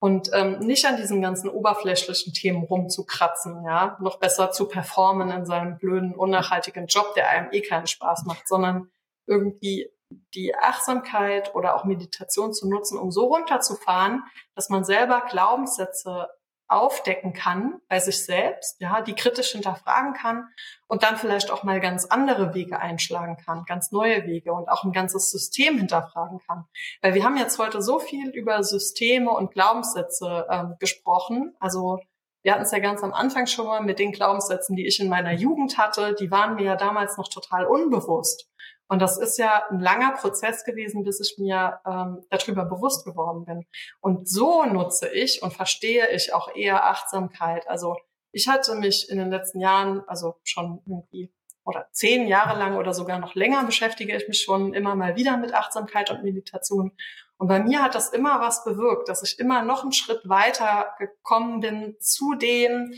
Und 0.00 0.30
ähm, 0.32 0.60
nicht 0.60 0.86
an 0.86 0.96
diesen 0.96 1.20
ganzen 1.20 1.50
oberflächlichen 1.50 2.32
Themen 2.32 2.62
rumzukratzen, 2.62 3.64
ja, 3.64 3.98
noch 4.00 4.20
besser 4.20 4.52
zu 4.52 4.68
performen 4.68 5.30
in 5.30 5.44
seinem 5.44 5.76
blöden, 5.76 6.14
unnachhaltigen 6.14 6.86
Job, 6.86 7.14
der 7.14 7.28
einem 7.28 7.48
eh 7.50 7.62
keinen 7.62 7.88
Spaß 7.88 8.24
macht, 8.24 8.46
sondern 8.46 8.90
irgendwie 9.26 9.90
die 10.34 10.54
Achtsamkeit 10.54 11.54
oder 11.54 11.74
auch 11.74 11.84
Meditation 11.84 12.52
zu 12.52 12.68
nutzen, 12.68 12.98
um 12.98 13.10
so 13.10 13.26
runterzufahren, 13.26 14.24
dass 14.54 14.68
man 14.68 14.84
selber 14.84 15.22
Glaubenssätze 15.28 16.28
aufdecken 16.68 17.32
kann 17.32 17.80
bei 17.88 17.98
sich 17.98 18.24
selbst, 18.24 18.78
ja, 18.80 19.00
die 19.00 19.14
kritisch 19.14 19.52
hinterfragen 19.52 20.12
kann 20.12 20.48
und 20.86 21.02
dann 21.02 21.16
vielleicht 21.16 21.50
auch 21.50 21.62
mal 21.64 21.80
ganz 21.80 22.04
andere 22.04 22.54
Wege 22.54 22.78
einschlagen 22.78 23.38
kann, 23.42 23.64
ganz 23.64 23.90
neue 23.90 24.26
Wege 24.26 24.52
und 24.52 24.68
auch 24.68 24.84
ein 24.84 24.92
ganzes 24.92 25.30
System 25.30 25.78
hinterfragen 25.78 26.40
kann. 26.46 26.66
Weil 27.00 27.14
wir 27.14 27.24
haben 27.24 27.38
jetzt 27.38 27.58
heute 27.58 27.80
so 27.80 27.98
viel 27.98 28.28
über 28.30 28.62
Systeme 28.62 29.30
und 29.30 29.52
Glaubenssätze 29.52 30.46
ähm, 30.50 30.74
gesprochen. 30.78 31.56
Also 31.58 32.00
wir 32.42 32.52
hatten 32.52 32.64
es 32.64 32.70
ja 32.70 32.78
ganz 32.78 33.02
am 33.02 33.14
Anfang 33.14 33.46
schon 33.46 33.66
mal 33.66 33.80
mit 33.80 33.98
den 33.98 34.12
Glaubenssätzen, 34.12 34.76
die 34.76 34.86
ich 34.86 35.00
in 35.00 35.08
meiner 35.08 35.32
Jugend 35.32 35.78
hatte, 35.78 36.14
die 36.14 36.30
waren 36.30 36.54
mir 36.56 36.64
ja 36.64 36.76
damals 36.76 37.16
noch 37.16 37.28
total 37.28 37.66
unbewusst. 37.66 38.47
Und 38.88 39.00
das 39.00 39.18
ist 39.18 39.38
ja 39.38 39.64
ein 39.70 39.80
langer 39.80 40.12
Prozess 40.12 40.64
gewesen, 40.64 41.04
bis 41.04 41.20
ich 41.20 41.38
mir 41.38 41.80
ähm, 41.86 42.24
darüber 42.30 42.64
bewusst 42.64 43.04
geworden 43.04 43.44
bin. 43.44 43.66
Und 44.00 44.28
so 44.28 44.64
nutze 44.64 45.08
ich 45.08 45.42
und 45.42 45.52
verstehe 45.52 46.08
ich 46.10 46.32
auch 46.32 46.54
eher 46.54 46.86
Achtsamkeit. 46.86 47.68
Also 47.68 47.96
ich 48.32 48.48
hatte 48.48 48.74
mich 48.74 49.08
in 49.10 49.18
den 49.18 49.30
letzten 49.30 49.60
Jahren, 49.60 50.02
also 50.06 50.36
schon 50.42 50.80
irgendwie 50.86 51.32
oder 51.68 51.86
zehn 51.92 52.26
Jahre 52.26 52.58
lang 52.58 52.76
oder 52.76 52.94
sogar 52.94 53.18
noch 53.18 53.34
länger 53.34 53.62
beschäftige 53.64 54.16
ich 54.16 54.26
mich 54.26 54.40
schon 54.40 54.72
immer 54.72 54.94
mal 54.94 55.16
wieder 55.16 55.36
mit 55.36 55.52
Achtsamkeit 55.52 56.10
und 56.10 56.24
Meditation. 56.24 56.92
Und 57.36 57.48
bei 57.48 57.60
mir 57.60 57.82
hat 57.82 57.94
das 57.94 58.08
immer 58.08 58.40
was 58.40 58.64
bewirkt, 58.64 59.08
dass 59.08 59.22
ich 59.22 59.38
immer 59.38 59.62
noch 59.62 59.82
einen 59.82 59.92
Schritt 59.92 60.26
weiter 60.28 60.94
gekommen 60.98 61.60
bin 61.60 61.96
zu 62.00 62.34
dem, 62.34 62.94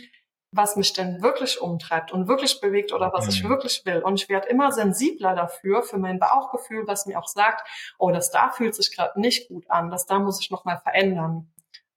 was 0.52 0.76
mich 0.76 0.92
denn 0.92 1.22
wirklich 1.22 1.60
umtreibt 1.60 2.12
und 2.12 2.26
wirklich 2.26 2.60
bewegt 2.60 2.92
oder 2.92 3.12
was 3.12 3.24
mhm. 3.24 3.30
ich 3.30 3.48
wirklich 3.48 3.82
will. 3.84 4.02
Und 4.02 4.20
ich 4.20 4.28
werde 4.28 4.48
immer 4.48 4.72
sensibler 4.72 5.34
dafür, 5.34 5.82
für 5.82 5.98
mein 5.98 6.18
Bauchgefühl, 6.18 6.86
was 6.86 7.06
mir 7.06 7.18
auch 7.18 7.28
sagt, 7.28 7.66
oh, 7.98 8.10
das 8.10 8.30
da 8.30 8.50
fühlt 8.50 8.74
sich 8.74 8.94
gerade 8.94 9.20
nicht 9.20 9.48
gut 9.48 9.70
an, 9.70 9.90
das 9.90 10.06
da 10.06 10.18
muss 10.18 10.40
ich 10.40 10.50
nochmal 10.50 10.78
verändern. 10.78 11.52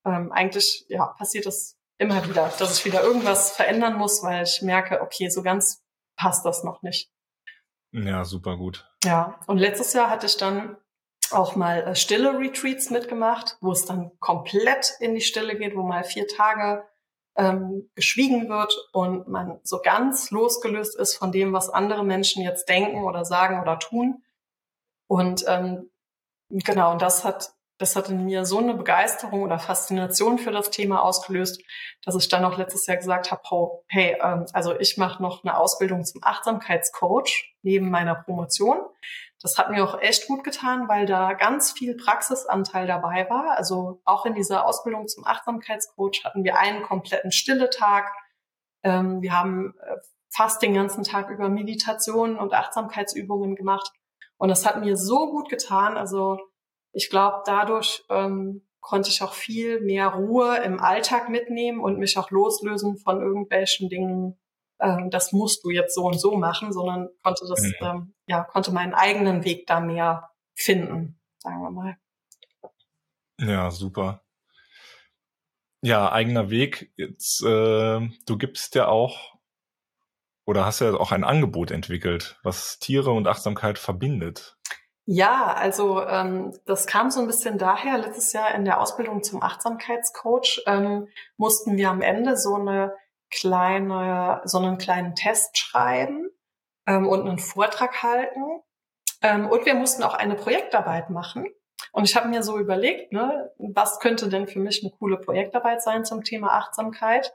Ähm, 0.05 0.31
eigentlich 0.31 0.85
ja, 0.89 1.07
passiert 1.17 1.45
das 1.45 1.77
immer 1.97 2.27
wieder, 2.27 2.51
dass 2.59 2.77
ich 2.77 2.85
wieder 2.85 3.03
irgendwas 3.03 3.51
verändern 3.51 3.97
muss, 3.97 4.23
weil 4.23 4.43
ich 4.43 4.61
merke, 4.61 5.01
okay, 5.01 5.29
so 5.29 5.41
ganz 5.41 5.83
passt 6.15 6.45
das 6.45 6.63
noch 6.63 6.81
nicht. 6.81 7.11
Ja, 7.91 8.25
super 8.25 8.57
gut. 8.57 8.87
Ja, 9.03 9.39
und 9.47 9.57
letztes 9.57 9.93
Jahr 9.93 10.09
hatte 10.09 10.25
ich 10.25 10.37
dann 10.37 10.77
auch 11.31 11.55
mal 11.55 11.83
äh, 11.83 11.95
stille 11.95 12.37
Retreats 12.37 12.89
mitgemacht, 12.89 13.57
wo 13.61 13.71
es 13.71 13.85
dann 13.85 14.11
komplett 14.19 14.93
in 14.99 15.15
die 15.15 15.21
Stille 15.21 15.57
geht, 15.57 15.75
wo 15.75 15.83
mal 15.83 16.03
vier 16.03 16.27
Tage 16.27 16.85
ähm, 17.35 17.89
geschwiegen 17.95 18.49
wird 18.49 18.75
und 18.91 19.27
man 19.27 19.59
so 19.63 19.79
ganz 19.81 20.31
losgelöst 20.31 20.97
ist 20.97 21.15
von 21.15 21.31
dem, 21.31 21.53
was 21.53 21.69
andere 21.69 22.03
Menschen 22.03 22.43
jetzt 22.43 22.69
denken 22.69 23.03
oder 23.03 23.25
sagen 23.25 23.59
oder 23.61 23.79
tun. 23.79 24.23
Und 25.07 25.43
ähm, 25.47 25.89
genau, 26.49 26.91
und 26.91 27.01
das 27.01 27.25
hat, 27.25 27.51
das 27.79 27.95
hat 27.95 28.09
in 28.09 28.25
mir 28.25 28.45
so 28.45 28.59
eine 28.59 28.75
Begeisterung 28.75 29.41
oder 29.41 29.57
Faszination 29.57 30.37
für 30.37 30.51
das 30.51 30.69
Thema 30.69 31.01
ausgelöst, 31.01 31.61
dass 32.03 32.15
ich 32.15 32.29
dann 32.29 32.45
auch 32.45 32.57
letztes 32.57 32.85
Jahr 32.85 32.97
gesagt 32.97 33.31
habe, 33.31 33.41
oh, 33.49 33.83
hey, 33.87 34.17
ähm, 34.21 34.45
also 34.53 34.77
ich 34.79 34.97
mache 34.97 35.21
noch 35.21 35.43
eine 35.43 35.57
Ausbildung 35.57 36.05
zum 36.05 36.23
Achtsamkeitscoach 36.23 37.55
neben 37.63 37.89
meiner 37.89 38.15
Promotion. 38.15 38.79
Das 39.43 39.57
hat 39.57 39.69
mir 39.69 39.83
auch 39.83 39.99
echt 39.99 40.27
gut 40.27 40.45
getan, 40.45 40.87
weil 40.87 41.05
da 41.05 41.33
ganz 41.33 41.73
viel 41.73 41.97
Praxisanteil 41.97 42.87
dabei 42.87 43.29
war. 43.29 43.57
Also 43.57 44.01
auch 44.05 44.25
in 44.25 44.35
dieser 44.35 44.65
Ausbildung 44.65 45.09
zum 45.09 45.27
Achtsamkeitscoach 45.27 46.23
hatten 46.23 46.45
wir 46.45 46.57
einen 46.57 46.81
kompletten 46.81 47.33
Stille-Tag. 47.33 48.09
Ähm, 48.83 49.21
wir 49.21 49.37
haben 49.37 49.75
äh, 49.81 49.97
fast 50.33 50.61
den 50.61 50.73
ganzen 50.73 51.03
Tag 51.03 51.29
über 51.29 51.49
Meditationen 51.49 52.37
und 52.37 52.53
Achtsamkeitsübungen 52.53 53.55
gemacht. 53.55 53.91
Und 54.37 54.47
das 54.47 54.65
hat 54.65 54.79
mir 54.79 54.95
so 54.95 55.29
gut 55.29 55.49
getan. 55.49 55.97
Also 55.97 56.39
ich 56.93 57.09
glaube, 57.09 57.43
dadurch 57.45 58.05
ähm, 58.09 58.65
konnte 58.79 59.09
ich 59.09 59.21
auch 59.21 59.33
viel 59.33 59.81
mehr 59.81 60.07
Ruhe 60.07 60.57
im 60.63 60.79
Alltag 60.79 61.27
mitnehmen 61.27 61.81
und 61.81 61.99
mich 61.99 62.17
auch 62.17 62.31
loslösen 62.31 62.97
von 62.97 63.21
irgendwelchen 63.21 63.89
Dingen, 63.89 64.39
ähm, 64.83 65.09
das 65.09 65.31
musst 65.31 65.63
du 65.63 65.69
jetzt 65.69 65.95
so 65.95 66.05
und 66.05 66.19
so 66.19 66.35
machen, 66.35 66.73
sondern 66.73 67.09
konnte 67.23 67.45
das, 67.47 67.61
mhm. 67.61 67.73
ähm, 67.81 68.13
ja, 68.27 68.43
konnte 68.43 68.71
meinen 68.71 68.93
eigenen 68.93 69.43
Weg 69.45 69.67
da 69.67 69.79
mehr 69.79 70.29
finden, 70.53 71.19
sagen 71.39 71.61
wir 71.61 71.71
mal. 71.71 71.97
Ja, 73.39 73.71
super. 73.71 74.21
Ja, 75.81 76.11
eigener 76.11 76.49
Weg. 76.49 76.91
Jetzt, 76.95 77.43
äh, 77.43 78.09
du 78.25 78.37
gibst 78.37 78.75
ja 78.75 78.87
auch 78.87 79.33
oder 80.45 80.65
hast 80.65 80.81
ja 80.81 80.93
auch 80.93 81.11
ein 81.11 81.23
Angebot 81.23 81.71
entwickelt, 81.71 82.39
was 82.43 82.79
Tiere 82.79 83.11
und 83.11 83.27
Achtsamkeit 83.27 83.79
verbindet. 83.79 84.57
Ja, 85.05 85.53
also 85.53 86.01
ähm, 86.05 86.57
das 86.65 86.87
kam 86.87 87.11
so 87.11 87.19
ein 87.19 87.27
bisschen 87.27 87.57
daher. 87.57 87.97
Letztes 87.97 88.31
Jahr 88.31 88.55
in 88.55 88.63
der 88.63 88.79
Ausbildung 88.79 89.21
zum 89.21 89.43
Achtsamkeitscoach 89.43 90.63
ähm, 90.65 91.07
mussten 91.35 91.75
wir 91.75 91.89
am 91.89 92.01
Ende 92.01 92.37
so 92.37 92.55
eine 92.55 92.93
kleine, 93.33 94.41
so 94.45 94.59
einen 94.59 94.77
kleinen 94.77 95.15
Test 95.15 95.57
schreiben 95.57 96.29
ähm, 96.87 97.07
und 97.07 97.27
einen 97.27 97.39
Vortrag 97.39 98.03
halten. 98.03 98.61
Ähm, 99.21 99.49
und 99.49 99.65
wir 99.65 99.75
mussten 99.75 100.03
auch 100.03 100.13
eine 100.13 100.35
Projektarbeit 100.35 101.09
machen. 101.09 101.47
Und 101.91 102.05
ich 102.05 102.15
habe 102.15 102.27
mir 102.27 102.43
so 102.43 102.57
überlegt, 102.57 103.11
ne, 103.11 103.51
was 103.57 103.99
könnte 103.99 104.29
denn 104.29 104.47
für 104.47 104.59
mich 104.59 104.83
eine 104.83 104.91
coole 104.91 105.17
Projektarbeit 105.17 105.81
sein 105.81 106.05
zum 106.05 106.23
Thema 106.23 106.57
Achtsamkeit? 106.57 107.33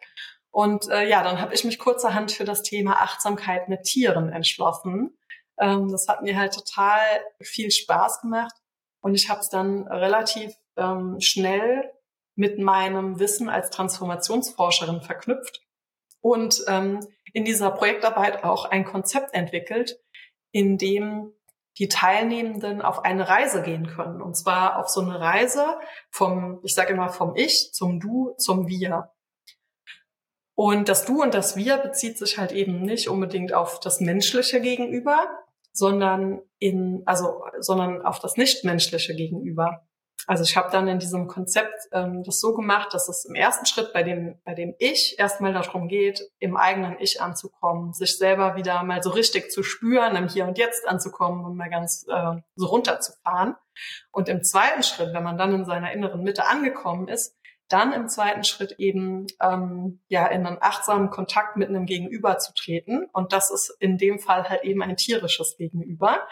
Und 0.50 0.88
äh, 0.88 1.08
ja, 1.08 1.22
dann 1.22 1.40
habe 1.40 1.54
ich 1.54 1.64
mich 1.64 1.78
kurzerhand 1.78 2.32
für 2.32 2.44
das 2.44 2.62
Thema 2.62 3.00
Achtsamkeit 3.00 3.68
mit 3.68 3.84
Tieren 3.84 4.30
entschlossen. 4.30 5.16
Ähm, 5.58 5.90
das 5.90 6.08
hat 6.08 6.22
mir 6.22 6.36
halt 6.36 6.54
total 6.54 7.00
viel 7.40 7.70
Spaß 7.70 8.22
gemacht. 8.22 8.54
Und 9.00 9.14
ich 9.14 9.28
habe 9.28 9.40
es 9.40 9.48
dann 9.48 9.86
relativ 9.86 10.54
ähm, 10.76 11.20
schnell 11.20 11.92
mit 12.34 12.58
meinem 12.58 13.18
Wissen 13.18 13.48
als 13.48 13.70
Transformationsforscherin 13.70 15.02
verknüpft 15.02 15.67
und 16.20 16.64
ähm, 16.66 17.00
in 17.32 17.44
dieser 17.44 17.70
Projektarbeit 17.70 18.44
auch 18.44 18.64
ein 18.64 18.84
Konzept 18.84 19.34
entwickelt, 19.34 20.00
in 20.50 20.78
dem 20.78 21.32
die 21.78 21.88
Teilnehmenden 21.88 22.82
auf 22.82 23.04
eine 23.04 23.28
Reise 23.28 23.62
gehen 23.62 23.86
können. 23.86 24.20
Und 24.20 24.36
zwar 24.36 24.78
auf 24.78 24.88
so 24.88 25.00
eine 25.00 25.20
Reise 25.20 25.78
vom, 26.10 26.60
ich 26.64 26.74
sage 26.74 26.92
immer 26.92 27.08
vom 27.08 27.36
Ich 27.36 27.72
zum 27.72 28.00
Du 28.00 28.34
zum 28.36 28.68
Wir. 28.68 29.12
Und 30.54 30.88
das 30.88 31.04
Du 31.04 31.22
und 31.22 31.34
das 31.34 31.56
Wir 31.56 31.76
bezieht 31.76 32.18
sich 32.18 32.36
halt 32.36 32.50
eben 32.50 32.82
nicht 32.82 33.08
unbedingt 33.08 33.52
auf 33.52 33.78
das 33.78 34.00
menschliche 34.00 34.60
Gegenüber, 34.60 35.28
sondern 35.72 36.42
in, 36.58 37.02
also, 37.06 37.44
sondern 37.60 38.02
auf 38.02 38.18
das 38.18 38.36
nichtmenschliche 38.36 39.14
Gegenüber. 39.14 39.87
Also 40.28 40.44
ich 40.44 40.58
habe 40.58 40.70
dann 40.70 40.88
in 40.88 40.98
diesem 40.98 41.26
Konzept 41.26 41.88
ähm, 41.90 42.22
das 42.22 42.38
so 42.38 42.52
gemacht, 42.52 42.92
dass 42.92 43.08
es 43.08 43.24
im 43.24 43.34
ersten 43.34 43.64
Schritt 43.64 43.94
bei 43.94 44.02
dem, 44.02 44.38
bei 44.44 44.52
dem 44.52 44.74
Ich 44.78 45.18
erstmal 45.18 45.54
darum 45.54 45.88
geht, 45.88 46.20
im 46.38 46.54
eigenen 46.54 46.98
Ich 47.00 47.22
anzukommen, 47.22 47.94
sich 47.94 48.18
selber 48.18 48.54
wieder 48.54 48.82
mal 48.82 49.02
so 49.02 49.08
richtig 49.08 49.50
zu 49.50 49.62
spüren, 49.62 50.16
im 50.16 50.28
Hier 50.28 50.46
und 50.46 50.58
Jetzt 50.58 50.86
anzukommen 50.86 51.46
und 51.46 51.56
mal 51.56 51.70
ganz 51.70 52.04
äh, 52.10 52.34
so 52.56 52.66
runterzufahren. 52.66 53.56
Und 54.12 54.28
im 54.28 54.44
zweiten 54.44 54.82
Schritt, 54.82 55.14
wenn 55.14 55.22
man 55.22 55.38
dann 55.38 55.54
in 55.54 55.64
seiner 55.64 55.92
inneren 55.92 56.22
Mitte 56.22 56.44
angekommen 56.46 57.08
ist, 57.08 57.34
dann 57.68 57.92
im 57.92 58.08
zweiten 58.08 58.44
Schritt 58.44 58.72
eben 58.78 59.26
ähm, 59.40 60.00
ja 60.08 60.26
in 60.26 60.46
einen 60.46 60.58
achtsamen 60.60 61.10
Kontakt 61.10 61.56
mit 61.56 61.70
einem 61.70 61.86
Gegenüber 61.86 62.38
zu 62.38 62.52
treten. 62.54 63.06
Und 63.12 63.32
das 63.32 63.50
ist 63.50 63.74
in 63.80 63.96
dem 63.96 64.18
Fall 64.18 64.48
halt 64.48 64.64
eben 64.64 64.82
ein 64.82 64.96
tierisches 64.96 65.56
Gegenüber. 65.56 66.26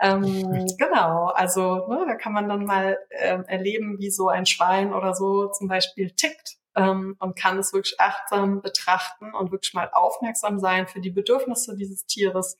Ähm, 0.00 0.66
genau, 0.76 1.26
also 1.28 1.86
ne, 1.88 2.04
da 2.06 2.14
kann 2.16 2.32
man 2.32 2.48
dann 2.48 2.64
mal 2.64 2.98
äh, 3.10 3.38
erleben, 3.46 3.98
wie 3.98 4.10
so 4.10 4.28
ein 4.28 4.46
Schwein 4.46 4.92
oder 4.92 5.14
so 5.14 5.48
zum 5.48 5.68
Beispiel 5.68 6.10
tickt 6.10 6.56
ähm, 6.74 7.16
und 7.20 7.38
kann 7.38 7.58
es 7.58 7.72
wirklich 7.72 8.00
achtsam 8.00 8.60
betrachten 8.60 9.32
und 9.34 9.52
wirklich 9.52 9.74
mal 9.74 9.90
aufmerksam 9.92 10.58
sein 10.58 10.88
für 10.88 11.00
die 11.00 11.10
Bedürfnisse 11.10 11.76
dieses 11.76 12.06
Tieres. 12.06 12.56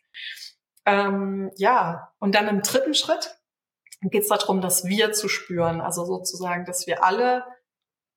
Ähm, 0.86 1.50
ja, 1.56 2.12
und 2.18 2.34
dann 2.34 2.48
im 2.48 2.62
dritten 2.62 2.94
Schritt 2.94 3.36
geht 4.02 4.22
es 4.22 4.28
darum, 4.28 4.60
das 4.60 4.84
Wir 4.84 5.12
zu 5.12 5.28
spüren, 5.28 5.80
also 5.80 6.04
sozusagen, 6.04 6.64
dass 6.66 6.86
wir 6.86 7.04
alle 7.04 7.44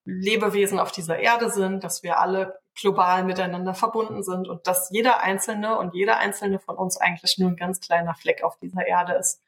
Lebewesen 0.08 0.80
auf 0.80 0.92
dieser 0.92 1.20
Erde 1.20 1.50
sind, 1.50 1.84
dass 1.84 2.02
wir 2.02 2.20
alle 2.20 2.60
global 2.80 3.26
miteinander 3.26 3.74
verbunden 3.74 4.24
sind 4.24 4.48
und 4.48 4.66
dass 4.66 4.90
jeder 4.92 5.22
Einzelne 5.22 5.78
und 5.78 5.94
jeder 5.94 6.18
Einzelne 6.18 6.60
von 6.60 6.78
uns 6.78 6.98
eigentlich 6.98 7.38
nur 7.38 7.50
ein 7.50 7.58
ganz 7.58 7.82
kleiner 7.82 8.16
Fleck 8.16 8.44
auf 8.44 8.58
dieser 8.58 8.88
Erde 8.88 9.14
ist. 9.14 9.42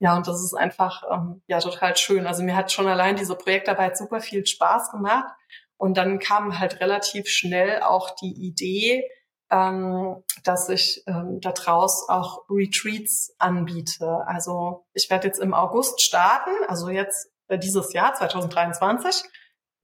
Ja, 0.00 0.14
und 0.16 0.26
das 0.26 0.44
ist 0.44 0.54
einfach 0.54 1.04
ähm, 1.10 1.42
ja 1.46 1.60
total 1.60 1.96
schön. 1.96 2.26
Also 2.26 2.42
mir 2.42 2.54
hat 2.54 2.70
schon 2.70 2.86
allein 2.86 3.16
diese 3.16 3.36
Projektarbeit 3.36 3.96
super 3.96 4.20
viel 4.20 4.44
Spaß 4.44 4.90
gemacht. 4.90 5.32
Und 5.78 5.96
dann 5.96 6.18
kam 6.18 6.58
halt 6.58 6.80
relativ 6.80 7.28
schnell 7.28 7.80
auch 7.82 8.10
die 8.16 8.34
Idee, 8.46 9.08
ähm, 9.50 10.22
dass 10.42 10.68
ich 10.68 11.02
ähm, 11.06 11.40
daraus 11.40 12.08
auch 12.08 12.44
Retreats 12.50 13.34
anbiete. 13.38 14.18
Also 14.26 14.84
ich 14.92 15.08
werde 15.10 15.28
jetzt 15.28 15.40
im 15.40 15.54
August 15.54 16.02
starten, 16.02 16.50
also 16.68 16.90
jetzt 16.90 17.30
äh, 17.48 17.58
dieses 17.58 17.92
Jahr 17.92 18.14
2023 18.14 19.24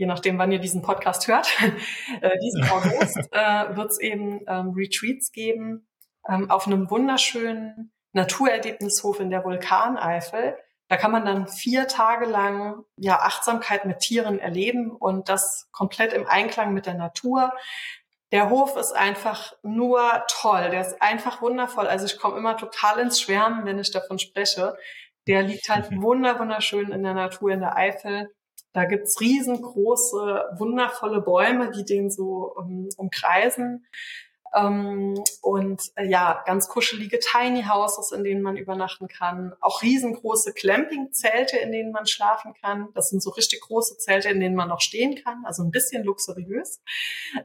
je 0.00 0.06
nachdem, 0.06 0.38
wann 0.38 0.50
ihr 0.50 0.58
diesen 0.58 0.80
Podcast 0.80 1.28
hört, 1.28 1.46
äh, 2.22 2.38
diesen 2.38 2.64
August 2.70 3.18
äh, 3.32 3.76
wird 3.76 3.90
es 3.90 4.00
eben 4.00 4.40
ähm, 4.48 4.70
Retreats 4.74 5.30
geben 5.30 5.86
ähm, 6.26 6.50
auf 6.50 6.66
einem 6.66 6.90
wunderschönen 6.90 7.92
Naturerlebnishof 8.12 9.20
in 9.20 9.28
der 9.28 9.44
Vulkaneifel. 9.44 10.56
Da 10.88 10.96
kann 10.96 11.12
man 11.12 11.26
dann 11.26 11.46
vier 11.46 11.86
Tage 11.86 12.24
lang 12.24 12.82
ja 12.96 13.18
Achtsamkeit 13.18 13.84
mit 13.84 13.98
Tieren 13.98 14.38
erleben 14.38 14.90
und 14.90 15.28
das 15.28 15.68
komplett 15.70 16.14
im 16.14 16.26
Einklang 16.26 16.72
mit 16.72 16.86
der 16.86 16.94
Natur. 16.94 17.52
Der 18.32 18.48
Hof 18.48 18.78
ist 18.78 18.92
einfach 18.92 19.52
nur 19.62 20.24
toll. 20.28 20.70
Der 20.70 20.80
ist 20.80 21.02
einfach 21.02 21.42
wundervoll. 21.42 21.86
Also 21.86 22.06
ich 22.06 22.18
komme 22.18 22.38
immer 22.38 22.56
total 22.56 23.00
ins 23.00 23.20
Schwärmen, 23.20 23.66
wenn 23.66 23.78
ich 23.78 23.90
davon 23.90 24.18
spreche. 24.18 24.74
Der 25.26 25.42
liegt 25.42 25.68
halt 25.68 25.90
wunder 26.00 26.38
wunderschön 26.38 26.90
in 26.90 27.02
der 27.02 27.14
Natur 27.14 27.50
in 27.50 27.60
der 27.60 27.76
Eifel. 27.76 28.30
Da 28.72 28.84
gibt's 28.84 29.20
riesengroße, 29.20 30.56
wundervolle 30.56 31.20
Bäume, 31.20 31.70
die 31.72 31.84
den 31.84 32.10
so 32.10 32.52
um, 32.56 32.88
umkreisen. 32.96 33.84
Ähm, 34.54 35.22
und 35.42 35.80
äh, 35.96 36.06
ja, 36.06 36.42
ganz 36.44 36.68
kuschelige 36.68 37.18
Tiny 37.20 37.64
Houses, 37.64 38.12
in 38.12 38.24
denen 38.24 38.42
man 38.42 38.56
übernachten 38.56 39.08
kann. 39.08 39.54
Auch 39.60 39.82
riesengroße 39.82 40.52
Clamping-Zelte, 40.52 41.56
in 41.58 41.72
denen 41.72 41.92
man 41.92 42.06
schlafen 42.06 42.54
kann. 42.60 42.88
Das 42.94 43.10
sind 43.10 43.22
so 43.22 43.30
richtig 43.30 43.60
große 43.60 43.98
Zelte, 43.98 44.28
in 44.28 44.40
denen 44.40 44.56
man 44.56 44.68
noch 44.68 44.80
stehen 44.80 45.22
kann, 45.22 45.44
also 45.44 45.62
ein 45.62 45.70
bisschen 45.70 46.04
luxuriös. 46.04 46.80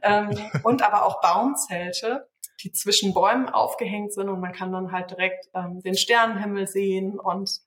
Ähm, 0.02 0.30
und 0.64 0.82
aber 0.82 1.04
auch 1.04 1.20
Baumzelte, 1.20 2.28
die 2.62 2.72
zwischen 2.72 3.14
Bäumen 3.14 3.48
aufgehängt 3.48 4.12
sind 4.12 4.28
und 4.28 4.40
man 4.40 4.52
kann 4.52 4.72
dann 4.72 4.90
halt 4.90 5.10
direkt 5.10 5.48
ähm, 5.54 5.82
den 5.82 5.96
Sternenhimmel 5.96 6.66
sehen 6.66 7.18
und 7.18 7.60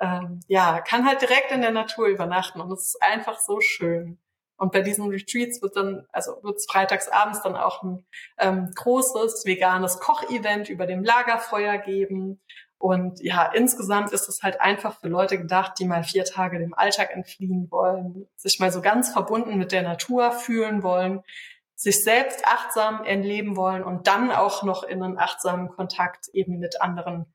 ähm, 0.00 0.40
ja, 0.46 0.80
kann 0.80 1.06
halt 1.06 1.22
direkt 1.22 1.52
in 1.52 1.62
der 1.62 1.70
Natur 1.70 2.06
übernachten 2.06 2.60
und 2.60 2.72
es 2.72 2.88
ist 2.88 3.02
einfach 3.02 3.38
so 3.38 3.60
schön. 3.60 4.18
Und 4.58 4.72
bei 4.72 4.80
diesen 4.80 5.08
Retreats 5.08 5.60
wird 5.60 5.76
dann, 5.76 6.06
also 6.12 6.38
wird 6.42 6.56
es 6.56 6.66
freitags 6.66 7.08
abends 7.08 7.42
dann 7.42 7.56
auch 7.56 7.82
ein 7.82 8.06
ähm, 8.38 8.70
großes 8.74 9.44
veganes 9.44 10.00
Kochevent 10.00 10.70
über 10.70 10.86
dem 10.86 11.04
Lagerfeuer 11.04 11.76
geben. 11.78 12.40
Und 12.78 13.20
ja, 13.22 13.50
insgesamt 13.52 14.12
ist 14.12 14.28
es 14.28 14.42
halt 14.42 14.60
einfach 14.60 14.98
für 14.98 15.08
Leute 15.08 15.38
gedacht, 15.38 15.74
die 15.78 15.84
mal 15.84 16.04
vier 16.04 16.24
Tage 16.24 16.58
dem 16.58 16.74
Alltag 16.74 17.10
entfliehen 17.12 17.70
wollen, 17.70 18.28
sich 18.36 18.58
mal 18.58 18.72
so 18.72 18.80
ganz 18.80 19.10
verbunden 19.12 19.58
mit 19.58 19.72
der 19.72 19.82
Natur 19.82 20.32
fühlen 20.32 20.82
wollen, 20.82 21.22
sich 21.74 22.02
selbst 22.02 22.46
achtsam 22.46 23.04
erleben 23.04 23.56
wollen 23.56 23.84
und 23.84 24.06
dann 24.06 24.30
auch 24.30 24.62
noch 24.62 24.82
in 24.82 25.02
einen 25.02 25.18
achtsamen 25.18 25.68
Kontakt 25.68 26.28
eben 26.32 26.58
mit 26.58 26.80
anderen 26.80 27.26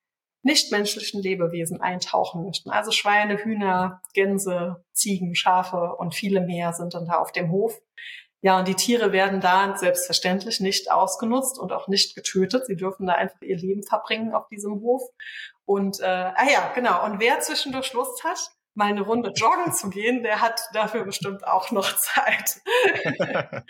nichtmenschlichen 0.43 1.21
Lebewesen 1.21 1.81
eintauchen 1.81 2.43
möchten. 2.43 2.71
Also 2.71 2.91
Schweine, 2.91 3.37
Hühner, 3.37 4.01
Gänse, 4.13 4.83
Ziegen, 4.93 5.35
Schafe 5.35 5.95
und 5.97 6.15
viele 6.15 6.41
mehr 6.41 6.73
sind 6.73 6.93
dann 6.93 7.05
da 7.05 7.19
auf 7.19 7.31
dem 7.31 7.51
Hof. 7.51 7.79
Ja, 8.43 8.57
und 8.57 8.67
die 8.67 8.75
Tiere 8.75 9.11
werden 9.11 9.39
da 9.39 9.77
selbstverständlich 9.77 10.59
nicht 10.59 10.91
ausgenutzt 10.91 11.59
und 11.59 11.71
auch 11.71 11.87
nicht 11.87 12.15
getötet. 12.15 12.65
Sie 12.65 12.75
dürfen 12.75 13.05
da 13.05 13.13
einfach 13.13 13.41
ihr 13.41 13.57
Leben 13.57 13.83
verbringen 13.83 14.33
auf 14.33 14.47
diesem 14.47 14.81
Hof. 14.81 15.03
Und 15.65 15.99
äh, 15.99 16.05
ah 16.05 16.49
ja, 16.51 16.71
genau. 16.73 17.05
Und 17.05 17.19
wer 17.19 17.39
zwischendurch 17.39 17.93
Lust 17.93 18.23
hat, 18.23 18.39
mal 18.73 18.87
eine 18.87 19.01
Runde 19.01 19.31
joggen 19.35 19.73
zu 19.73 19.89
gehen, 19.89 20.23
der 20.23 20.41
hat 20.41 20.61
dafür 20.73 21.03
bestimmt 21.03 21.45
auch 21.45 21.69
noch 21.71 21.95
Zeit. 21.97 22.61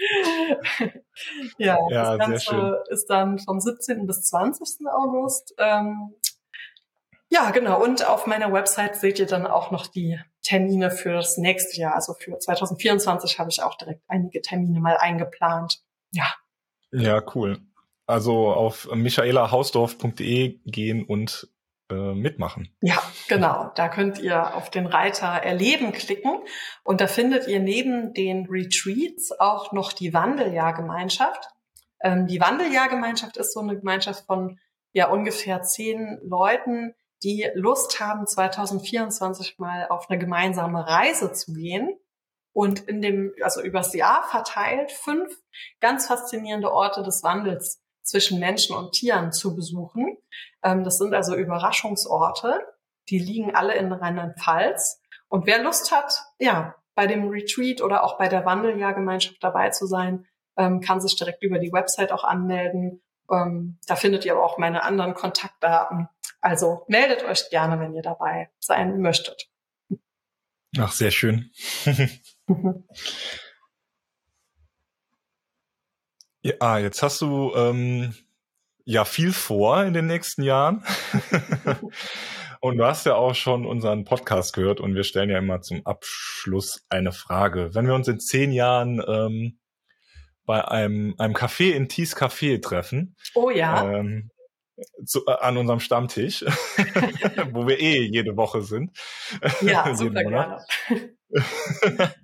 ja, 1.58 1.78
ja, 1.90 2.18
das 2.18 2.28
Ganze 2.48 2.84
ist 2.90 3.10
dann 3.10 3.40
vom 3.40 3.60
17. 3.60 4.08
bis 4.08 4.22
20. 4.24 4.88
August. 4.88 5.54
Ähm, 5.58 6.16
ja, 7.32 7.52
genau. 7.52 7.82
Und 7.82 8.06
auf 8.06 8.28
meiner 8.28 8.52
Website 8.52 8.98
seht 8.98 9.18
ihr 9.18 9.26
dann 9.26 9.48
auch 9.48 9.72
noch 9.72 9.88
die 9.88 10.20
Termine 10.44 10.92
für 10.92 11.14
das 11.14 11.38
nächste 11.38 11.80
Jahr. 11.80 11.96
Also 11.96 12.14
für 12.14 12.38
2024 12.38 13.40
habe 13.40 13.50
ich 13.50 13.64
auch 13.64 13.76
direkt 13.78 14.04
einige 14.10 14.42
Termine 14.42 14.82
mal 14.82 14.98
eingeplant. 14.98 15.82
Ja. 16.12 16.26
Ja, 16.92 17.24
cool. 17.34 17.60
Also 18.06 18.52
auf 18.52 18.90
michaelahausdorf.de 18.94 20.60
gehen 20.66 21.06
und 21.06 21.48
äh, 21.90 22.14
mitmachen. 22.14 22.76
Ja, 22.82 23.02
genau. 23.30 23.72
Da 23.76 23.88
könnt 23.88 24.20
ihr 24.20 24.54
auf 24.54 24.70
den 24.70 24.86
Reiter 24.86 25.28
Erleben 25.28 25.94
klicken 25.94 26.44
und 26.84 27.00
da 27.00 27.08
findet 27.08 27.48
ihr 27.48 27.62
neben 27.62 28.14
den 28.14 28.48
Retreats 28.50 29.32
auch 29.40 29.72
noch 29.72 29.94
die 29.94 30.14
Wandeljahrgemeinschaft. 30.14 31.48
Ähm, 32.02 32.28
die 32.28 32.42
Wandeljahrgemeinschaft 32.42 33.38
ist 33.38 33.54
so 33.54 33.62
eine 33.62 33.78
Gemeinschaft 33.78 34.26
von 34.26 34.60
ja 34.92 35.08
ungefähr 35.10 35.62
zehn 35.62 36.20
Leuten, 36.24 36.94
die 37.24 37.48
Lust 37.54 38.00
haben, 38.00 38.26
2024 38.26 39.60
mal 39.60 39.88
auf 39.90 40.10
eine 40.10 40.20
gemeinsame 40.20 40.88
Reise 40.88 41.32
zu 41.34 41.54
gehen 41.54 41.98
und 42.54 42.82
in 42.82 43.02
dem, 43.02 43.34
also 43.42 43.62
übers 43.62 43.94
Jahr 43.94 44.24
verteilt, 44.24 44.92
fünf 44.92 45.38
ganz 45.80 46.08
faszinierende 46.08 46.72
Orte 46.72 47.04
des 47.04 47.24
Wandels 47.24 47.82
zwischen 48.02 48.40
Menschen 48.40 48.76
und 48.76 48.94
Tieren 48.94 49.32
zu 49.32 49.56
besuchen. 49.56 50.18
Ähm, 50.64 50.84
das 50.84 50.98
sind 50.98 51.14
also 51.14 51.36
Überraschungsorte. 51.36 52.60
Die 53.10 53.20
liegen 53.20 53.56
alle 53.56 53.76
in 53.76 53.92
Rheinland-Pfalz. 53.92 55.02
Und 55.28 55.46
wer 55.46 55.64
Lust 55.64 55.92
hat, 55.92 56.14
ja, 56.40 56.76
bei 56.96 57.08
dem 57.08 57.30
Retreat 57.30 57.82
oder 57.82 58.04
auch 58.04 58.18
bei 58.18 58.28
der 58.28 58.46
Wandeljahrgemeinschaft 58.46 59.42
dabei 59.42 59.70
zu 59.70 59.86
sein, 59.86 60.26
ähm, 60.58 60.82
kann 60.82 61.00
sich 61.00 61.16
direkt 61.16 61.44
über 61.44 61.60
die 61.60 61.72
Website 61.72 62.12
auch 62.12 62.24
anmelden. 62.24 63.02
Ähm, 63.32 63.80
da 63.88 63.96
findet 63.96 64.26
ihr 64.26 64.34
aber 64.34 64.44
auch 64.44 64.58
meine 64.58 64.84
anderen 64.84 65.14
Kontaktdaten. 65.14 66.10
Also 66.42 66.84
meldet 66.88 67.24
euch 67.24 67.50
gerne, 67.50 67.80
wenn 67.80 67.94
ihr 67.94 68.02
dabei 68.02 68.50
sein 68.60 69.00
möchtet. 69.00 69.48
Ach, 70.78 70.92
sehr 70.92 71.12
schön. 71.12 71.52
ja, 76.42 76.54
ah, 76.60 76.80
jetzt 76.80 77.04
hast 77.04 77.22
du 77.22 77.54
ähm, 77.56 78.16
ja 78.86 79.06
viel 79.06 79.34
vor 79.34 79.84
in 79.84 79.94
den 79.94 80.08
nächsten 80.08 80.42
Jahren. 80.44 80.84
und 82.62 82.78
du 82.78 82.86
hast 82.86 83.06
ja 83.06 83.16
auch 83.16 83.36
schon 83.36 83.66
unseren 83.66 84.06
Podcast 84.06 84.54
gehört 84.54 84.80
und 84.80 84.96
wir 84.96 85.04
stellen 85.04 85.30
ja 85.30 85.38
immer 85.38 85.62
zum 85.62 85.86
Abschluss 85.86 86.86
eine 86.90 87.12
Frage. 87.12 87.76
Wenn 87.76 87.86
wir 87.86 87.94
uns 87.94 88.08
in 88.08 88.20
zehn 88.20 88.52
Jahren 88.52 89.04
ähm, 89.08 89.60
bei 90.46 90.68
einem, 90.68 91.14
einem 91.18 91.36
Café 91.36 91.72
in 91.72 91.88
Thies 91.88 92.16
Café 92.16 92.62
treffen. 92.62 93.16
Oh 93.36 93.50
ja. 93.50 93.90
Ähm, 93.90 94.32
zu, 95.06 95.26
äh, 95.28 95.32
an 95.32 95.58
unserem 95.58 95.80
Stammtisch, 95.80 96.42
wo 97.52 97.68
wir 97.68 97.80
eh 97.80 98.02
jede 98.04 98.36
Woche 98.38 98.62
sind. 98.62 98.92
Ja, 99.62 99.96
super 99.96 100.24
gerne. 100.24 100.66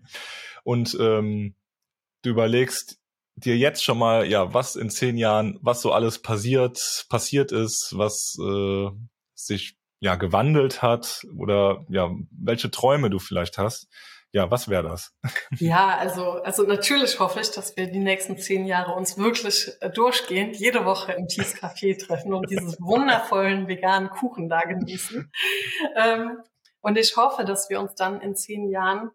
und 0.63 0.97
ähm, 0.99 1.55
du 2.23 2.29
überlegst 2.29 2.99
dir 3.35 3.57
jetzt 3.57 3.83
schon 3.83 3.99
mal, 3.99 4.27
ja, 4.27 4.53
was 4.53 4.75
in 4.75 4.89
zehn 4.89 5.17
Jahren, 5.17 5.59
was 5.61 5.81
so 5.81 5.91
alles 5.91 6.21
passiert, 6.21 7.05
passiert 7.09 7.51
ist, 7.51 7.93
was 7.95 8.35
äh, 8.39 8.89
sich 9.35 9.77
ja 9.99 10.15
gewandelt 10.15 10.81
hat 10.81 11.25
oder 11.37 11.85
ja, 11.89 12.09
welche 12.31 12.71
Träume 12.71 13.09
du 13.09 13.19
vielleicht 13.19 13.57
hast. 13.57 13.87
Ja, 14.33 14.51
was 14.51 14.67
wäre 14.67 14.83
das? 14.83 15.13
Ja, 15.59 15.97
also, 15.97 16.31
also 16.43 16.63
natürlich 16.63 17.19
hoffe 17.19 17.39
ich, 17.39 17.51
dass 17.51 17.75
wir 17.77 17.87
die 17.87 17.99
nächsten 17.99 18.37
zehn 18.37 18.65
Jahre 18.65 18.93
uns 18.93 19.17
wirklich 19.17 19.71
äh, 19.81 19.89
durchgehend 19.89 20.57
jede 20.57 20.85
Woche 20.85 21.13
im 21.13 21.27
Tees 21.27 21.55
Café 21.55 21.97
treffen 21.97 22.33
und 22.33 22.49
dieses 22.49 22.77
wundervollen 22.79 23.67
veganen 23.67 24.09
Kuchen 24.09 24.49
da 24.49 24.61
genießen. 24.61 25.31
Ähm, 25.95 26.37
und 26.81 26.97
ich 26.97 27.15
hoffe, 27.15 27.45
dass 27.45 27.69
wir 27.69 27.79
uns 27.79 27.95
dann 27.95 28.21
in 28.21 28.35
zehn 28.35 28.69
Jahren 28.69 29.11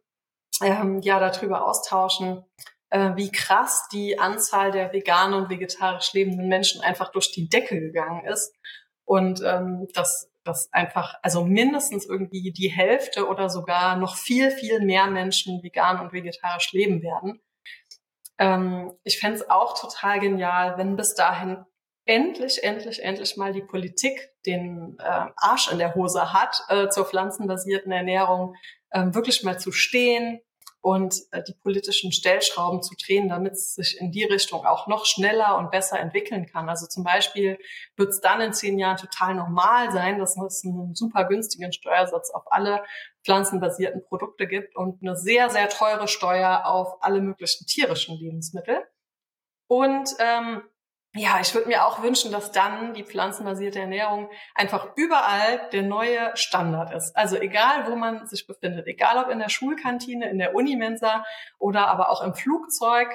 ähm, 0.63 1.01
ja 1.01 1.21
darüber 1.21 1.67
austauschen, 1.67 2.45
äh, 2.91 3.13
wie 3.17 3.31
krass 3.31 3.89
die 3.93 4.19
Anzahl 4.19 4.73
der 4.73 4.93
vegan 4.93 5.35
und 5.35 5.51
vegetarisch 5.51 6.13
lebenden 6.13 6.49
Menschen 6.49 6.83
einfach 6.83 7.13
durch 7.13 7.33
die 7.33 7.49
Decke 7.49 7.79
gegangen 7.79 8.25
ist. 8.27 8.55
Und 9.05 9.43
ähm, 9.45 9.89
dass 9.95 10.32
dass 10.45 10.73
einfach, 10.73 11.15
also 11.23 11.45
mindestens 11.45 12.07
irgendwie 12.07 12.53
die 12.53 12.69
Hälfte 12.69 13.29
oder 13.29 13.49
sogar 13.49 13.97
noch 13.97 14.17
viel, 14.17 14.51
viel 14.51 14.81
mehr 14.81 15.07
Menschen 15.07 15.63
vegan 15.63 16.01
und 16.01 16.13
vegetarisch 16.13 16.73
leben 16.73 17.03
werden. 17.03 17.41
Ähm, 18.39 18.93
ich 19.05 19.19
fände 19.21 19.37
es 19.37 19.51
auch 19.51 19.79
total 19.79 20.21
genial, 20.21 20.79
wenn 20.79 20.97
bis 20.97 21.15
dahin 21.15 21.65
endlich, 22.05 22.65
endlich, 22.65 23.03
endlich 23.03 23.37
mal 23.37 23.53
die 23.53 23.63
Politik 23.63 24.31
den 24.47 24.97
äh, 24.99 25.27
Arsch 25.37 25.71
in 25.71 25.79
der 25.79 25.95
Hose 25.95 26.33
hat, 26.33 26.61
äh, 26.69 26.89
zur 26.89 27.05
pflanzenbasierten 27.05 27.93
Ernährung 27.93 28.57
äh, 28.91 29.07
wirklich 29.13 29.45
mal 29.45 29.59
zu 29.59 29.71
stehen, 29.71 30.41
und 30.83 31.15
äh, 31.31 31.43
die 31.45 31.55
politischen 31.55 32.11
Stellschrauben 32.11 32.83
zu 32.83 32.95
drehen, 32.97 33.29
damit 33.29 33.53
es 33.53 33.77
sich 33.77 33.99
in 34.01 34.11
die 34.11 34.25
Richtung 34.25 34.67
auch 34.67 34.89
noch 34.89 35.07
schneller 35.07 35.57
und 35.57 35.71
besser 35.71 35.99
entwickeln 35.99 36.47
kann. 36.47 36.69
Also 36.69 36.87
zum 36.87 37.05
Beispiel 37.05 37.57
wird 37.97 38.11
es 38.11 38.21
dann 38.21 38.41
in 38.41 38.53
zehn 38.53 38.79
Jahren 38.79 38.97
total 38.97 39.37
normal 39.37 39.93
sein, 39.93 40.19
dass 40.19 40.37
es 40.37 40.65
einen 40.65 40.97
super 40.97 41.25
günstigen 41.25 41.73
Steuersatz 41.73 42.31
auf 42.31 42.51
alle 42.51 42.83
pflanzenbasierten 43.25 44.03
Produkte 44.03 44.49
gibt 44.49 44.75
und 44.75 45.01
eine 45.03 45.17
sehr, 45.17 45.51
sehr 45.51 45.69
teure 45.69 46.09
Steuer 46.09 46.67
auf 46.67 47.01
alle 47.01 47.21
möglichen 47.21 47.65
tierischen 47.67 48.19
Lebensmittel. 48.19 48.85
Und 49.69 50.11
ähm, 50.19 50.63
ja, 51.15 51.41
ich 51.41 51.55
würde 51.55 51.69
mir 51.69 51.87
auch 51.87 52.03
wünschen, 52.03 52.33
dass 52.33 52.53
dann 52.53 52.95
die 52.95 53.05
pflanzenbasierte 53.05 53.81
Ernährung 53.81 54.31
einfach 54.55 54.89
überall 54.97 55.69
der 55.71 55.83
neue 55.83 56.35
Standard 56.37 56.93
ist. 56.95 57.15
Also 57.15 57.37
egal, 57.37 57.87
wo 57.87 57.97
man 57.97 58.27
sich 58.27 58.47
befindet, 58.47 58.87
egal 58.87 59.23
ob 59.23 59.31
in 59.31 59.39
der 59.39 59.51
Schulkantine, 59.51 60.31
in 60.31 60.39
der 60.39 60.55
Unimensa 60.55 61.25
oder 61.59 61.89
aber 61.89 62.09
auch 62.09 62.23
im 62.23 62.35
Flugzeug 62.35 63.09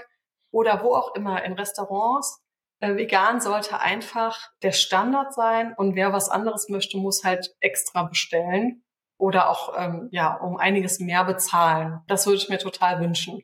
oder 0.51 0.83
wo 0.83 0.93
auch 0.93 1.15
immer 1.15 1.43
in 1.43 1.53
Restaurants. 1.53 2.43
Äh, 2.79 2.95
vegan 2.95 3.41
sollte 3.41 3.79
einfach 3.79 4.51
der 4.61 4.73
Standard 4.73 5.33
sein 5.33 5.73
und 5.75 5.95
wer 5.95 6.13
was 6.13 6.29
anderes 6.29 6.69
möchte, 6.69 6.97
muss 6.97 7.23
halt 7.23 7.55
extra 7.59 8.03
bestellen 8.03 8.83
oder 9.17 9.49
auch 9.49 9.73
ähm, 9.75 10.09
ja 10.11 10.35
um 10.35 10.57
einiges 10.57 10.99
mehr 10.99 11.23
bezahlen. 11.23 12.01
Das 12.05 12.27
würde 12.27 12.37
ich 12.37 12.49
mir 12.49 12.59
total 12.59 12.99
wünschen. 12.99 13.41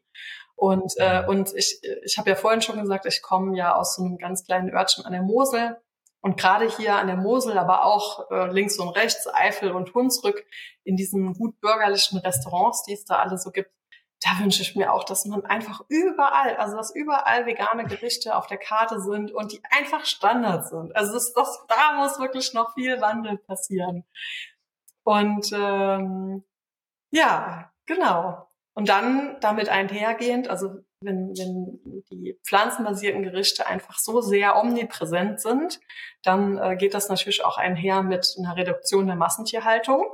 Und, 0.63 0.93
äh, 0.95 1.25
und 1.27 1.53
ich, 1.55 1.81
ich 2.05 2.17
habe 2.17 2.29
ja 2.29 2.37
vorhin 2.37 2.61
schon 2.61 2.79
gesagt, 2.79 3.05
ich 3.05 3.21
komme 3.21 3.57
ja 3.57 3.75
aus 3.75 3.95
so 3.95 4.03
einem 4.05 4.17
ganz 4.17 4.45
kleinen 4.45 4.73
Örtchen 4.73 5.05
an 5.05 5.11
der 5.11 5.21
Mosel. 5.21 5.75
Und 6.21 6.39
gerade 6.39 6.69
hier 6.69 6.95
an 6.95 7.07
der 7.07 7.17
Mosel, 7.17 7.57
aber 7.57 7.83
auch 7.83 8.31
äh, 8.31 8.49
links 8.49 8.79
und 8.79 8.87
rechts, 8.87 9.27
Eifel 9.33 9.73
und 9.73 9.93
Hunsrück, 9.93 10.45
in 10.85 10.95
diesen 10.95 11.33
gut 11.33 11.59
bürgerlichen 11.59 12.17
Restaurants, 12.19 12.83
die 12.83 12.93
es 12.93 13.03
da 13.03 13.17
alle 13.17 13.37
so 13.37 13.51
gibt, 13.51 13.71
da 14.21 14.41
wünsche 14.41 14.61
ich 14.61 14.73
mir 14.77 14.93
auch, 14.93 15.03
dass 15.03 15.25
man 15.25 15.45
einfach 15.45 15.81
überall, 15.89 16.55
also 16.55 16.77
dass 16.77 16.95
überall 16.95 17.45
vegane 17.45 17.83
Gerichte 17.83 18.33
auf 18.37 18.47
der 18.47 18.57
Karte 18.57 19.01
sind 19.01 19.33
und 19.33 19.51
die 19.51 19.61
einfach 19.69 20.05
Standard 20.05 20.65
sind. 20.69 20.95
Also 20.95 21.11
das, 21.11 21.33
das, 21.33 21.65
da 21.67 21.95
muss 21.97 22.21
wirklich 22.21 22.53
noch 22.53 22.73
viel 22.73 23.01
Wandel 23.01 23.37
passieren. 23.37 24.05
Und 25.03 25.51
ähm, 25.51 26.45
ja, 27.11 27.69
genau. 27.85 28.47
Und 28.75 28.89
dann 28.89 29.37
damit 29.39 29.69
einhergehend, 29.69 30.47
also 30.47 30.69
wenn, 31.01 31.29
wenn 31.37 31.79
die 32.11 32.39
pflanzenbasierten 32.43 33.23
Gerichte 33.23 33.67
einfach 33.67 33.99
so 33.99 34.21
sehr 34.21 34.57
omnipräsent 34.57 35.41
sind, 35.41 35.79
dann 36.23 36.57
äh, 36.57 36.75
geht 36.75 36.93
das 36.93 37.09
natürlich 37.09 37.45
auch 37.45 37.57
einher 37.57 38.01
mit 38.01 38.35
einer 38.37 38.55
Reduktion 38.55 39.07
der 39.07 39.15
Massentierhaltung. 39.15 40.05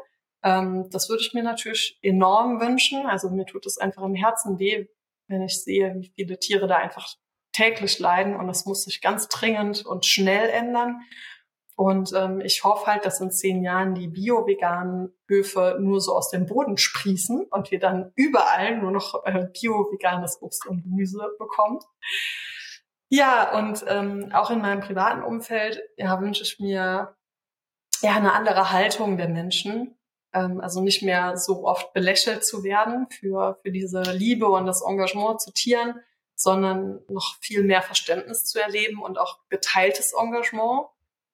Ähm, 0.43 0.89
das 0.91 1.09
würde 1.09 1.21
ich 1.21 1.33
mir 1.33 1.43
natürlich 1.43 1.99
enorm 2.01 2.59
wünschen. 2.59 3.05
Also 3.05 3.29
mir 3.29 3.45
tut 3.45 3.65
es 3.65 3.77
einfach 3.77 4.03
im 4.03 4.15
Herzen 4.15 4.59
weh, 4.59 4.87
wenn 5.27 5.41
ich 5.43 5.63
sehe, 5.63 5.95
wie 5.95 6.11
viele 6.15 6.37
Tiere 6.39 6.67
da 6.67 6.77
einfach 6.77 7.07
täglich 7.53 7.99
leiden 7.99 8.35
und 8.35 8.47
das 8.47 8.65
muss 8.65 8.83
sich 8.83 9.01
ganz 9.01 9.27
dringend 9.27 9.85
und 9.85 10.05
schnell 10.05 10.49
ändern. 10.49 11.01
Und 11.79 12.11
ähm, 12.11 12.41
ich 12.41 12.65
hoffe 12.65 12.87
halt, 12.87 13.05
dass 13.05 13.21
in 13.21 13.31
zehn 13.31 13.63
Jahren 13.63 13.95
die 13.95 14.09
bio-veganen 14.09 15.13
Höfe 15.29 15.77
nur 15.79 16.01
so 16.01 16.13
aus 16.13 16.29
dem 16.29 16.45
Boden 16.45 16.77
sprießen 16.77 17.43
und 17.43 17.71
wir 17.71 17.79
dann 17.79 18.11
überall 18.17 18.77
nur 18.79 18.91
noch 18.91 19.23
äh, 19.23 19.47
bio-veganes 19.53 20.41
Obst 20.41 20.67
und 20.67 20.83
Gemüse 20.83 21.25
bekommen. 21.39 21.79
Ja, 23.07 23.57
und 23.57 23.85
ähm, 23.87 24.29
auch 24.33 24.49
in 24.49 24.59
meinem 24.59 24.81
privaten 24.81 25.23
Umfeld 25.23 25.81
ja, 25.95 26.19
wünsche 26.19 26.43
ich 26.43 26.59
mir 26.59 27.15
ja 28.01 28.11
eine 28.13 28.33
andere 28.33 28.73
Haltung 28.73 29.15
der 29.15 29.29
Menschen. 29.29 29.97
Ähm, 30.33 30.59
also 30.59 30.81
nicht 30.81 31.01
mehr 31.01 31.37
so 31.37 31.65
oft 31.65 31.93
belächelt 31.93 32.43
zu 32.43 32.65
werden 32.65 33.07
für, 33.09 33.57
für 33.61 33.71
diese 33.71 34.01
Liebe 34.01 34.49
und 34.49 34.65
das 34.65 34.81
Engagement 34.85 35.39
zu 35.39 35.53
Tieren, 35.53 35.95
sondern 36.35 36.99
noch 37.07 37.37
viel 37.39 37.63
mehr 37.63 37.81
Verständnis 37.81 38.43
zu 38.43 38.61
erleben 38.61 39.01
und 39.01 39.17
auch 39.17 39.39
geteiltes 39.47 40.11
Engagement 40.11 40.89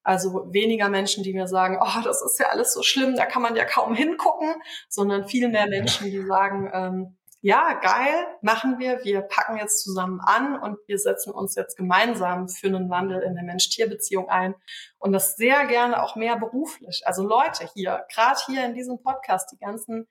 also 0.06 0.46
weniger 0.54 0.88
Menschen, 0.88 1.24
die 1.24 1.34
mir 1.34 1.48
sagen, 1.48 1.80
oh, 1.82 2.02
das 2.04 2.22
ist 2.22 2.40
ja 2.40 2.48
alles 2.50 2.74
so 2.74 2.84
schlimm, 2.84 3.16
da 3.16 3.26
kann 3.26 3.42
man 3.42 3.56
ja 3.56 3.66
kaum 3.66 3.96
hingucken, 3.96 4.54
sondern 4.88 5.28
viel 5.28 5.50
mehr 5.50 5.68
Menschen, 5.68 6.12
die 6.12 6.22
sagen, 6.22 6.70
ähm, 6.74 7.18
ja, 7.42 7.74
geil, 7.74 8.28
machen 8.42 8.80
wir, 8.80 9.04
wir 9.04 9.22
packen 9.22 9.58
jetzt 9.58 9.84
zusammen 9.84 10.20
an 10.20 10.60
und 10.60 10.78
wir 10.88 10.98
setzen 10.98 11.32
uns 11.32 11.56
jetzt 11.56 11.78
gemeinsam 11.78 12.48
für 12.48 12.68
einen 12.68 12.90
Wandel 12.90 13.22
in 13.22 13.36
der 13.36 13.44
Mensch-Tier-Beziehung 13.44 14.30
ein 14.30 14.56
und 14.98 15.12
das 15.12 15.36
sehr 15.36 15.66
gerne 15.66 16.02
auch 16.02 16.16
mehr 16.16 16.38
beruflich. 16.38 17.04
Also 17.06 17.24
Leute 17.24 17.70
hier, 17.74 18.06
gerade 18.14 18.40
hier 18.48 18.66
in 18.66 18.74
diesem 18.74 19.02
Podcast, 19.02 19.52
die 19.52 19.60
ganzen 19.60 20.08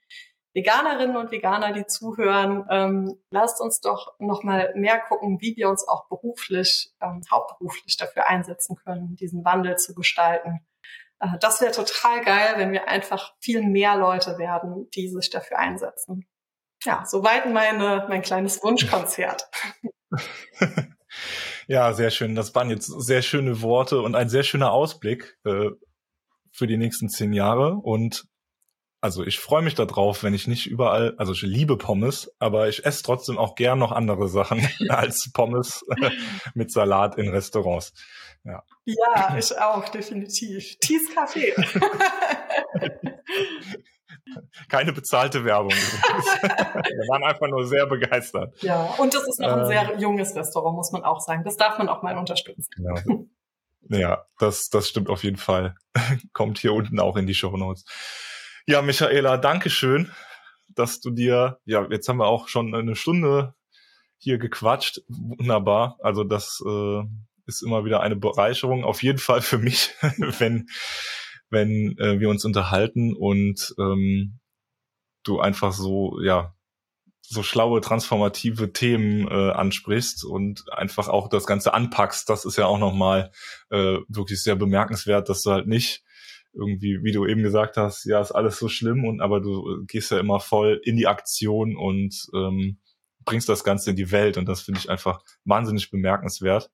Veganerinnen 0.54 1.16
und 1.16 1.32
Veganer, 1.32 1.72
die 1.72 1.84
zuhören, 1.86 2.64
ähm, 2.70 3.20
lasst 3.30 3.60
uns 3.60 3.80
doch 3.80 4.14
noch 4.20 4.44
mal 4.44 4.72
mehr 4.76 5.00
gucken, 5.00 5.40
wie 5.40 5.56
wir 5.56 5.68
uns 5.68 5.86
auch 5.86 6.08
beruflich, 6.08 6.92
ähm, 7.00 7.22
hauptberuflich 7.30 7.96
dafür 7.96 8.28
einsetzen 8.28 8.76
können, 8.76 9.16
diesen 9.16 9.44
Wandel 9.44 9.76
zu 9.76 9.94
gestalten. 9.94 10.64
Äh, 11.18 11.38
das 11.40 11.60
wäre 11.60 11.72
total 11.72 12.24
geil, 12.24 12.54
wenn 12.56 12.70
wir 12.70 12.88
einfach 12.88 13.34
viel 13.40 13.62
mehr 13.62 13.96
Leute 13.96 14.38
werden, 14.38 14.88
die 14.94 15.08
sich 15.08 15.28
dafür 15.28 15.58
einsetzen. 15.58 16.26
Ja, 16.84 17.04
soweit 17.04 17.52
meine, 17.52 18.06
mein 18.08 18.22
kleines 18.22 18.62
Wunschkonzert. 18.62 19.48
ja, 21.66 21.92
sehr 21.94 22.10
schön. 22.10 22.36
Das 22.36 22.54
waren 22.54 22.70
jetzt 22.70 22.86
sehr 22.86 23.22
schöne 23.22 23.60
Worte 23.60 24.02
und 24.02 24.14
ein 24.14 24.28
sehr 24.28 24.44
schöner 24.44 24.70
Ausblick 24.70 25.36
äh, 25.44 25.70
für 26.52 26.66
die 26.68 26.76
nächsten 26.76 27.08
zehn 27.08 27.32
Jahre. 27.32 27.74
Und 27.74 28.28
also 29.04 29.22
ich 29.22 29.38
freue 29.38 29.60
mich 29.60 29.74
darauf, 29.74 30.22
wenn 30.22 30.32
ich 30.32 30.46
nicht 30.46 30.64
überall, 30.66 31.14
also 31.18 31.32
ich 31.32 31.42
liebe 31.42 31.76
Pommes, 31.76 32.34
aber 32.38 32.70
ich 32.70 32.86
esse 32.86 33.02
trotzdem 33.02 33.36
auch 33.36 33.54
gern 33.54 33.78
noch 33.78 33.92
andere 33.92 34.28
Sachen 34.28 34.66
als 34.88 35.30
Pommes 35.30 35.84
mit 36.54 36.72
Salat 36.72 37.18
in 37.18 37.28
Restaurants. 37.28 37.92
Ja, 38.44 38.62
ja 38.86 39.36
ich 39.38 39.58
auch, 39.58 39.90
definitiv. 39.90 40.78
Tees 40.80 41.14
Kaffee. 41.14 41.52
Keine 44.70 44.94
bezahlte 44.94 45.44
Werbung. 45.44 45.72
Wir 45.72 47.08
waren 47.10 47.24
einfach 47.24 47.48
nur 47.48 47.66
sehr 47.66 47.84
begeistert. 47.84 48.54
Ja, 48.62 48.84
und 48.96 49.12
das 49.12 49.28
ist 49.28 49.38
noch 49.38 49.52
ein 49.52 49.60
ähm, 49.60 49.66
sehr 49.66 49.98
junges 49.98 50.34
Restaurant, 50.34 50.76
muss 50.76 50.92
man 50.92 51.04
auch 51.04 51.20
sagen. 51.20 51.44
Das 51.44 51.58
darf 51.58 51.76
man 51.76 51.90
auch 51.90 52.02
mal 52.02 52.16
unterstützen. 52.16 52.70
Genau. 52.74 53.26
Ja, 53.90 54.24
das, 54.38 54.70
das 54.70 54.88
stimmt 54.88 55.10
auf 55.10 55.24
jeden 55.24 55.36
Fall. 55.36 55.74
Kommt 56.32 56.56
hier 56.56 56.72
unten 56.72 56.98
auch 57.00 57.18
in 57.18 57.26
die 57.26 57.34
Show 57.34 57.54
Notes. 57.54 57.84
Ja, 58.66 58.80
Michaela, 58.80 59.36
danke 59.36 59.68
schön, 59.68 60.10
dass 60.68 61.00
du 61.00 61.10
dir, 61.10 61.58
ja, 61.66 61.86
jetzt 61.90 62.08
haben 62.08 62.16
wir 62.16 62.26
auch 62.26 62.48
schon 62.48 62.74
eine 62.74 62.96
Stunde 62.96 63.54
hier 64.16 64.38
gequatscht. 64.38 65.02
Wunderbar. 65.08 65.98
Also 66.00 66.24
das 66.24 66.62
äh, 66.66 67.02
ist 67.44 67.62
immer 67.62 67.84
wieder 67.84 68.00
eine 68.00 68.16
Bereicherung, 68.16 68.82
auf 68.82 69.02
jeden 69.02 69.18
Fall 69.18 69.42
für 69.42 69.58
mich, 69.58 69.90
wenn, 70.38 70.68
wenn 71.50 71.98
äh, 71.98 72.18
wir 72.20 72.30
uns 72.30 72.46
unterhalten 72.46 73.14
und 73.14 73.74
ähm, 73.78 74.40
du 75.24 75.40
einfach 75.40 75.74
so, 75.74 76.18
ja, 76.22 76.54
so 77.20 77.42
schlaue, 77.42 77.82
transformative 77.82 78.72
Themen 78.72 79.28
äh, 79.28 79.50
ansprichst 79.50 80.24
und 80.24 80.72
einfach 80.72 81.08
auch 81.08 81.28
das 81.28 81.46
Ganze 81.46 81.74
anpackst. 81.74 82.30
Das 82.30 82.46
ist 82.46 82.56
ja 82.56 82.64
auch 82.64 82.78
nochmal 82.78 83.30
äh, 83.68 83.98
wirklich 84.08 84.42
sehr 84.42 84.56
bemerkenswert, 84.56 85.28
dass 85.28 85.42
du 85.42 85.50
halt 85.50 85.66
nicht 85.66 86.02
irgendwie, 86.54 87.00
wie 87.02 87.12
du 87.12 87.26
eben 87.26 87.42
gesagt 87.42 87.76
hast, 87.76 88.04
ja, 88.04 88.20
ist 88.20 88.32
alles 88.32 88.58
so 88.58 88.68
schlimm 88.68 89.04
und 89.04 89.20
aber 89.20 89.40
du 89.40 89.84
gehst 89.86 90.10
ja 90.10 90.18
immer 90.18 90.40
voll 90.40 90.80
in 90.84 90.96
die 90.96 91.06
Aktion 91.06 91.76
und 91.76 92.14
ähm, 92.34 92.78
bringst 93.24 93.48
das 93.48 93.64
Ganze 93.64 93.90
in 93.90 93.96
die 93.96 94.10
Welt 94.12 94.36
und 94.36 94.46
das 94.46 94.62
finde 94.62 94.80
ich 94.80 94.90
einfach 94.90 95.22
wahnsinnig 95.44 95.90
bemerkenswert. 95.90 96.70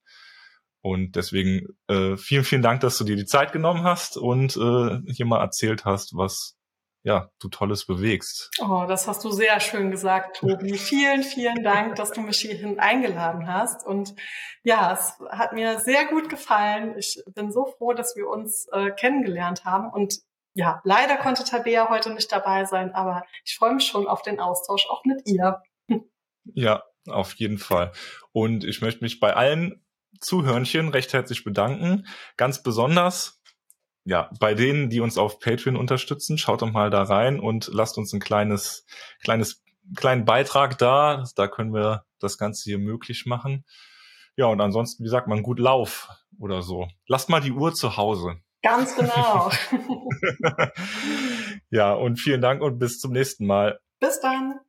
Und 0.82 1.15
deswegen 1.16 1.66
äh, 1.89 2.16
vielen, 2.16 2.44
vielen 2.44 2.62
Dank, 2.62 2.81
dass 2.81 2.97
du 2.97 3.05
dir 3.05 3.16
die 3.16 3.27
Zeit 3.27 3.52
genommen 3.52 3.82
hast 3.82 4.16
und 4.16 4.57
äh, 4.57 5.12
hier 5.12 5.27
mal 5.27 5.40
erzählt 5.40 5.85
hast, 5.85 6.16
was 6.16 6.57
ja, 7.02 7.31
du 7.40 7.48
Tolles 7.48 7.86
bewegst. 7.86 8.51
Oh, 8.60 8.85
das 8.86 9.09
hast 9.09 9.24
du 9.24 9.31
sehr 9.31 9.59
schön 9.60 9.90
gesagt, 9.90 10.36
Tobi. 10.39 10.74
vielen, 10.78 11.22
vielen 11.22 11.62
Dank, 11.62 11.97
dass 11.97 12.12
du 12.12 12.20
mich 12.20 12.39
hierhin 12.39 12.78
eingeladen 12.78 13.47
hast. 13.47 13.86
Und 13.86 14.14
ja, 14.62 14.93
es 14.93 15.18
hat 15.31 15.52
mir 15.52 15.81
sehr 15.81 16.06
gut 16.06 16.28
gefallen. 16.28 16.97
Ich 16.98 17.22
bin 17.35 17.51
so 17.51 17.66
froh, 17.66 17.94
dass 17.94 18.16
wir 18.16 18.28
uns 18.28 18.66
äh, 18.72 18.90
kennengelernt 18.90 19.64
haben. 19.64 19.90
Und 19.90 20.20
ja, 20.52 20.81
leider 20.85 21.16
konnte 21.16 21.44
Tabea 21.44 21.89
heute 21.89 22.12
nicht 22.12 22.31
dabei 22.31 22.64
sein, 22.64 22.93
aber 22.93 23.24
ich 23.44 23.56
freue 23.56 23.74
mich 23.74 23.86
schon 23.86 24.06
auf 24.06 24.22
den 24.22 24.40
Austausch 24.40 24.86
auch 24.89 25.05
mit 25.05 25.27
ihr. 25.27 25.62
Ja, 26.55 26.82
auf 27.06 27.35
jeden 27.35 27.59
Fall. 27.59 27.93
Und 28.32 28.64
ich 28.64 28.81
möchte 28.81 29.05
mich 29.05 29.20
bei 29.20 29.36
allen 29.36 29.85
Zuhörnchen 30.20 30.89
recht 30.89 31.12
herzlich 31.12 31.44
bedanken. 31.44 32.06
Ganz 32.39 32.62
besonders 32.62 33.40
ja, 34.05 34.31
bei 34.40 34.55
denen, 34.55 34.90
die 34.90 35.01
uns 35.01 35.18
auf 35.18 35.40
Patreon 35.40 35.77
unterstützen, 35.77 36.39
schaut 36.39 36.62
doch 36.62 36.70
mal 36.70 36.90
da 36.90 37.02
rein 37.02 37.39
und 37.39 37.68
lasst 37.72 37.98
uns 37.98 38.12
ein 38.12 38.20
kleines, 38.20 38.86
kleines, 39.22 39.62
kleinen 39.97 40.24
Beitrag 40.24 40.78
da. 40.78 41.24
Da 41.36 41.48
können 41.48 41.74
wir 41.74 42.05
das 42.18 42.39
Ganze 42.39 42.64
hier 42.64 42.78
möglich 42.78 43.27
machen. 43.27 43.64
Ja, 44.36 44.47
und 44.47 44.60
ansonsten, 44.60 45.05
wie 45.05 45.09
sagt 45.09 45.28
man, 45.28 45.43
gut 45.43 45.59
Lauf 45.59 46.09
oder 46.39 46.62
so. 46.62 46.89
Lasst 47.06 47.28
mal 47.28 47.40
die 47.40 47.52
Uhr 47.52 47.74
zu 47.74 47.97
Hause. 47.97 48.40
Ganz 48.62 48.94
genau. 48.94 49.51
ja, 51.70 51.93
und 51.93 52.16
vielen 52.16 52.40
Dank 52.40 52.62
und 52.62 52.78
bis 52.78 52.98
zum 52.98 53.12
nächsten 53.12 53.47
Mal. 53.47 53.81
Bis 54.01 54.20
dann. 54.20 54.60